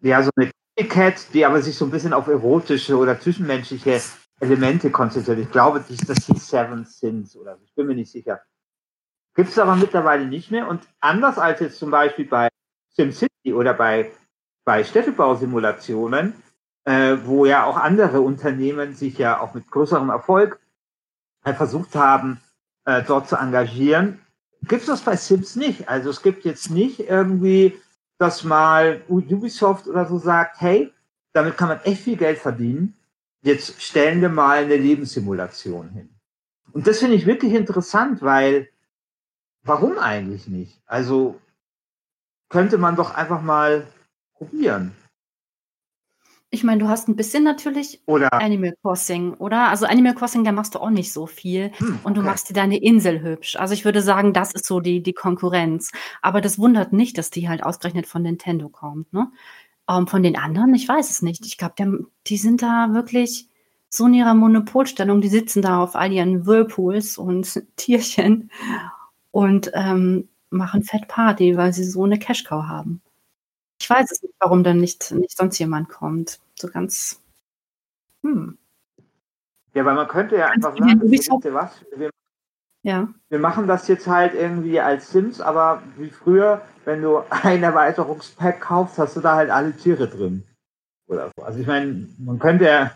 ja, 0.02 0.24
so 0.24 0.32
eine 0.36 0.52
Cat, 0.88 1.34
die 1.34 1.46
aber 1.46 1.62
sich 1.62 1.76
so 1.76 1.86
ein 1.86 1.92
bisschen 1.92 2.14
auf 2.14 2.28
erotische 2.28 2.98
oder 2.98 3.20
zwischenmenschliche 3.20 4.02
Elemente 4.40 4.90
konzentriert. 4.90 5.40
Ich 5.40 5.52
glaube, 5.52 5.84
das, 5.88 5.98
das 5.98 6.26
hieß 6.26 6.48
Seven 6.48 6.86
Sins 6.86 7.36
oder 7.36 7.58
so. 7.58 7.64
Ich 7.66 7.76
bin 7.76 7.88
mir 7.88 7.96
nicht 7.96 8.12
sicher. 8.12 8.42
Gibt 9.36 9.50
es 9.50 9.60
aber 9.60 9.76
mittlerweile 9.76 10.26
nicht 10.26 10.52
mehr. 10.52 10.68
Und 10.68 10.88
anders 11.00 11.38
als 11.38 11.60
jetzt 11.60 11.78
zum 11.78 11.92
Beispiel 11.92 12.26
bei 12.26 12.50
SimCity 12.96 13.54
oder 13.54 13.74
bei, 13.74 14.12
bei 14.66 14.84
Städtebausimulationen, 14.84 16.34
äh, 16.86 17.18
wo 17.24 17.46
ja 17.46 17.66
auch 17.66 17.78
andere 17.78 18.22
Unternehmen 18.22 18.96
sich 18.96 19.18
ja 19.18 19.40
auch 19.40 19.54
mit 19.54 19.70
größerem 19.70 20.10
Erfolg 20.10 20.60
äh, 21.44 21.54
versucht 21.54 21.96
haben, 21.96 22.42
äh, 22.86 23.04
dort 23.04 23.30
zu 23.30 23.36
engagieren, 23.36 24.20
gibt 24.64 24.82
es 24.82 24.88
das 24.88 25.02
bei 25.02 25.16
Sims 25.16 25.56
nicht. 25.56 25.90
Also 25.90 26.10
es 26.10 26.22
gibt 26.22 26.46
jetzt 26.46 26.70
nicht 26.70 27.00
irgendwie, 27.00 27.80
dass 28.18 28.44
mal 28.44 29.02
Ubisoft 29.08 29.88
oder 29.88 30.06
so 30.06 30.18
sagt, 30.18 30.62
hey, 30.62 30.94
damit 31.34 31.58
kann 31.58 31.70
man 31.70 31.82
echt 31.82 32.04
viel 32.04 32.18
Geld 32.18 32.38
verdienen. 32.38 32.96
Jetzt 33.42 33.82
stellen 33.82 34.22
wir 34.22 34.30
mal 34.30 34.64
eine 34.64 34.78
Lebenssimulation 34.78 35.90
hin. 35.90 36.10
Und 36.74 36.88
das 36.88 37.00
finde 37.00 37.16
ich 37.16 37.26
wirklich 37.26 37.54
interessant, 37.54 38.22
weil 38.22 38.70
warum 39.64 39.98
eigentlich 39.98 40.48
nicht? 40.48 40.80
Also 40.86 41.41
könnte 42.52 42.78
man 42.78 42.96
doch 42.96 43.16
einfach 43.16 43.42
mal 43.42 43.88
probieren. 44.34 44.92
Ich 46.54 46.66
meine, 46.66 46.82
du 46.82 46.90
hast 46.90 47.08
ein 47.08 47.16
bisschen 47.16 47.46
natürlich 47.46 48.02
Oder 48.08 48.34
Animal 48.34 48.76
Crossing, 48.82 49.36
oder? 49.36 49.70
Also 49.70 49.86
Animal 49.86 50.14
Crossing, 50.14 50.44
da 50.44 50.52
machst 50.52 50.76
du 50.76 50.80
auch 50.80 50.90
nicht 50.90 51.14
so 51.14 51.26
viel 51.26 51.72
Hm, 51.78 52.00
und 52.04 52.16
du 52.16 52.20
okay. 52.20 52.30
machst 52.30 52.50
dir 52.50 52.54
deine 52.54 52.78
Insel 52.78 53.22
hübsch. 53.22 53.56
Also 53.56 53.74
ich 53.74 53.86
würde 53.86 54.02
sagen, 54.02 54.34
das 54.34 54.52
ist 54.52 54.66
so 54.66 54.82
die, 54.82 55.02
die 55.02 55.14
Konkurrenz. 55.14 55.92
Aber 56.22 56.42
das 56.42 56.60
wundert 56.60 56.92
nicht, 56.92 57.18
dass 57.18 57.30
die 57.30 57.48
halt 57.48 57.64
ausgerechnet 57.64 58.06
von 58.06 58.24
Nintendo 58.24 58.68
kommt, 58.68 59.14
ne? 59.14 59.32
Ähm, 59.90 60.08
von 60.08 60.24
den 60.24 60.38
anderen, 60.38 60.76
ich 60.76 60.88
weiß 60.88 61.10
es 61.10 61.22
nicht. 61.22 61.46
Ich 61.46 61.58
glaube, 61.58 61.76
die, 61.80 62.06
die 62.28 62.38
sind 62.38 62.62
da 62.62 62.90
wirklich 62.92 63.48
so 63.90 64.08
in 64.08 64.14
ihrer 64.14 64.34
Monopolstellung. 64.34 65.22
Die 65.22 65.30
sitzen 65.30 65.62
da 65.62 65.82
auf 65.82 65.96
all 65.96 66.12
ihren 66.12 66.46
Whirlpools 66.46 67.18
und 67.18 67.64
Tierchen 67.78 68.52
und 69.32 69.72
ähm, 69.74 70.28
machen 70.52 70.84
Fett 70.84 71.08
Party, 71.08 71.58
weil 71.58 71.74
sie 71.74 71.84
so 71.84 72.04
eine 72.04 72.20
Cash-Cow 72.20 72.64
haben. 72.64 73.02
Ich 73.82 73.90
weiß 73.90 74.12
es 74.12 74.22
nicht, 74.22 74.36
warum 74.40 74.64
dann 74.64 74.78
nicht, 74.78 75.12
nicht 75.12 75.36
sonst 75.36 75.58
jemand 75.58 75.90
kommt. 75.90 76.40
So 76.60 76.68
ganz. 76.68 77.20
Hm. 78.22 78.58
Ja, 79.74 79.86
weil 79.86 79.96
man 79.96 80.08
könnte 80.08 80.38
ja 80.38 80.48
einfach 80.48 80.78
sagen, 80.78 81.02
was? 81.54 81.86
Wir, 81.96 82.12
Ja. 82.84 83.08
wir 83.30 83.40
machen 83.40 83.68
das 83.68 83.88
jetzt 83.88 84.06
halt 84.06 84.34
irgendwie 84.34 84.80
als 84.80 85.12
Sims, 85.12 85.40
aber 85.40 85.82
wie 85.98 86.10
früher, 86.10 86.62
wenn 86.86 87.02
du 87.02 87.20
ein 87.30 87.64
Erweiterungspack 87.64 88.62
kaufst, 88.62 89.00
hast 89.00 89.16
du 89.16 89.22
da 89.22 89.36
halt 89.36 89.50
alle 89.50 89.76
Tiere 89.76 90.08
drin. 90.08 90.44
Oder 91.08 91.32
so. 91.36 91.44
Also 91.44 91.60
ich 91.60 91.68
meine, 91.68 92.08
man 92.20 92.38
könnte 92.38 92.66
ja, 92.66 92.96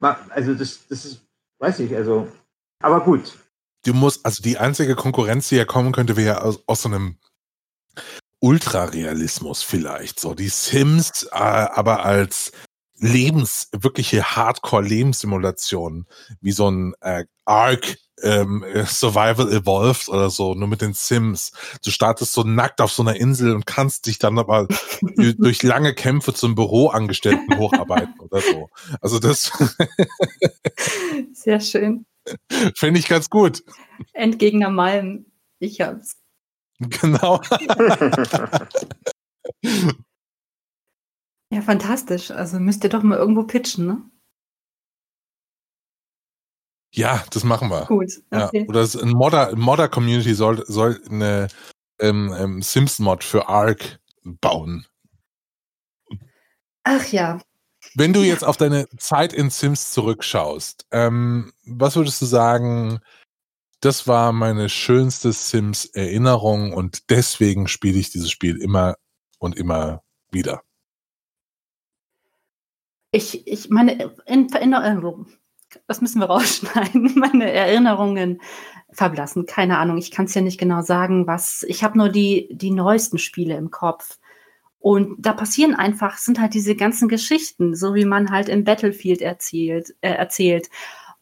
also 0.30 0.54
das, 0.54 0.86
das 0.88 1.04
ist, 1.04 1.26
weiß 1.58 1.80
ich, 1.80 1.94
also, 1.94 2.28
aber 2.82 3.00
gut. 3.00 3.36
Du 3.84 3.94
musst, 3.94 4.24
also 4.26 4.42
die 4.42 4.58
einzige 4.58 4.94
Konkurrenz, 4.94 5.48
die 5.48 5.56
ja 5.56 5.64
kommen 5.64 5.92
könnte, 5.92 6.16
wäre 6.16 6.42
aus, 6.42 6.60
aus 6.66 6.82
so 6.82 6.88
einem 6.88 7.16
Ultrarealismus 8.40 9.62
vielleicht. 9.62 10.20
So 10.20 10.34
die 10.34 10.48
Sims, 10.48 11.24
äh, 11.32 11.36
aber 11.36 12.04
als 12.04 12.52
Lebens, 12.98 13.68
wirkliche 13.72 14.22
Hardcore-Lebenssimulation, 14.36 16.06
wie 16.40 16.52
so 16.52 16.70
ein 16.70 16.94
äh, 17.00 17.24
Ark 17.46 17.96
ähm, 18.22 18.62
äh, 18.62 18.84
Survival 18.84 19.50
Evolved 19.50 20.08
oder 20.08 20.28
so, 20.28 20.54
nur 20.54 20.68
mit 20.68 20.82
den 20.82 20.92
Sims. 20.92 21.52
Du 21.82 21.90
startest 21.90 22.34
so 22.34 22.42
nackt 22.42 22.82
auf 22.82 22.92
so 22.92 23.02
einer 23.02 23.16
Insel 23.16 23.54
und 23.54 23.64
kannst 23.66 24.06
dich 24.06 24.18
dann 24.18 24.38
aber 24.38 24.68
durch- 25.16 25.36
durch 25.38 25.62
lange 25.62 25.94
Kämpfe 25.94 26.34
zum 26.34 26.54
Büroangestellten 26.54 27.56
hocharbeiten 27.58 28.20
oder 28.20 28.42
so. 28.42 28.68
Also 29.00 29.18
das 29.18 29.50
Sehr 31.32 31.60
schön. 31.60 32.04
finde 32.76 33.00
ich 33.00 33.08
ganz 33.08 33.28
gut. 33.30 33.62
Endgegner 34.12 34.70
Malm. 34.70 35.26
Ich 35.58 35.80
hab's. 35.80 36.16
Genau. 36.78 37.40
Ja, 41.52 41.62
fantastisch. 41.62 42.30
Also 42.30 42.60
müsst 42.60 42.84
ihr 42.84 42.90
doch 42.90 43.02
mal 43.02 43.18
irgendwo 43.18 43.42
pitchen, 43.42 43.86
ne? 43.86 44.10
Ja, 46.94 47.24
das 47.32 47.44
machen 47.44 47.70
wir. 47.70 47.86
Gut. 47.86 48.12
Ja, 48.32 48.46
Okay. 48.46 48.66
oder 48.68 48.80
es- 48.82 48.96
ein 48.96 49.10
Modder, 49.10 49.56
Modder 49.56 49.88
Community 49.88 50.34
soll, 50.34 50.64
soll 50.66 51.00
eine 51.10 51.48
ähm, 52.00 52.32
ähm, 52.38 52.62
Sims-Mod 52.62 53.24
für 53.24 53.48
Ark 53.48 54.00
bauen. 54.22 54.86
Ach 56.84 57.04
ja. 57.08 57.40
Wenn 57.94 58.12
du 58.12 58.20
jetzt 58.20 58.44
auf 58.44 58.56
deine 58.56 58.86
Zeit 58.98 59.32
in 59.32 59.50
Sims 59.50 59.92
zurückschaust, 59.92 60.86
ähm, 60.92 61.52
was 61.66 61.96
würdest 61.96 62.20
du 62.22 62.26
sagen, 62.26 63.00
das 63.80 64.06
war 64.06 64.32
meine 64.32 64.68
schönste 64.68 65.32
Sims-Erinnerung 65.32 66.72
und 66.72 67.10
deswegen 67.10 67.66
spiele 67.66 67.98
ich 67.98 68.10
dieses 68.10 68.30
Spiel 68.30 68.60
immer 68.60 68.96
und 69.38 69.56
immer 69.56 70.02
wieder. 70.30 70.62
Ich, 73.10 73.46
ich 73.46 73.70
meine 73.70 74.12
in, 74.26 74.48
Erinnerung. 74.52 75.26
Das 75.86 76.00
müssen 76.00 76.20
wir 76.20 76.26
rausschneiden. 76.30 77.18
Meine 77.18 77.50
Erinnerungen 77.50 78.40
verblassen. 78.92 79.46
Keine 79.46 79.78
Ahnung. 79.78 79.98
Ich 79.98 80.10
kann 80.10 80.26
es 80.26 80.34
ja 80.34 80.42
nicht 80.42 80.58
genau 80.58 80.82
sagen, 80.82 81.26
was. 81.26 81.64
Ich 81.64 81.82
habe 81.82 81.98
nur 81.98 82.08
die, 82.08 82.48
die 82.52 82.70
neuesten 82.70 83.18
Spiele 83.18 83.56
im 83.56 83.70
Kopf. 83.70 84.18
Und 84.80 85.16
da 85.18 85.34
passieren 85.34 85.74
einfach, 85.74 86.16
sind 86.16 86.40
halt 86.40 86.54
diese 86.54 86.74
ganzen 86.74 87.08
Geschichten, 87.08 87.74
so 87.74 87.94
wie 87.94 88.06
man 88.06 88.30
halt 88.30 88.48
im 88.48 88.64
Battlefield 88.64 89.20
erzählt, 89.20 89.94
äh, 90.00 90.10
erzählt, 90.10 90.70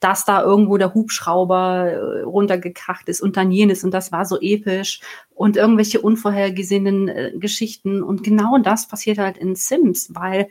dass 0.01 0.25
da 0.25 0.43
irgendwo 0.43 0.77
der 0.79 0.95
Hubschrauber 0.95 1.91
äh, 1.91 2.21
runtergekracht 2.23 3.09
ist 3.09 3.21
und 3.21 3.37
dann 3.37 3.51
jenes 3.51 3.83
und 3.83 3.93
das 3.93 4.13
war 4.13 4.25
so 4.25 4.39
episch 4.41 5.01
und 5.35 5.57
irgendwelche 5.57 6.01
unvorhergesehenen 6.01 7.09
äh, 7.09 7.33
Geschichten. 7.35 8.03
Und 8.03 8.23
genau 8.23 8.59
das 8.59 8.87
passiert 8.87 9.19
halt 9.19 9.37
in 9.37 9.57
Sims, 9.57 10.15
weil 10.15 10.51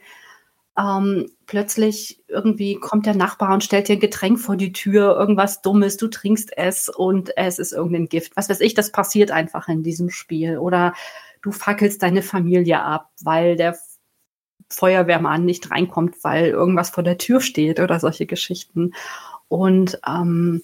ähm, 0.78 1.32
plötzlich 1.47 2.22
irgendwie 2.28 2.76
kommt 2.76 3.05
der 3.05 3.16
Nachbar 3.16 3.53
und 3.53 3.64
stellt 3.64 3.88
dir 3.88 3.93
ein 3.93 3.99
Getränk 4.01 4.39
vor 4.39 4.58
die 4.58 4.74
Tür, 4.74 5.18
irgendwas 5.18 5.62
Dummes, 5.62 5.97
du 5.97 6.08
trinkst 6.08 6.51
es 6.55 6.89
und 6.89 7.36
es 7.38 7.58
ist 7.58 7.72
irgendein 7.72 8.10
Gift. 8.10 8.36
Was 8.36 8.49
weiß 8.49 8.60
ich, 8.60 8.74
das 8.74 8.91
passiert 8.91 9.32
einfach 9.32 9.70
in 9.70 9.82
diesem 9.82 10.10
Spiel. 10.10 10.58
Oder 10.58 10.93
du 11.48 11.52
fackelst 11.52 12.04
deine 12.04 12.22
Familie 12.22 12.82
ab, 12.82 13.10
weil 13.24 13.56
der 13.56 13.78
Feuerwehrmann 14.70 15.45
nicht 15.45 15.72
reinkommt, 15.72 16.24
weil 16.24 16.48
irgendwas 16.48 16.89
vor 16.89 17.04
der 17.04 17.18
Tür 17.18 17.41
steht 17.41 17.80
oder 17.80 18.00
solche 18.00 18.26
Geschichten. 18.26 18.93
Und 19.48 20.00
ähm, 20.06 20.62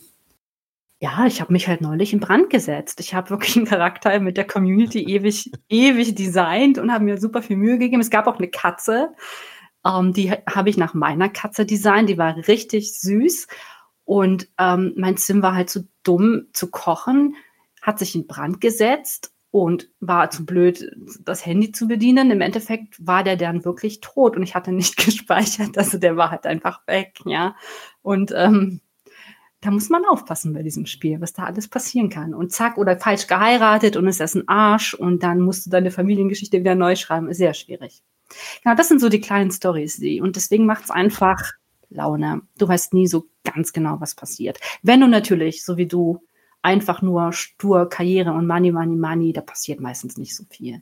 ja, 1.00 1.26
ich 1.26 1.42
habe 1.42 1.54
mich 1.54 1.68
halt 1.68 1.82
neulich 1.82 2.14
in 2.14 2.20
Brand 2.20 2.50
gesetzt. 2.50 3.00
Ich 3.00 3.14
habe 3.14 3.30
wirklich 3.30 3.56
einen 3.56 3.66
Charakter 3.66 4.20
mit 4.20 4.38
der 4.38 4.48
Community 4.48 5.04
ewig, 5.04 5.52
ewig 5.70 6.16
designt 6.16 6.78
und 6.78 6.92
habe 6.92 7.06
mir 7.06 7.18
super 7.18 7.42
viel 7.42 7.58
Mühe 7.58 7.78
gegeben. 7.78 8.02
Es 8.02 8.10
gab 8.10 8.28
auch 8.28 8.38
eine 8.38 8.50
Katze, 8.50 9.14
ähm, 9.86 10.14
die 10.14 10.32
habe 10.32 10.70
ich 10.70 10.78
nach 10.78 10.94
meiner 10.94 11.30
Katze 11.30 11.66
designt. 11.66 12.10
Die 12.10 12.18
war 12.18 12.36
richtig 12.48 13.00
süß. 13.00 13.48
Und 14.06 14.50
ähm, 14.60 14.94
mein 14.98 15.16
Sim 15.16 15.42
war 15.42 15.56
halt 15.56 15.70
zu 15.70 15.88
dumm 16.04 16.48
zu 16.52 16.70
kochen, 16.70 17.36
hat 17.82 18.00
sich 18.00 18.16
in 18.16 18.28
Brand 18.28 18.60
gesetzt 18.60 19.33
und 19.54 19.88
war 20.00 20.32
zu 20.32 20.48
blöd, 20.48 20.92
das 21.24 21.46
Handy 21.46 21.72
zu 21.72 21.88
bedienen. 21.88 22.32
Im 22.32 22.42
Endeffekt 22.42 22.96
war 23.06 23.24
der 23.24 23.38
dann 23.38 23.64
wirklich 23.64 24.02
tot 24.02 24.36
und 24.36 24.42
ich 24.42 24.56
hatte 24.56 24.72
nicht 24.72 24.98
gespeichert. 25.06 25.78
Also 25.78 26.00
der 26.00 26.18
war 26.18 26.32
halt 26.32 26.48
einfach 26.48 26.82
weg, 26.88 27.20
ja. 27.26 27.56
Und 28.02 28.34
ähm, 28.36 28.82
da 29.62 29.70
muss 29.70 29.90
man 29.90 30.06
aufpassen 30.06 30.54
bei 30.54 30.64
diesem 30.64 30.88
Spiel, 30.88 31.22
was 31.22 31.34
da 31.34 31.44
alles 31.44 31.68
passieren 31.68 32.10
kann. 32.10 32.34
Und 32.34 32.52
zack, 32.52 32.80
oder 32.80 32.98
falsch 32.98 33.28
geheiratet 33.28 33.96
und 33.96 34.08
ist 34.08 34.20
das 34.20 34.34
ein 34.34 34.48
Arsch 34.48 34.96
und 34.96 35.22
dann 35.22 35.40
musst 35.40 35.68
du 35.68 35.70
deine 35.70 35.92
Familiengeschichte 35.92 36.60
wieder 36.60 36.74
neu 36.74 36.96
schreiben. 36.96 37.32
Sehr 37.32 37.54
schwierig. 37.54 38.02
Genau, 38.64 38.76
das 38.76 38.88
sind 38.88 39.02
so 39.02 39.08
die 39.08 39.22
kleinen 39.22 39.52
Stories, 39.52 39.98
die. 39.98 40.20
Und 40.20 40.36
deswegen 40.36 40.66
macht 40.66 40.86
es 40.86 40.90
einfach 40.90 41.54
Laune. 41.90 42.42
Du 42.58 42.68
weißt 42.68 42.96
nie 42.96 43.06
so 43.06 43.28
ganz 43.44 43.72
genau, 43.72 43.98
was 44.00 44.16
passiert. 44.16 44.60
Wenn 44.82 45.02
du 45.02 45.08
natürlich, 45.08 45.64
so 45.64 45.78
wie 45.78 45.86
du, 45.86 46.24
einfach 46.64 47.02
nur 47.02 47.34
stur 47.34 47.88
Karriere 47.88 48.34
und 48.34 48.48
Money, 48.48 48.72
Money, 48.72 48.96
Money, 48.96 49.34
da 49.34 49.42
passiert 49.42 49.80
meistens 49.80 50.18
nicht 50.18 50.36
so 50.36 50.44
viel. 50.50 50.82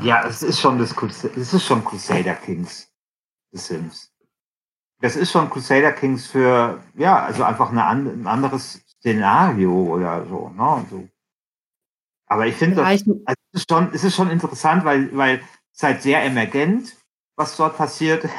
Ja, 0.00 0.26
es 0.26 0.42
ist 0.42 0.60
schon 0.60 0.78
das 0.78 0.94
es 1.36 1.52
ist 1.52 1.64
schon 1.64 1.84
Crusader 1.84 2.34
Kings, 2.34 2.90
The 3.52 3.58
Sims. 3.58 4.10
Das 5.00 5.16
ist 5.16 5.30
schon 5.30 5.50
Crusader 5.50 5.92
Kings 5.92 6.26
für, 6.26 6.82
ja, 6.94 7.22
also 7.24 7.42
einfach 7.44 7.70
eine 7.70 7.84
ein 7.84 8.26
anderes 8.26 8.80
Szenario 8.86 9.72
oder 9.72 10.24
so, 10.26 10.48
ne? 10.48 10.86
So. 10.90 11.08
Aber 12.26 12.46
ich 12.46 12.54
finde, 12.54 12.76
das, 12.76 12.86
also 12.86 13.20
es 13.26 13.60
ist 13.60 13.70
schon, 13.70 13.90
es 13.92 14.04
ist 14.04 14.16
schon 14.16 14.30
interessant, 14.30 14.84
weil, 14.84 15.14
weil 15.14 15.42
es 15.74 15.82
halt 15.82 16.00
sehr 16.00 16.24
emergent, 16.24 16.96
was 17.36 17.56
dort 17.56 17.76
passiert. 17.76 18.26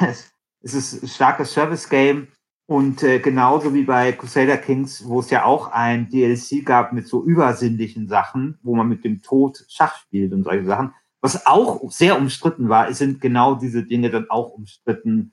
Es 0.62 0.74
ist 0.74 1.00
ein 1.00 1.08
starkes 1.08 1.52
Service-Game 1.52 2.26
und 2.66 3.04
äh, 3.04 3.20
genauso 3.20 3.74
wie 3.74 3.84
bei 3.84 4.10
Crusader 4.12 4.56
Kings, 4.58 5.06
wo 5.06 5.20
es 5.20 5.30
ja 5.30 5.44
auch 5.44 5.68
ein 5.68 6.08
DLC 6.08 6.64
gab 6.64 6.92
mit 6.92 7.06
so 7.06 7.24
übersinnlichen 7.24 8.08
Sachen, 8.08 8.58
wo 8.62 8.74
man 8.74 8.88
mit 8.88 9.04
dem 9.04 9.22
Tod 9.22 9.64
Schach 9.68 9.96
spielt 9.98 10.32
und 10.32 10.42
solche 10.42 10.64
Sachen. 10.64 10.92
Was 11.20 11.46
auch 11.46 11.90
sehr 11.90 12.18
umstritten 12.18 12.68
war, 12.68 12.92
sind 12.92 13.20
genau 13.20 13.54
diese 13.54 13.84
Dinge 13.84 14.10
dann 14.10 14.28
auch 14.30 14.50
umstritten 14.50 15.30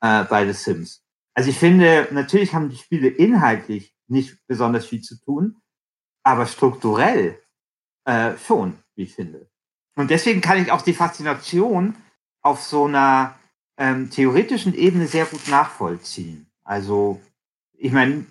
äh, 0.00 0.24
bei 0.24 0.46
The 0.46 0.54
Sims. 0.54 1.04
Also 1.34 1.50
ich 1.50 1.58
finde, 1.58 2.08
natürlich 2.12 2.54
haben 2.54 2.70
die 2.70 2.76
Spiele 2.76 3.08
inhaltlich 3.08 3.94
nicht 4.08 4.38
besonders 4.46 4.86
viel 4.86 5.02
zu 5.02 5.20
tun, 5.20 5.60
aber 6.22 6.46
strukturell 6.46 7.38
äh, 8.06 8.36
schon, 8.38 8.78
wie 8.96 9.02
ich 9.02 9.14
finde. 9.14 9.50
Und 9.96 10.10
deswegen 10.10 10.40
kann 10.40 10.60
ich 10.60 10.72
auch 10.72 10.82
die 10.82 10.94
Faszination 10.94 11.94
auf 12.42 12.62
so 12.62 12.86
einer 12.86 13.38
ähm, 13.76 14.10
theoretischen 14.10 14.74
Ebene 14.74 15.06
sehr 15.06 15.26
gut 15.26 15.46
nachvollziehen. 15.48 16.49
Also, 16.70 17.20
ich 17.76 17.90
meine, 17.90 18.26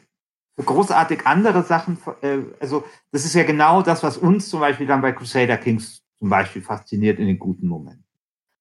großartig 0.56 1.28
andere 1.28 1.62
Sachen, 1.64 1.98
äh, 2.22 2.38
also 2.62 2.86
das 3.12 3.26
ist 3.26 3.36
ja 3.36 3.44
genau 3.44 3.82
das, 3.82 4.02
was 4.02 4.18
uns 4.18 4.48
zum 4.48 4.62
Beispiel 4.62 4.88
dann 4.88 5.02
bei 5.02 5.12
Crusader 5.12 5.58
Kings 5.58 6.04
zum 6.18 6.30
Beispiel 6.30 6.62
fasziniert 6.62 7.20
in 7.20 7.28
den 7.28 7.38
guten 7.38 7.68
Momenten. 7.68 8.06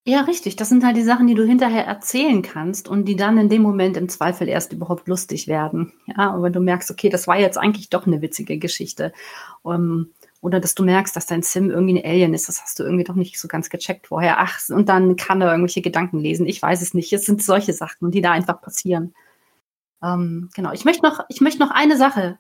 Ja, 0.05 0.23
richtig. 0.23 0.57
Das 0.57 0.69
sind 0.69 0.85
halt 0.85 0.97
die 0.97 1.03
Sachen, 1.03 1.29
die 1.29 1.35
du 1.35 1.45
hinterher 1.45 1.87
erzählen 1.87 2.43
kannst 2.43 2.89
und 2.89 3.05
die 3.05 3.15
dann 3.15 3.39
in 3.39 3.49
dem 3.49 3.63
Moment 3.63 3.97
im 3.97 4.09
Zweifel 4.09 4.49
erst 4.49 4.73
überhaupt 4.73 5.07
lustig 5.07 5.47
werden. 5.47 5.93
Ja, 6.07 6.33
aber 6.33 6.51
du 6.51 6.59
merkst, 6.59 6.91
okay, 6.91 7.09
das 7.09 7.29
war 7.29 7.39
jetzt 7.39 7.57
eigentlich 7.57 7.89
doch 7.89 8.05
eine 8.05 8.21
witzige 8.21 8.59
Geschichte. 8.59 9.13
Um, 9.63 10.09
Oder 10.41 10.59
dass 10.59 10.75
du 10.75 10.83
merkst, 10.83 11.15
dass 11.15 11.27
dein 11.27 11.43
Sim 11.43 11.71
irgendwie 11.71 12.01
ein 12.01 12.05
Alien 12.05 12.35
ist. 12.35 12.49
Das 12.49 12.63
hast 12.63 12.81
du 12.81 12.83
irgendwie 12.83 13.05
doch 13.05 13.15
nicht 13.15 13.39
so 13.39 13.47
ganz 13.47 13.71
gecheckt 13.71 14.09
vorher. 14.09 14.41
Ach, 14.41 14.59
und 14.71 14.89
dann 14.89 15.15
kann 15.15 15.41
er 15.41 15.53
irgendwelche 15.53 15.83
Gedanken 15.83 16.19
lesen. 16.19 16.47
Ich 16.47 16.61
weiß 16.61 16.83
es 16.83 16.95
nicht. 16.95 17.13
Es 17.13 17.27
sind 17.27 17.45
solche 17.45 17.75
Sachen, 17.75 18.11
die 18.11 18.23
da 18.23 18.33
einfach 18.33 18.61
passieren. 18.61 19.15
Ähm, 20.03 20.51
genau. 20.55 20.73
Ich 20.73 20.85
möchte 20.85 21.03
noch, 21.03 21.25
ich 21.29 21.41
möchte 21.41 21.61
noch 21.61 21.71
eine 21.71 21.97
Sache, 21.97 22.39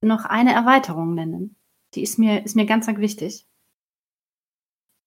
noch 0.00 0.24
eine 0.24 0.52
Erweiterung 0.52 1.14
nennen. 1.14 1.56
Die 1.94 2.02
ist 2.02 2.18
mir, 2.18 2.44
ist 2.44 2.56
mir 2.56 2.66
ganz, 2.66 2.86
ganz 2.86 2.98
wichtig. 2.98 3.46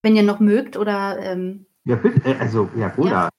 Wenn 0.01 0.15
ihr 0.15 0.23
noch 0.23 0.39
mögt 0.39 0.77
oder. 0.77 1.19
Ähm, 1.19 1.65
Ja, 1.83 1.95
bitte, 1.95 2.39
also, 2.39 2.69
ja, 2.75 2.93
oder? 2.95 3.09
Ja. 3.09 3.29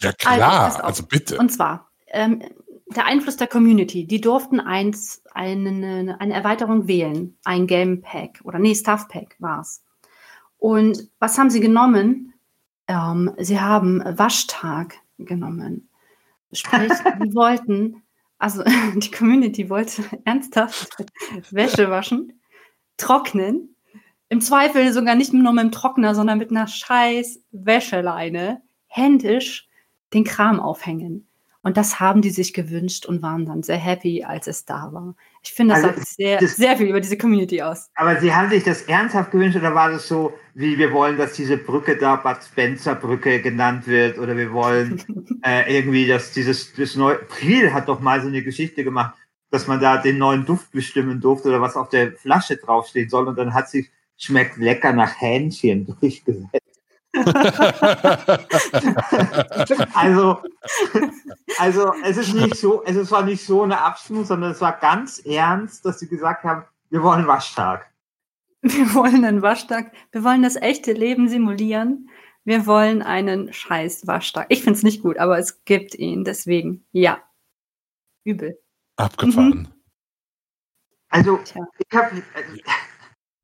Ja, 0.00 0.10
Also, 0.10 0.36
klar. 0.36 0.66
auf. 0.68 0.84
Also, 0.84 1.02
bitte. 1.06 1.38
Und 1.38 1.50
zwar, 1.50 1.90
ähm, 2.08 2.42
der 2.94 3.04
Einfluss 3.06 3.36
der 3.36 3.48
Community, 3.48 4.06
die 4.06 4.20
durften 4.20 4.60
eins, 4.60 5.22
eine, 5.34 6.16
eine 6.18 6.34
Erweiterung 6.34 6.88
wählen, 6.88 7.36
ein 7.44 7.66
Game 7.66 8.00
Pack 8.00 8.40
oder 8.44 8.58
nee, 8.58 8.74
Stuff 8.74 9.08
Pack 9.08 9.36
war 9.38 9.60
es. 9.60 9.84
Und 10.56 11.10
was 11.18 11.38
haben 11.38 11.50
sie 11.50 11.60
genommen? 11.60 12.32
Ähm, 12.86 13.32
sie 13.38 13.60
haben 13.60 14.02
Waschtag 14.18 14.96
genommen. 15.18 15.87
Sprich, 16.52 16.92
die 17.22 17.34
wollten, 17.34 18.02
also 18.38 18.62
die 18.96 19.10
Community 19.10 19.68
wollte 19.68 20.02
ernsthaft 20.24 20.96
Wäsche 21.50 21.90
waschen, 21.90 22.40
trocknen, 22.96 23.74
im 24.30 24.40
Zweifel 24.40 24.92
sogar 24.92 25.14
nicht 25.14 25.32
nur 25.32 25.52
mit 25.52 25.64
dem 25.64 25.72
Trockner, 25.72 26.14
sondern 26.14 26.38
mit 26.38 26.50
einer 26.50 26.66
scheiß 26.66 27.40
Wäscheleine 27.50 28.60
händisch 28.86 29.68
den 30.12 30.24
Kram 30.24 30.60
aufhängen. 30.60 31.26
Und 31.62 31.76
das 31.76 31.98
haben 31.98 32.22
die 32.22 32.30
sich 32.30 32.52
gewünscht 32.52 33.06
und 33.06 33.22
waren 33.22 33.46
dann 33.46 33.62
sehr 33.62 33.78
happy, 33.78 34.24
als 34.24 34.46
es 34.46 34.64
da 34.64 34.92
war. 34.92 35.14
Ich 35.42 35.52
finde, 35.52 35.74
das 35.74 35.84
Also, 35.84 35.96
sagt 35.96 36.08
sehr, 36.08 36.38
das- 36.40 36.56
sehr 36.56 36.76
viel 36.76 36.88
über 36.88 37.00
diese 37.00 37.16
Community 37.16 37.62
aus. 37.62 37.88
Aber 37.94 38.20
Sie 38.20 38.34
haben 38.34 38.50
sich 38.50 38.64
das 38.64 38.82
ernsthaft 38.82 39.30
gewünscht 39.30 39.56
oder 39.56 39.74
war 39.74 39.90
das 39.90 40.08
so, 40.08 40.34
wie 40.54 40.76
wir 40.78 40.92
wollen, 40.92 41.16
dass 41.16 41.32
diese 41.34 41.56
Brücke 41.56 41.96
da 41.96 42.16
Bad 42.16 42.42
Spencer 42.44 42.94
Brücke 42.94 43.40
genannt 43.40 43.86
wird 43.86 44.18
oder 44.18 44.36
wir 44.36 44.52
wollen 44.52 45.02
äh, 45.44 45.76
irgendwie, 45.78 46.06
dass 46.06 46.32
dieses 46.32 46.72
das 46.74 46.96
neue 46.96 47.16
Priel 47.16 47.72
hat 47.72 47.88
doch 47.88 48.00
mal 48.00 48.20
so 48.20 48.28
eine 48.28 48.42
Geschichte 48.42 48.84
gemacht, 48.84 49.14
dass 49.50 49.66
man 49.66 49.80
da 49.80 49.96
den 49.96 50.18
neuen 50.18 50.44
Duft 50.44 50.72
bestimmen 50.72 51.20
durfte 51.20 51.48
oder 51.48 51.60
was 51.60 51.76
auf 51.76 51.88
der 51.88 52.12
Flasche 52.12 52.56
draufstehen 52.56 53.08
soll 53.08 53.28
und 53.28 53.38
dann 53.38 53.54
hat 53.54 53.70
sich 53.70 53.90
schmeckt 54.16 54.56
lecker 54.58 54.92
nach 54.92 55.20
Hähnchen 55.20 55.86
durchgesetzt. 56.00 56.67
Also, 59.94 60.42
also 61.58 61.92
es 62.04 62.16
ist 62.16 62.34
nicht 62.34 62.56
so, 62.56 62.82
es 62.84 62.96
ist- 62.96 63.10
war 63.10 63.24
nicht 63.24 63.44
so 63.44 63.62
eine 63.62 63.80
Abstimmung, 63.80 64.24
sondern 64.24 64.52
es 64.52 64.60
war 64.60 64.78
ganz 64.78 65.18
ernst, 65.20 65.84
dass 65.84 65.98
sie 66.00 66.08
gesagt 66.08 66.44
haben, 66.44 66.64
wir 66.90 67.02
wollen 67.02 67.26
Waschtag. 67.26 67.90
Wir 68.62 68.92
wollen 68.94 69.24
einen 69.24 69.42
Waschtag. 69.42 69.92
Wir 70.10 70.24
wollen 70.24 70.42
das 70.42 70.56
echte 70.56 70.92
Leben 70.92 71.28
simulieren. 71.28 72.08
Wir 72.44 72.66
wollen 72.66 73.02
einen 73.02 73.52
scheiß 73.52 74.06
Waschtag. 74.06 74.46
Ich 74.48 74.62
finde 74.62 74.78
es 74.78 74.82
nicht 74.82 75.02
gut, 75.02 75.18
aber 75.18 75.38
es 75.38 75.64
gibt 75.64 75.94
ihn. 75.94 76.24
Deswegen, 76.24 76.84
ja. 76.92 77.18
Übel. 78.24 78.58
Abgefahren. 78.96 79.68
Also, 81.10 81.38
Tja. 81.44 81.66
ich 81.78 81.96
habe 81.96 82.22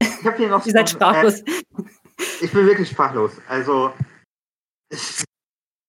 ich 0.01 0.25
hab 0.25 0.37
hier 0.37 0.49
noch. 0.49 0.66
Ihr 0.66 0.72
seid 0.72 0.91
sprachlos. 0.91 1.41
Äh, 1.43 1.62
ich 2.41 2.53
bin 2.53 2.66
wirklich 2.66 2.89
sprachlos. 2.89 3.33
Also, 3.49 3.93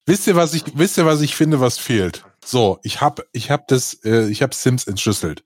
Wisst 0.07 0.27
ihr, 0.27 0.35
was 0.35 0.53
ich, 0.53 0.63
wisst 0.77 0.97
ihr, 0.97 1.05
was 1.05 1.21
ich 1.21 1.35
finde, 1.35 1.59
was 1.59 1.79
fehlt? 1.79 2.25
So, 2.43 2.79
ich 2.83 3.01
habe, 3.01 3.27
ich 3.31 3.49
habe 3.49 3.63
das, 3.67 3.95
äh, 4.03 4.29
ich 4.29 4.43
habe 4.43 4.53
Sims 4.53 4.85
entschlüsselt. 4.85 5.43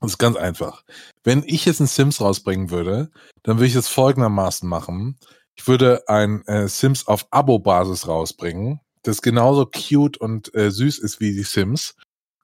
Das 0.00 0.12
ist 0.12 0.18
ganz 0.18 0.36
einfach. 0.36 0.84
Wenn 1.24 1.42
ich 1.46 1.64
jetzt 1.64 1.80
ein 1.80 1.86
Sims 1.86 2.20
rausbringen 2.20 2.70
würde, 2.70 3.10
dann 3.42 3.56
würde 3.56 3.68
ich 3.68 3.74
es 3.74 3.88
folgendermaßen 3.88 4.68
machen. 4.68 5.18
Ich 5.54 5.66
würde 5.66 6.06
ein 6.08 6.46
äh, 6.46 6.68
Sims 6.68 7.06
auf 7.06 7.26
Abo-Basis 7.30 8.06
rausbringen, 8.06 8.80
das 9.02 9.22
genauso 9.22 9.64
cute 9.64 10.18
und 10.18 10.54
äh, 10.54 10.70
süß 10.70 10.98
ist 10.98 11.18
wie 11.18 11.32
die 11.32 11.42
Sims, 11.42 11.94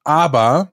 aber 0.05 0.73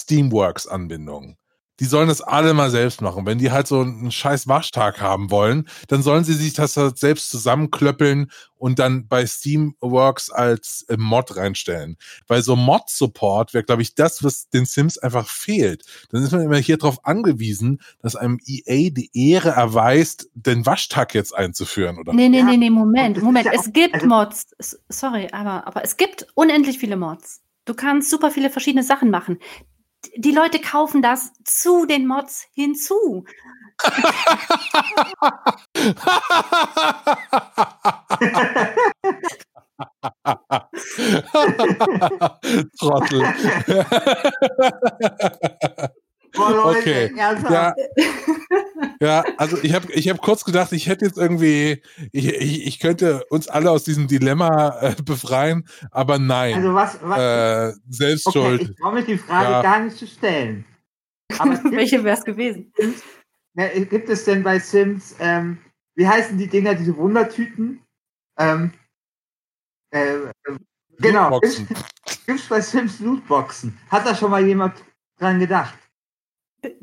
Steamworks-Anbindung. 0.00 1.36
Die 1.80 1.84
sollen 1.84 2.08
das 2.08 2.20
alle 2.20 2.54
mal 2.54 2.70
selbst 2.70 3.00
machen. 3.00 3.24
Wenn 3.26 3.38
die 3.38 3.50
halt 3.50 3.66
so 3.66 3.80
einen 3.80 4.10
scheiß 4.10 4.48
Waschtag 4.48 5.00
haben 5.00 5.30
wollen, 5.30 5.68
dann 5.88 6.02
sollen 6.02 6.24
sie 6.24 6.34
sich 6.34 6.52
das 6.54 6.76
halt 6.76 6.98
selbst 6.98 7.30
zusammenklöppeln 7.30 8.30
und 8.56 8.78
dann 8.78 9.06
bei 9.06 9.24
Steamworks 9.26 10.30
als 10.30 10.84
äh, 10.88 10.96
Mod 10.96 11.36
reinstellen. 11.36 11.96
Weil 12.26 12.42
so 12.42 12.56
Mod-Support 12.56 13.54
wäre, 13.54 13.64
glaube 13.64 13.82
ich, 13.82 13.94
das, 13.94 14.24
was 14.24 14.48
den 14.48 14.64
Sims 14.64 14.98
einfach 14.98 15.28
fehlt. 15.28 15.84
Dann 16.10 16.22
ist 16.22 16.32
man 16.32 16.42
immer 16.42 16.56
hier 16.56 16.76
drauf 16.76 17.04
angewiesen, 17.04 17.80
dass 18.02 18.16
einem 18.16 18.38
EA 18.44 18.90
die 18.90 19.10
Ehre 19.14 19.50
erweist, 19.50 20.28
den 20.34 20.66
Waschtag 20.66 21.14
jetzt 21.14 21.34
einzuführen, 21.34 21.98
oder? 21.98 22.12
Nee, 22.12 22.28
nee, 22.28 22.42
nee, 22.42 22.56
nee, 22.56 22.70
Moment, 22.70 23.22
Moment. 23.22 23.46
ja 23.46 23.52
Es 23.54 23.72
gibt 23.72 23.94
also- 23.94 24.06
Mods. 24.06 24.46
Sorry, 24.88 25.28
aber, 25.32 25.66
aber 25.66 25.84
es 25.84 25.96
gibt 25.96 26.26
unendlich 26.34 26.78
viele 26.78 26.96
Mods. 26.96 27.40
Du 27.64 27.74
kannst 27.74 28.10
super 28.10 28.30
viele 28.30 28.50
verschiedene 28.50 28.82
Sachen 28.82 29.10
machen. 29.10 29.38
Die 30.16 30.32
Leute 30.32 30.60
kaufen 30.60 31.02
das 31.02 31.32
zu 31.44 31.86
den 31.86 32.06
Mods 32.06 32.46
hinzu. 32.54 33.24
Trottel. 42.78 43.22
boah, 46.38 46.50
Leute, 46.50 46.78
Okay. 46.78 47.12
ja, 47.16 47.74
ja, 49.00 49.24
also 49.36 49.58
ich 49.62 49.74
habe 49.74 49.92
ich 49.92 50.08
hab 50.08 50.20
kurz 50.22 50.44
gedacht, 50.44 50.72
ich 50.72 50.86
hätte 50.88 51.04
jetzt 51.04 51.18
irgendwie, 51.18 51.82
ich, 52.12 52.26
ich, 52.26 52.66
ich 52.66 52.78
könnte 52.80 53.24
uns 53.30 53.48
alle 53.48 53.70
aus 53.70 53.84
diesem 53.84 54.06
Dilemma 54.08 54.78
äh, 54.80 54.94
befreien, 55.02 55.68
aber 55.90 56.18
nein, 56.18 56.54
Also, 56.54 56.74
was, 56.74 56.98
was 57.02 57.18
äh, 57.18 57.78
selbst 57.88 58.26
okay, 58.26 58.38
schuld. 58.38 58.62
ich 58.62 58.76
traue 58.76 58.94
mich 58.94 59.06
die 59.06 59.18
Frage 59.18 59.50
Ja. 59.50 59.62
gar 59.62 59.80
nicht 59.80 59.96
zu 59.96 60.06
stellen. 60.06 60.64
Gibt, 61.30 61.64
Welche 61.72 62.02
wäre 62.04 62.16
es 62.16 62.24
gewesen? 62.24 62.72
na, 63.54 63.68
gibt 63.68 64.08
es 64.08 64.24
denn 64.24 64.42
bei 64.42 64.58
Sims, 64.58 65.14
ähm, 65.20 65.58
wie 65.94 66.06
heißen 66.08 66.38
die 66.38 66.46
Dinger, 66.46 66.74
diese 66.74 66.96
Wundertüten? 66.96 67.82
Ähm, 68.38 68.72
äh, 69.90 70.14
äh, 70.14 70.30
genau. 70.98 71.40
Gibt 71.40 72.40
es 72.40 72.46
bei 72.48 72.60
Sims 72.60 73.00
Lootboxen? 73.00 73.76
Hat 73.90 74.06
da 74.06 74.14
schon 74.14 74.30
mal 74.30 74.44
jemand 74.46 74.74
dran 75.18 75.38
gedacht? 75.40 75.76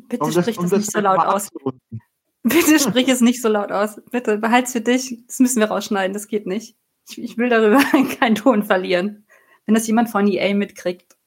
Bitte 0.07 0.23
Um 0.23 0.31
sprich 0.31 0.57
das, 0.57 0.71
nicht 0.71 0.91
so 0.91 0.99
laut 0.99 1.19
aus. 1.19 1.49
Bitte 2.43 2.79
sprich 2.79 3.07
es 3.07 3.21
nicht 3.21 3.41
so 3.41 3.49
laut 3.49 3.71
aus. 3.71 3.99
Bitte 4.11 4.37
behalt's 4.37 4.71
für 4.71 4.81
dich. 4.81 5.23
Das 5.27 5.39
müssen 5.39 5.59
wir 5.59 5.67
rausschneiden. 5.67 6.13
Das 6.13 6.27
geht 6.27 6.45
nicht. 6.45 6.77
Ich, 7.09 7.21
ich 7.21 7.37
will 7.37 7.49
darüber 7.49 7.79
keinen 8.19 8.35
Ton 8.35 8.63
verlieren. 8.63 9.25
Wenn 9.65 9.75
das 9.75 9.87
jemand 9.87 10.09
von 10.09 10.27
EA 10.27 10.53
mitkriegt. 10.53 11.17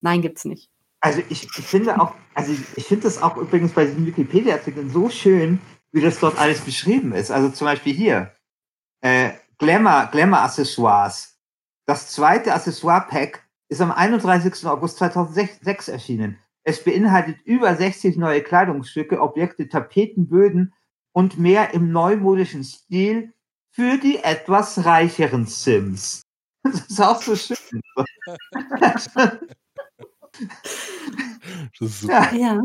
Nein, 0.00 0.22
gibt's 0.22 0.44
nicht. 0.44 0.70
Also 1.00 1.22
ich, 1.28 1.44
ich 1.44 1.64
finde 1.64 2.00
auch, 2.00 2.12
also 2.34 2.52
ich, 2.52 2.60
ich 2.76 2.84
finde 2.86 3.04
das 3.04 3.22
auch 3.22 3.36
übrigens 3.36 3.72
bei 3.72 3.84
diesen 3.84 4.04
Wikipedia-Artikeln 4.04 4.90
so 4.90 5.08
schön, 5.08 5.60
wie 5.92 6.00
das 6.00 6.18
dort 6.18 6.38
alles 6.38 6.60
beschrieben 6.60 7.12
ist. 7.12 7.30
Also 7.30 7.50
zum 7.50 7.66
Beispiel 7.66 7.94
hier, 7.94 8.32
äh, 9.00 9.30
Glamour, 9.58 10.08
Glamour 10.10 10.40
Accessoires. 10.40 11.38
Das 11.86 12.10
zweite 12.10 12.52
Accessoire-Pack 12.52 13.48
ist 13.68 13.80
am 13.80 13.92
31. 13.92 14.66
August 14.66 14.98
2006 14.98 15.88
erschienen. 15.88 16.38
Es 16.68 16.84
beinhaltet 16.84 17.38
über 17.46 17.74
60 17.74 18.18
neue 18.18 18.42
Kleidungsstücke, 18.42 19.22
Objekte, 19.22 19.70
Tapeten, 19.70 20.28
Böden 20.28 20.74
und 21.12 21.38
mehr 21.38 21.72
im 21.72 21.92
neumodischen 21.92 22.62
Stil 22.62 23.32
für 23.70 23.96
die 23.96 24.18
etwas 24.18 24.84
reicheren 24.84 25.46
Sims. 25.46 26.20
Das 26.64 26.80
ist 26.86 27.00
auch 27.00 27.22
so 27.22 27.34
schön. 27.36 27.80
Das 28.74 29.06
ist 31.80 32.00
super. 32.00 32.34
Ja, 32.34 32.36
Ja. 32.36 32.62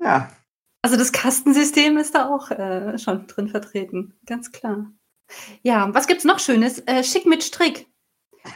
ja. 0.00 0.32
Also 0.80 0.96
das 0.96 1.12
Kastensystem 1.12 1.98
ist 1.98 2.14
da 2.14 2.30
auch 2.30 2.50
äh, 2.50 2.96
schon 2.98 3.26
drin 3.26 3.48
vertreten. 3.48 4.14
Ganz 4.24 4.50
klar. 4.50 4.90
Ja, 5.62 5.92
was 5.92 6.06
gibt's 6.06 6.24
noch 6.24 6.38
Schönes? 6.38 6.78
Äh, 6.86 7.04
Schick 7.04 7.26
mit 7.26 7.44
Strick. 7.44 7.91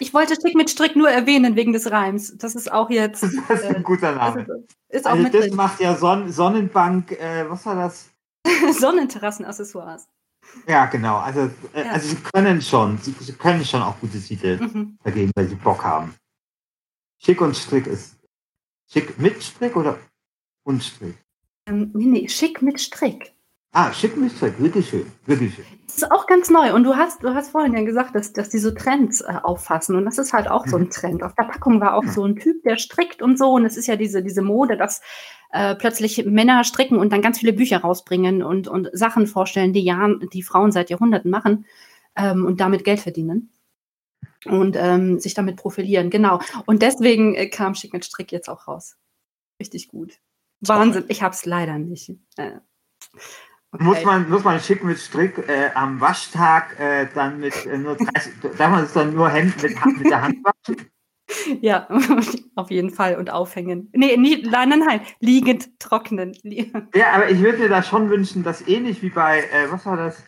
Ich 0.01 0.13
wollte 0.13 0.35
Schick 0.35 0.55
mit 0.57 0.69
Strick 0.71 0.97
nur 0.97 1.09
erwähnen 1.09 1.57
wegen 1.57 1.73
des 1.73 1.91
Reims. 1.91 2.37
Das 2.39 2.55
ist 2.55 2.71
auch 2.71 2.91
jetzt. 2.91 3.23
Das 3.49 3.61
ist 3.61 3.65
Äh, 3.71 3.77
ein 3.77 3.83
guter 3.83 4.15
das 4.15 4.35
Name. 4.35 4.43
ist, 4.43 4.77
ist 4.89 5.07
Also 5.07 5.23
das 5.25 5.33
drin. 5.33 5.55
macht 5.57 5.81
ja 5.81 5.95
Son 5.97 6.31
Sonnenbank, 6.33 7.13
äh, 7.13 7.49
was 7.49 7.65
war 7.67 7.77
das? 7.77 8.11
Sonnenterrassen-Accessoires. 8.81 10.09
Ja, 10.67 10.87
genau. 10.87 11.17
Also, 11.17 11.51
äh, 11.73 11.85
Ja. 11.85 11.93
also 11.93 12.09
sie 12.09 12.17
können 12.33 12.61
schon, 12.63 12.99
sie, 12.99 13.13
sie 13.19 13.33
können 13.33 13.65
schon 13.65 13.83
auch 13.83 13.99
gute 14.01 14.21
Titel 14.21 14.59
Mhm. 14.61 14.99
vergeben, 15.03 15.33
weil 15.35 15.49
sie 15.49 15.55
Bock 15.57 15.83
haben. 15.85 16.15
Schick 17.19 17.41
und 17.41 17.57
Strick 17.57 17.87
ist 17.87 18.17
schick 18.91 19.19
mit 19.19 19.43
Strick 19.43 19.75
oder 19.77 19.99
und 20.65 20.83
Strick? 20.83 21.17
Ähm, 21.67 21.91
nee, 21.95 22.07
nee, 22.07 22.29
Schick 22.29 22.63
mit 22.63 22.81
Strick. 22.81 23.33
Ah, 23.73 23.93
schick 23.93 24.17
mich 24.17 24.35
zurück. 24.37 24.55
Wirklich 24.59 24.89
schön. 24.89 25.07
Wirklich 25.27 25.55
schön. 25.55 25.65
Das 25.87 25.97
ist 25.97 26.11
auch 26.11 26.27
ganz 26.27 26.51
neu. 26.51 26.75
Und 26.75 26.85
du 26.85 26.97
hast, 26.97 27.23
du 27.23 27.35
hast 27.35 27.51
vorhin 27.51 27.75
ja 27.75 27.83
gesagt, 27.85 28.15
dass, 28.15 28.33
dass 28.33 28.49
die 28.49 28.59
so 28.59 28.71
Trends 28.71 29.21
äh, 29.21 29.35
auffassen. 29.43 29.97
Und 29.97 30.05
das 30.07 30.19
ist 30.19 30.33
halt 30.33 30.49
auch 30.49 30.67
so 30.67 30.77
ein 30.77 30.85
Mhm. 30.85 30.91
Trend. 30.91 31.23
Auf 31.23 31.35
der 31.35 31.45
Packung 31.45 31.81
war 31.81 31.95
auch 31.95 32.05
so 32.05 32.25
ein 32.25 32.37
Typ, 32.37 32.63
der 32.63 32.77
strickt 32.79 33.21
und 33.21 33.39
so. 33.39 33.53
Und 33.53 33.65
es 33.67 33.77
ist 33.77 33.87
ja 33.87 33.97
diese, 33.97 34.23
diese 34.23 34.43
Mode, 34.43 34.77
dass 34.77 35.03
äh, 35.53 35.75
plötzlich 35.75 36.25
Männer 36.25 36.65
stricken 36.65 36.99
und 36.99 37.13
dann 37.13 37.23
ganz 37.23 37.39
viele 37.39 37.53
Bücher 37.53 37.79
rausbringen 37.79 38.43
und, 38.43 38.67
und 38.67 38.89
Sachen 38.93 39.27
vorstellen, 39.27 39.73
die, 39.73 39.85
Jahren, 39.85 40.27
die 40.33 40.43
Frauen 40.43 40.73
seit 40.73 40.91
Jahrhunderten 40.91 41.31
machen 41.31 41.67
ähm, 42.17 42.47
und 42.47 42.61
damit 42.61 42.85
Geld 42.85 43.01
verdienen. 43.01 43.51
Und 44.45 44.77
ähm, 44.79 45.19
sich 45.19 45.35
damit 45.35 45.57
profilieren, 45.57 46.09
genau. 46.09 46.41
Und 46.67 46.83
deswegen 46.83 47.35
äh, 47.35 47.49
kam 47.49 47.75
Schick 47.75 47.93
mit 47.93 48.05
Strick 48.05 48.33
jetzt 48.33 48.49
auch 48.49 48.69
raus. 48.69 48.97
Richtig 49.61 49.89
gut. 49.89 50.19
Wahnsinn. 50.61 51.05
Ich 51.09 51.23
hab's 51.23 51.47
leider 51.47 51.79
nicht. 51.79 52.13
Äh. 52.37 52.53
Muss 53.79 54.05
man, 54.05 54.29
muss 54.29 54.45
man 54.45 54.61
schick 54.61 54.85
mit 54.85 54.99
Strick 54.99 55.39
äh, 55.49 55.71
am 55.75 56.01
Waschtag 56.01 56.79
äh, 56.79 57.09
dann 57.15 57.41
mit 57.41 57.67
äh, 57.67 57.79
nur 57.79 57.97
30, 57.97 58.35
darf 58.57 58.71
man 58.71 58.85
es 58.85 58.93
dann 58.93 59.15
nur 59.15 59.29
Händen 59.29 59.61
mit, 59.63 59.99
mit 59.99 60.11
der 60.11 60.23
Hand 60.23 60.37
waschen? 60.45 60.91
Ja, 61.61 61.89
auf 62.55 62.71
jeden 62.71 62.91
Fall. 62.91 63.17
Und 63.17 63.31
aufhängen. 63.31 63.91
Nee, 63.93 64.17
nie, 64.17 64.43
nein, 64.43 64.69
nein, 64.69 64.81
nein. 64.81 65.01
Liegend 65.21 65.79
trocknen. 65.81 66.37
Ja, 66.95 67.13
aber 67.13 67.31
ich 67.31 67.41
würde 67.41 67.59
mir 67.59 67.69
da 67.69 67.83
schon 67.83 68.11
wünschen, 68.11 68.43
dass 68.43 68.67
ähnlich 68.67 69.03
wie 69.03 69.11
bei, 69.11 69.41
äh, 69.41 69.71
was 69.71 69.87
war 69.87 69.97
das, 69.97 70.23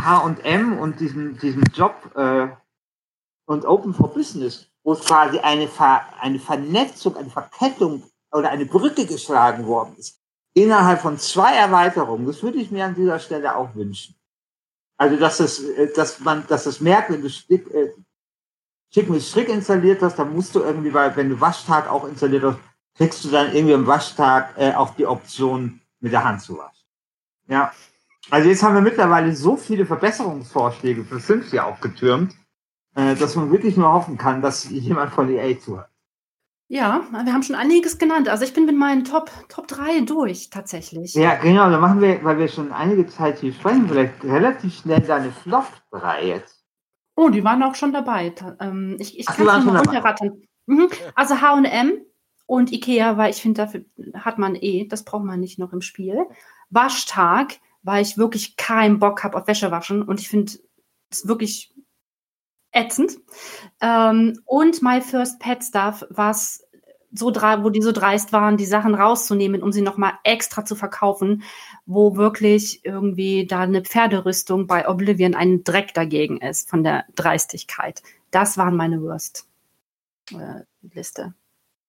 H&M 0.00 0.78
und 0.78 1.00
diesem, 1.00 1.38
diesem 1.38 1.62
Job 1.74 2.10
äh, 2.16 2.48
und 3.46 3.64
Open 3.66 3.94
for 3.94 4.12
Business, 4.12 4.70
wo 4.82 4.94
es 4.94 5.04
quasi 5.04 5.38
eine, 5.38 5.68
Ver, 5.68 6.02
eine 6.20 6.38
Vernetzung, 6.38 7.16
eine 7.16 7.30
Verkettung 7.30 8.02
oder 8.32 8.50
eine 8.50 8.66
Brücke 8.66 9.06
geschlagen 9.06 9.66
worden 9.66 9.94
ist, 9.96 10.21
innerhalb 10.54 11.00
von 11.00 11.18
zwei 11.18 11.54
Erweiterungen, 11.54 12.26
das 12.26 12.42
würde 12.42 12.58
ich 12.58 12.70
mir 12.70 12.84
an 12.84 12.94
dieser 12.94 13.18
Stelle 13.18 13.56
auch 13.56 13.74
wünschen. 13.74 14.14
Also, 14.96 15.16
dass 15.16 15.38
das, 15.38 15.60
äh, 15.60 15.92
dass 15.94 16.20
man, 16.20 16.46
dass 16.48 16.64
das 16.64 16.80
merkt, 16.80 17.10
wenn 17.10 17.22
du 17.22 17.30
Stick, 17.30 17.68
äh, 17.74 17.92
Schick 18.92 19.08
mit 19.08 19.22
Strick 19.22 19.48
installiert 19.48 20.02
hast, 20.02 20.18
dann 20.18 20.32
musst 20.32 20.54
du 20.54 20.60
irgendwie, 20.60 20.90
bei, 20.90 21.14
wenn 21.16 21.30
du 21.30 21.40
Waschtag 21.40 21.88
auch 21.88 22.06
installiert 22.06 22.44
hast, 22.44 22.58
kriegst 22.94 23.24
du 23.24 23.30
dann 23.30 23.54
irgendwie 23.54 23.74
am 23.74 23.86
Waschtag 23.86 24.54
äh, 24.58 24.74
auch 24.74 24.94
die 24.94 25.06
Option, 25.06 25.80
mit 26.00 26.12
der 26.12 26.24
Hand 26.24 26.42
zu 26.42 26.58
waschen. 26.58 26.84
Ja. 27.46 27.72
Also 28.30 28.48
jetzt 28.48 28.62
haben 28.62 28.74
wir 28.74 28.82
mittlerweile 28.82 29.34
so 29.34 29.56
viele 29.56 29.86
Verbesserungsvorschläge 29.86 31.04
für 31.04 31.18
Sims 31.18 31.50
hier 31.50 31.64
aufgetürmt, 31.64 32.34
äh, 32.94 33.14
dass 33.14 33.34
man 33.36 33.50
wirklich 33.50 33.76
nur 33.76 33.92
hoffen 33.92 34.18
kann, 34.18 34.42
dass 34.42 34.68
jemand 34.68 35.12
von 35.12 35.28
EA 35.30 35.58
zuhört. 35.58 35.91
Ja, 36.72 37.06
wir 37.12 37.34
haben 37.34 37.42
schon 37.42 37.54
einiges 37.54 37.98
genannt. 37.98 38.30
Also 38.30 38.46
ich 38.46 38.54
bin 38.54 38.64
mit 38.64 38.74
meinen 38.74 39.04
Top, 39.04 39.30
Top 39.50 39.68
3 39.68 40.06
durch, 40.06 40.48
tatsächlich. 40.48 41.12
Ja, 41.12 41.34
genau, 41.34 41.68
dann 41.68 41.82
machen 41.82 42.00
wir, 42.00 42.24
weil 42.24 42.38
wir 42.38 42.48
schon 42.48 42.72
einige 42.72 43.06
Zeit 43.06 43.40
hier 43.40 43.52
sprechen, 43.52 43.86
vielleicht 43.86 44.24
relativ 44.24 44.78
schnell 44.78 45.02
deine 45.02 45.32
Flop 45.32 45.66
3 45.90 46.24
jetzt. 46.24 46.64
Oh, 47.14 47.28
die 47.28 47.44
waren 47.44 47.62
auch 47.62 47.74
schon 47.74 47.92
dabei. 47.92 48.34
Ähm, 48.58 48.96
ich 48.98 49.18
ich 49.18 49.28
Ach, 49.28 49.36
kann 49.36 49.48
es 49.48 49.64
nochmal 49.66 49.82
runterrattern. 49.84 50.44
Mhm. 50.64 50.88
Also 51.14 51.42
H&M 51.42 52.06
und 52.46 52.72
Ikea, 52.72 53.18
weil 53.18 53.32
ich 53.32 53.42
finde, 53.42 53.60
dafür 53.60 53.84
hat 54.14 54.38
man 54.38 54.54
eh, 54.54 54.88
das 54.88 55.04
braucht 55.04 55.24
man 55.24 55.40
nicht 55.40 55.58
noch 55.58 55.74
im 55.74 55.82
Spiel. 55.82 56.24
Waschtag, 56.70 57.58
weil 57.82 58.00
ich 58.00 58.16
wirklich 58.16 58.56
keinen 58.56 58.98
Bock 58.98 59.24
habe 59.24 59.36
auf 59.36 59.46
Wäsche 59.46 59.70
waschen 59.70 60.00
und 60.00 60.20
ich 60.20 60.30
finde 60.30 60.52
es 61.10 61.28
wirklich 61.28 61.74
ätzend. 62.72 63.18
Ähm, 63.80 64.40
und 64.44 64.82
My 64.82 65.00
First 65.00 65.38
Pet 65.38 65.62
Stuff, 65.62 66.04
was 66.10 66.66
so 67.14 67.26
wo 67.26 67.70
die 67.70 67.82
so 67.82 67.92
dreist 67.92 68.32
waren, 68.32 68.56
die 68.56 68.64
Sachen 68.64 68.94
rauszunehmen, 68.94 69.62
um 69.62 69.70
sie 69.70 69.82
nochmal 69.82 70.14
extra 70.24 70.64
zu 70.64 70.74
verkaufen, 70.74 71.42
wo 71.84 72.16
wirklich 72.16 72.84
irgendwie 72.84 73.46
da 73.46 73.60
eine 73.60 73.82
Pferderüstung 73.82 74.66
bei 74.66 74.88
Oblivion 74.88 75.34
ein 75.34 75.62
Dreck 75.62 75.92
dagegen 75.92 76.38
ist 76.38 76.70
von 76.70 76.82
der 76.82 77.04
Dreistigkeit. 77.14 78.02
Das 78.30 78.56
waren 78.56 78.76
meine 78.76 79.02
Worst-Liste. 79.02 79.44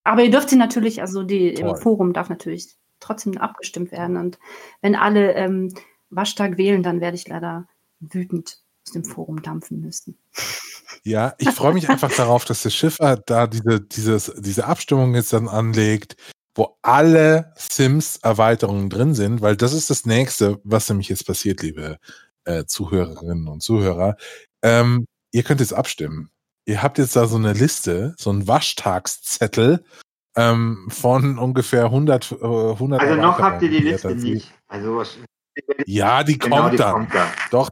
Aber 0.03 0.23
ihr 0.23 0.31
dürft 0.31 0.49
sie 0.49 0.57
natürlich, 0.57 0.99
also 0.99 1.23
die 1.23 1.53
im 1.53 1.67
Toll. 1.67 1.77
Forum 1.77 2.11
darf 2.11 2.27
natürlich 2.27 2.75
trotzdem 2.99 3.37
abgestimmt 3.37 3.93
werden. 3.93 4.17
Und 4.17 4.37
wenn 4.81 4.95
alle 4.95 5.33
ähm, 5.35 5.73
Waschtag 6.09 6.57
wählen, 6.57 6.83
dann 6.83 6.99
werde 6.99 7.15
ich 7.15 7.29
leider 7.29 7.65
wütend 8.01 8.59
aus 8.85 8.91
dem 8.91 9.05
Forum 9.05 9.41
dampfen 9.41 9.79
müssen. 9.79 10.17
Ja, 11.03 11.33
ich 11.37 11.49
freue 11.49 11.73
mich 11.73 11.89
einfach 11.89 12.11
darauf, 12.11 12.45
dass 12.45 12.63
der 12.63 12.69
Schiffer 12.69 13.17
da 13.17 13.47
diese, 13.47 13.81
dieses, 13.81 14.31
diese 14.37 14.65
Abstimmung 14.65 15.15
jetzt 15.15 15.33
dann 15.33 15.47
anlegt, 15.47 16.15
wo 16.55 16.77
alle 16.81 17.51
Sims-Erweiterungen 17.57 18.89
drin 18.89 19.13
sind, 19.15 19.41
weil 19.41 19.55
das 19.55 19.73
ist 19.73 19.89
das 19.89 20.05
nächste, 20.05 20.59
was 20.63 20.87
nämlich 20.89 21.09
jetzt 21.09 21.25
passiert, 21.25 21.61
liebe 21.61 21.97
äh, 22.45 22.65
Zuhörerinnen 22.65 23.47
und 23.47 23.61
Zuhörer. 23.61 24.17
Ähm, 24.61 25.05
ihr 25.31 25.43
könnt 25.43 25.59
jetzt 25.61 25.73
abstimmen. 25.73 26.29
Ihr 26.65 26.81
habt 26.83 26.97
jetzt 26.97 27.15
da 27.15 27.25
so 27.27 27.35
eine 27.37 27.53
Liste, 27.53 28.15
so 28.17 28.29
einen 28.29 28.47
Waschtagszettel 28.47 29.83
ähm, 30.35 30.87
von 30.89 31.37
ungefähr 31.37 31.85
100, 31.85 32.31
äh, 32.31 32.35
100 32.35 33.01
Also 33.01 33.15
noch 33.15 33.39
habt 33.39 33.61
ihr 33.63 33.69
die 33.69 33.79
Liste 33.79 34.09
da 34.09 34.13
nicht. 34.15 34.51
Also 34.67 34.97
was- 34.97 35.17
Ja, 35.85 36.23
die 36.23 36.37
genau, 36.37 36.61
kommt 36.61 36.73
die 36.73 36.77
dann. 36.77 36.91
kommt 36.93 37.13
dann. 37.15 37.29
Doch, 37.51 37.69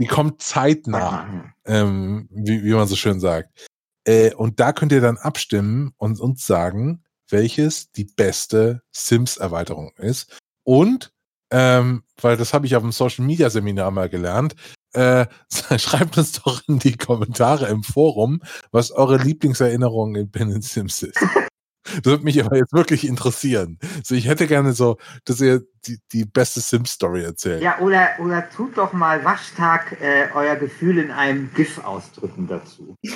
die 0.00 0.06
kommt 0.06 0.42
zeitnah 0.42 1.52
ähm, 1.66 2.28
wie, 2.32 2.64
wie 2.64 2.72
man 2.72 2.88
so 2.88 2.96
schön 2.96 3.20
sagt. 3.20 3.68
Äh, 4.04 4.34
und 4.34 4.58
da 4.58 4.72
könnt 4.72 4.92
ihr 4.92 5.00
dann 5.00 5.18
abstimmen 5.18 5.92
und 5.98 6.18
uns 6.20 6.46
sagen, 6.46 7.04
welches 7.28 7.92
die 7.92 8.04
beste 8.04 8.82
Sims-Erweiterung 8.90 9.92
ist. 9.98 10.38
Und, 10.64 11.12
ähm, 11.52 12.02
weil 12.20 12.36
das 12.36 12.54
habe 12.54 12.66
ich 12.66 12.76
auf 12.76 12.82
dem 12.82 12.92
Social 12.92 13.24
Media 13.24 13.50
Seminar 13.50 13.90
mal 13.90 14.08
gelernt, 14.08 14.56
äh, 14.94 15.26
schreibt 15.78 16.16
uns 16.18 16.32
doch 16.32 16.62
in 16.66 16.78
die 16.78 16.96
Kommentare 16.96 17.68
im 17.68 17.82
Forum, 17.82 18.42
was 18.72 18.90
eure 18.90 19.18
Lieblingserinnerung 19.18 20.16
in 20.16 20.30
Ben 20.30 20.62
Sims 20.62 21.02
ist. 21.02 21.18
Das 21.96 22.04
würde 22.04 22.24
mich 22.24 22.44
aber 22.44 22.56
jetzt 22.56 22.72
wirklich 22.72 23.06
interessieren. 23.06 23.78
So, 24.02 24.14
ich 24.14 24.26
hätte 24.26 24.46
gerne 24.46 24.72
so, 24.72 24.98
dass 25.24 25.40
ihr 25.40 25.62
die, 25.86 25.98
die 26.12 26.24
beste 26.24 26.60
Sims-Story 26.60 27.24
erzählt. 27.24 27.62
Ja, 27.62 27.78
oder, 27.78 28.10
oder 28.18 28.48
tut 28.50 28.76
doch 28.76 28.92
mal 28.92 29.24
Waschtag 29.24 29.96
äh, 30.00 30.28
euer 30.34 30.56
Gefühl 30.56 30.98
in 30.98 31.10
einem 31.10 31.50
GIF 31.54 31.82
ausdrücken 31.84 32.46
dazu. 32.46 32.96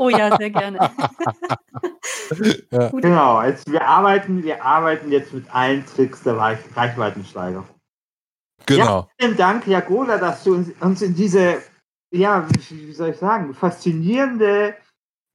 Oh 0.00 0.08
ja, 0.08 0.36
sehr 0.36 0.50
gerne. 0.50 0.78
Ja. 2.70 2.90
Genau, 2.90 3.42
jetzt, 3.42 3.70
wir, 3.70 3.86
arbeiten, 3.86 4.42
wir 4.42 4.62
arbeiten 4.62 5.10
jetzt 5.10 5.32
mit 5.32 5.52
allen 5.54 5.84
Tricks 5.86 6.22
der 6.22 6.36
Reich 6.36 6.58
Reichweitensteigerung. 6.74 7.66
Genau. 8.66 9.08
Vielen 9.18 9.36
Dank, 9.36 9.66
Jagola, 9.66 10.18
dass 10.18 10.44
du 10.44 10.54
uns, 10.54 10.68
uns 10.80 11.00
in 11.00 11.14
diese, 11.14 11.62
ja, 12.10 12.46
wie 12.68 12.92
soll 12.92 13.10
ich 13.10 13.16
sagen, 13.16 13.54
faszinierende, 13.54 14.74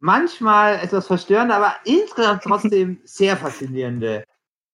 manchmal 0.04 0.76
etwas 0.76 1.08
verstörende, 1.08 1.56
aber 1.56 1.76
insgesamt 1.86 2.44
trotzdem 2.44 3.00
sehr 3.06 3.38
faszinierende 3.38 4.26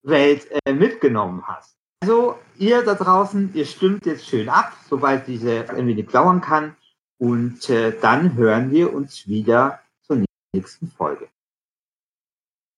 Welt 0.01 0.47
äh, 0.65 0.73
mitgenommen 0.73 1.43
hast. 1.45 1.75
Also, 2.01 2.39
ihr 2.57 2.83
da 2.83 2.95
draußen, 2.95 3.51
ihr 3.53 3.65
stimmt 3.65 4.05
jetzt 4.07 4.27
schön 4.27 4.49
ab, 4.49 4.73
sobald 4.89 5.27
diese 5.27 5.69
ein 5.69 5.85
wenig 5.85 6.07
dauern 6.07 6.41
kann. 6.41 6.75
Und 7.19 7.69
äh, 7.69 7.93
dann 8.01 8.35
hören 8.35 8.71
wir 8.71 8.93
uns 8.93 9.27
wieder 9.27 9.79
zur 10.01 10.23
nächsten 10.53 10.87
Folge. 10.87 11.27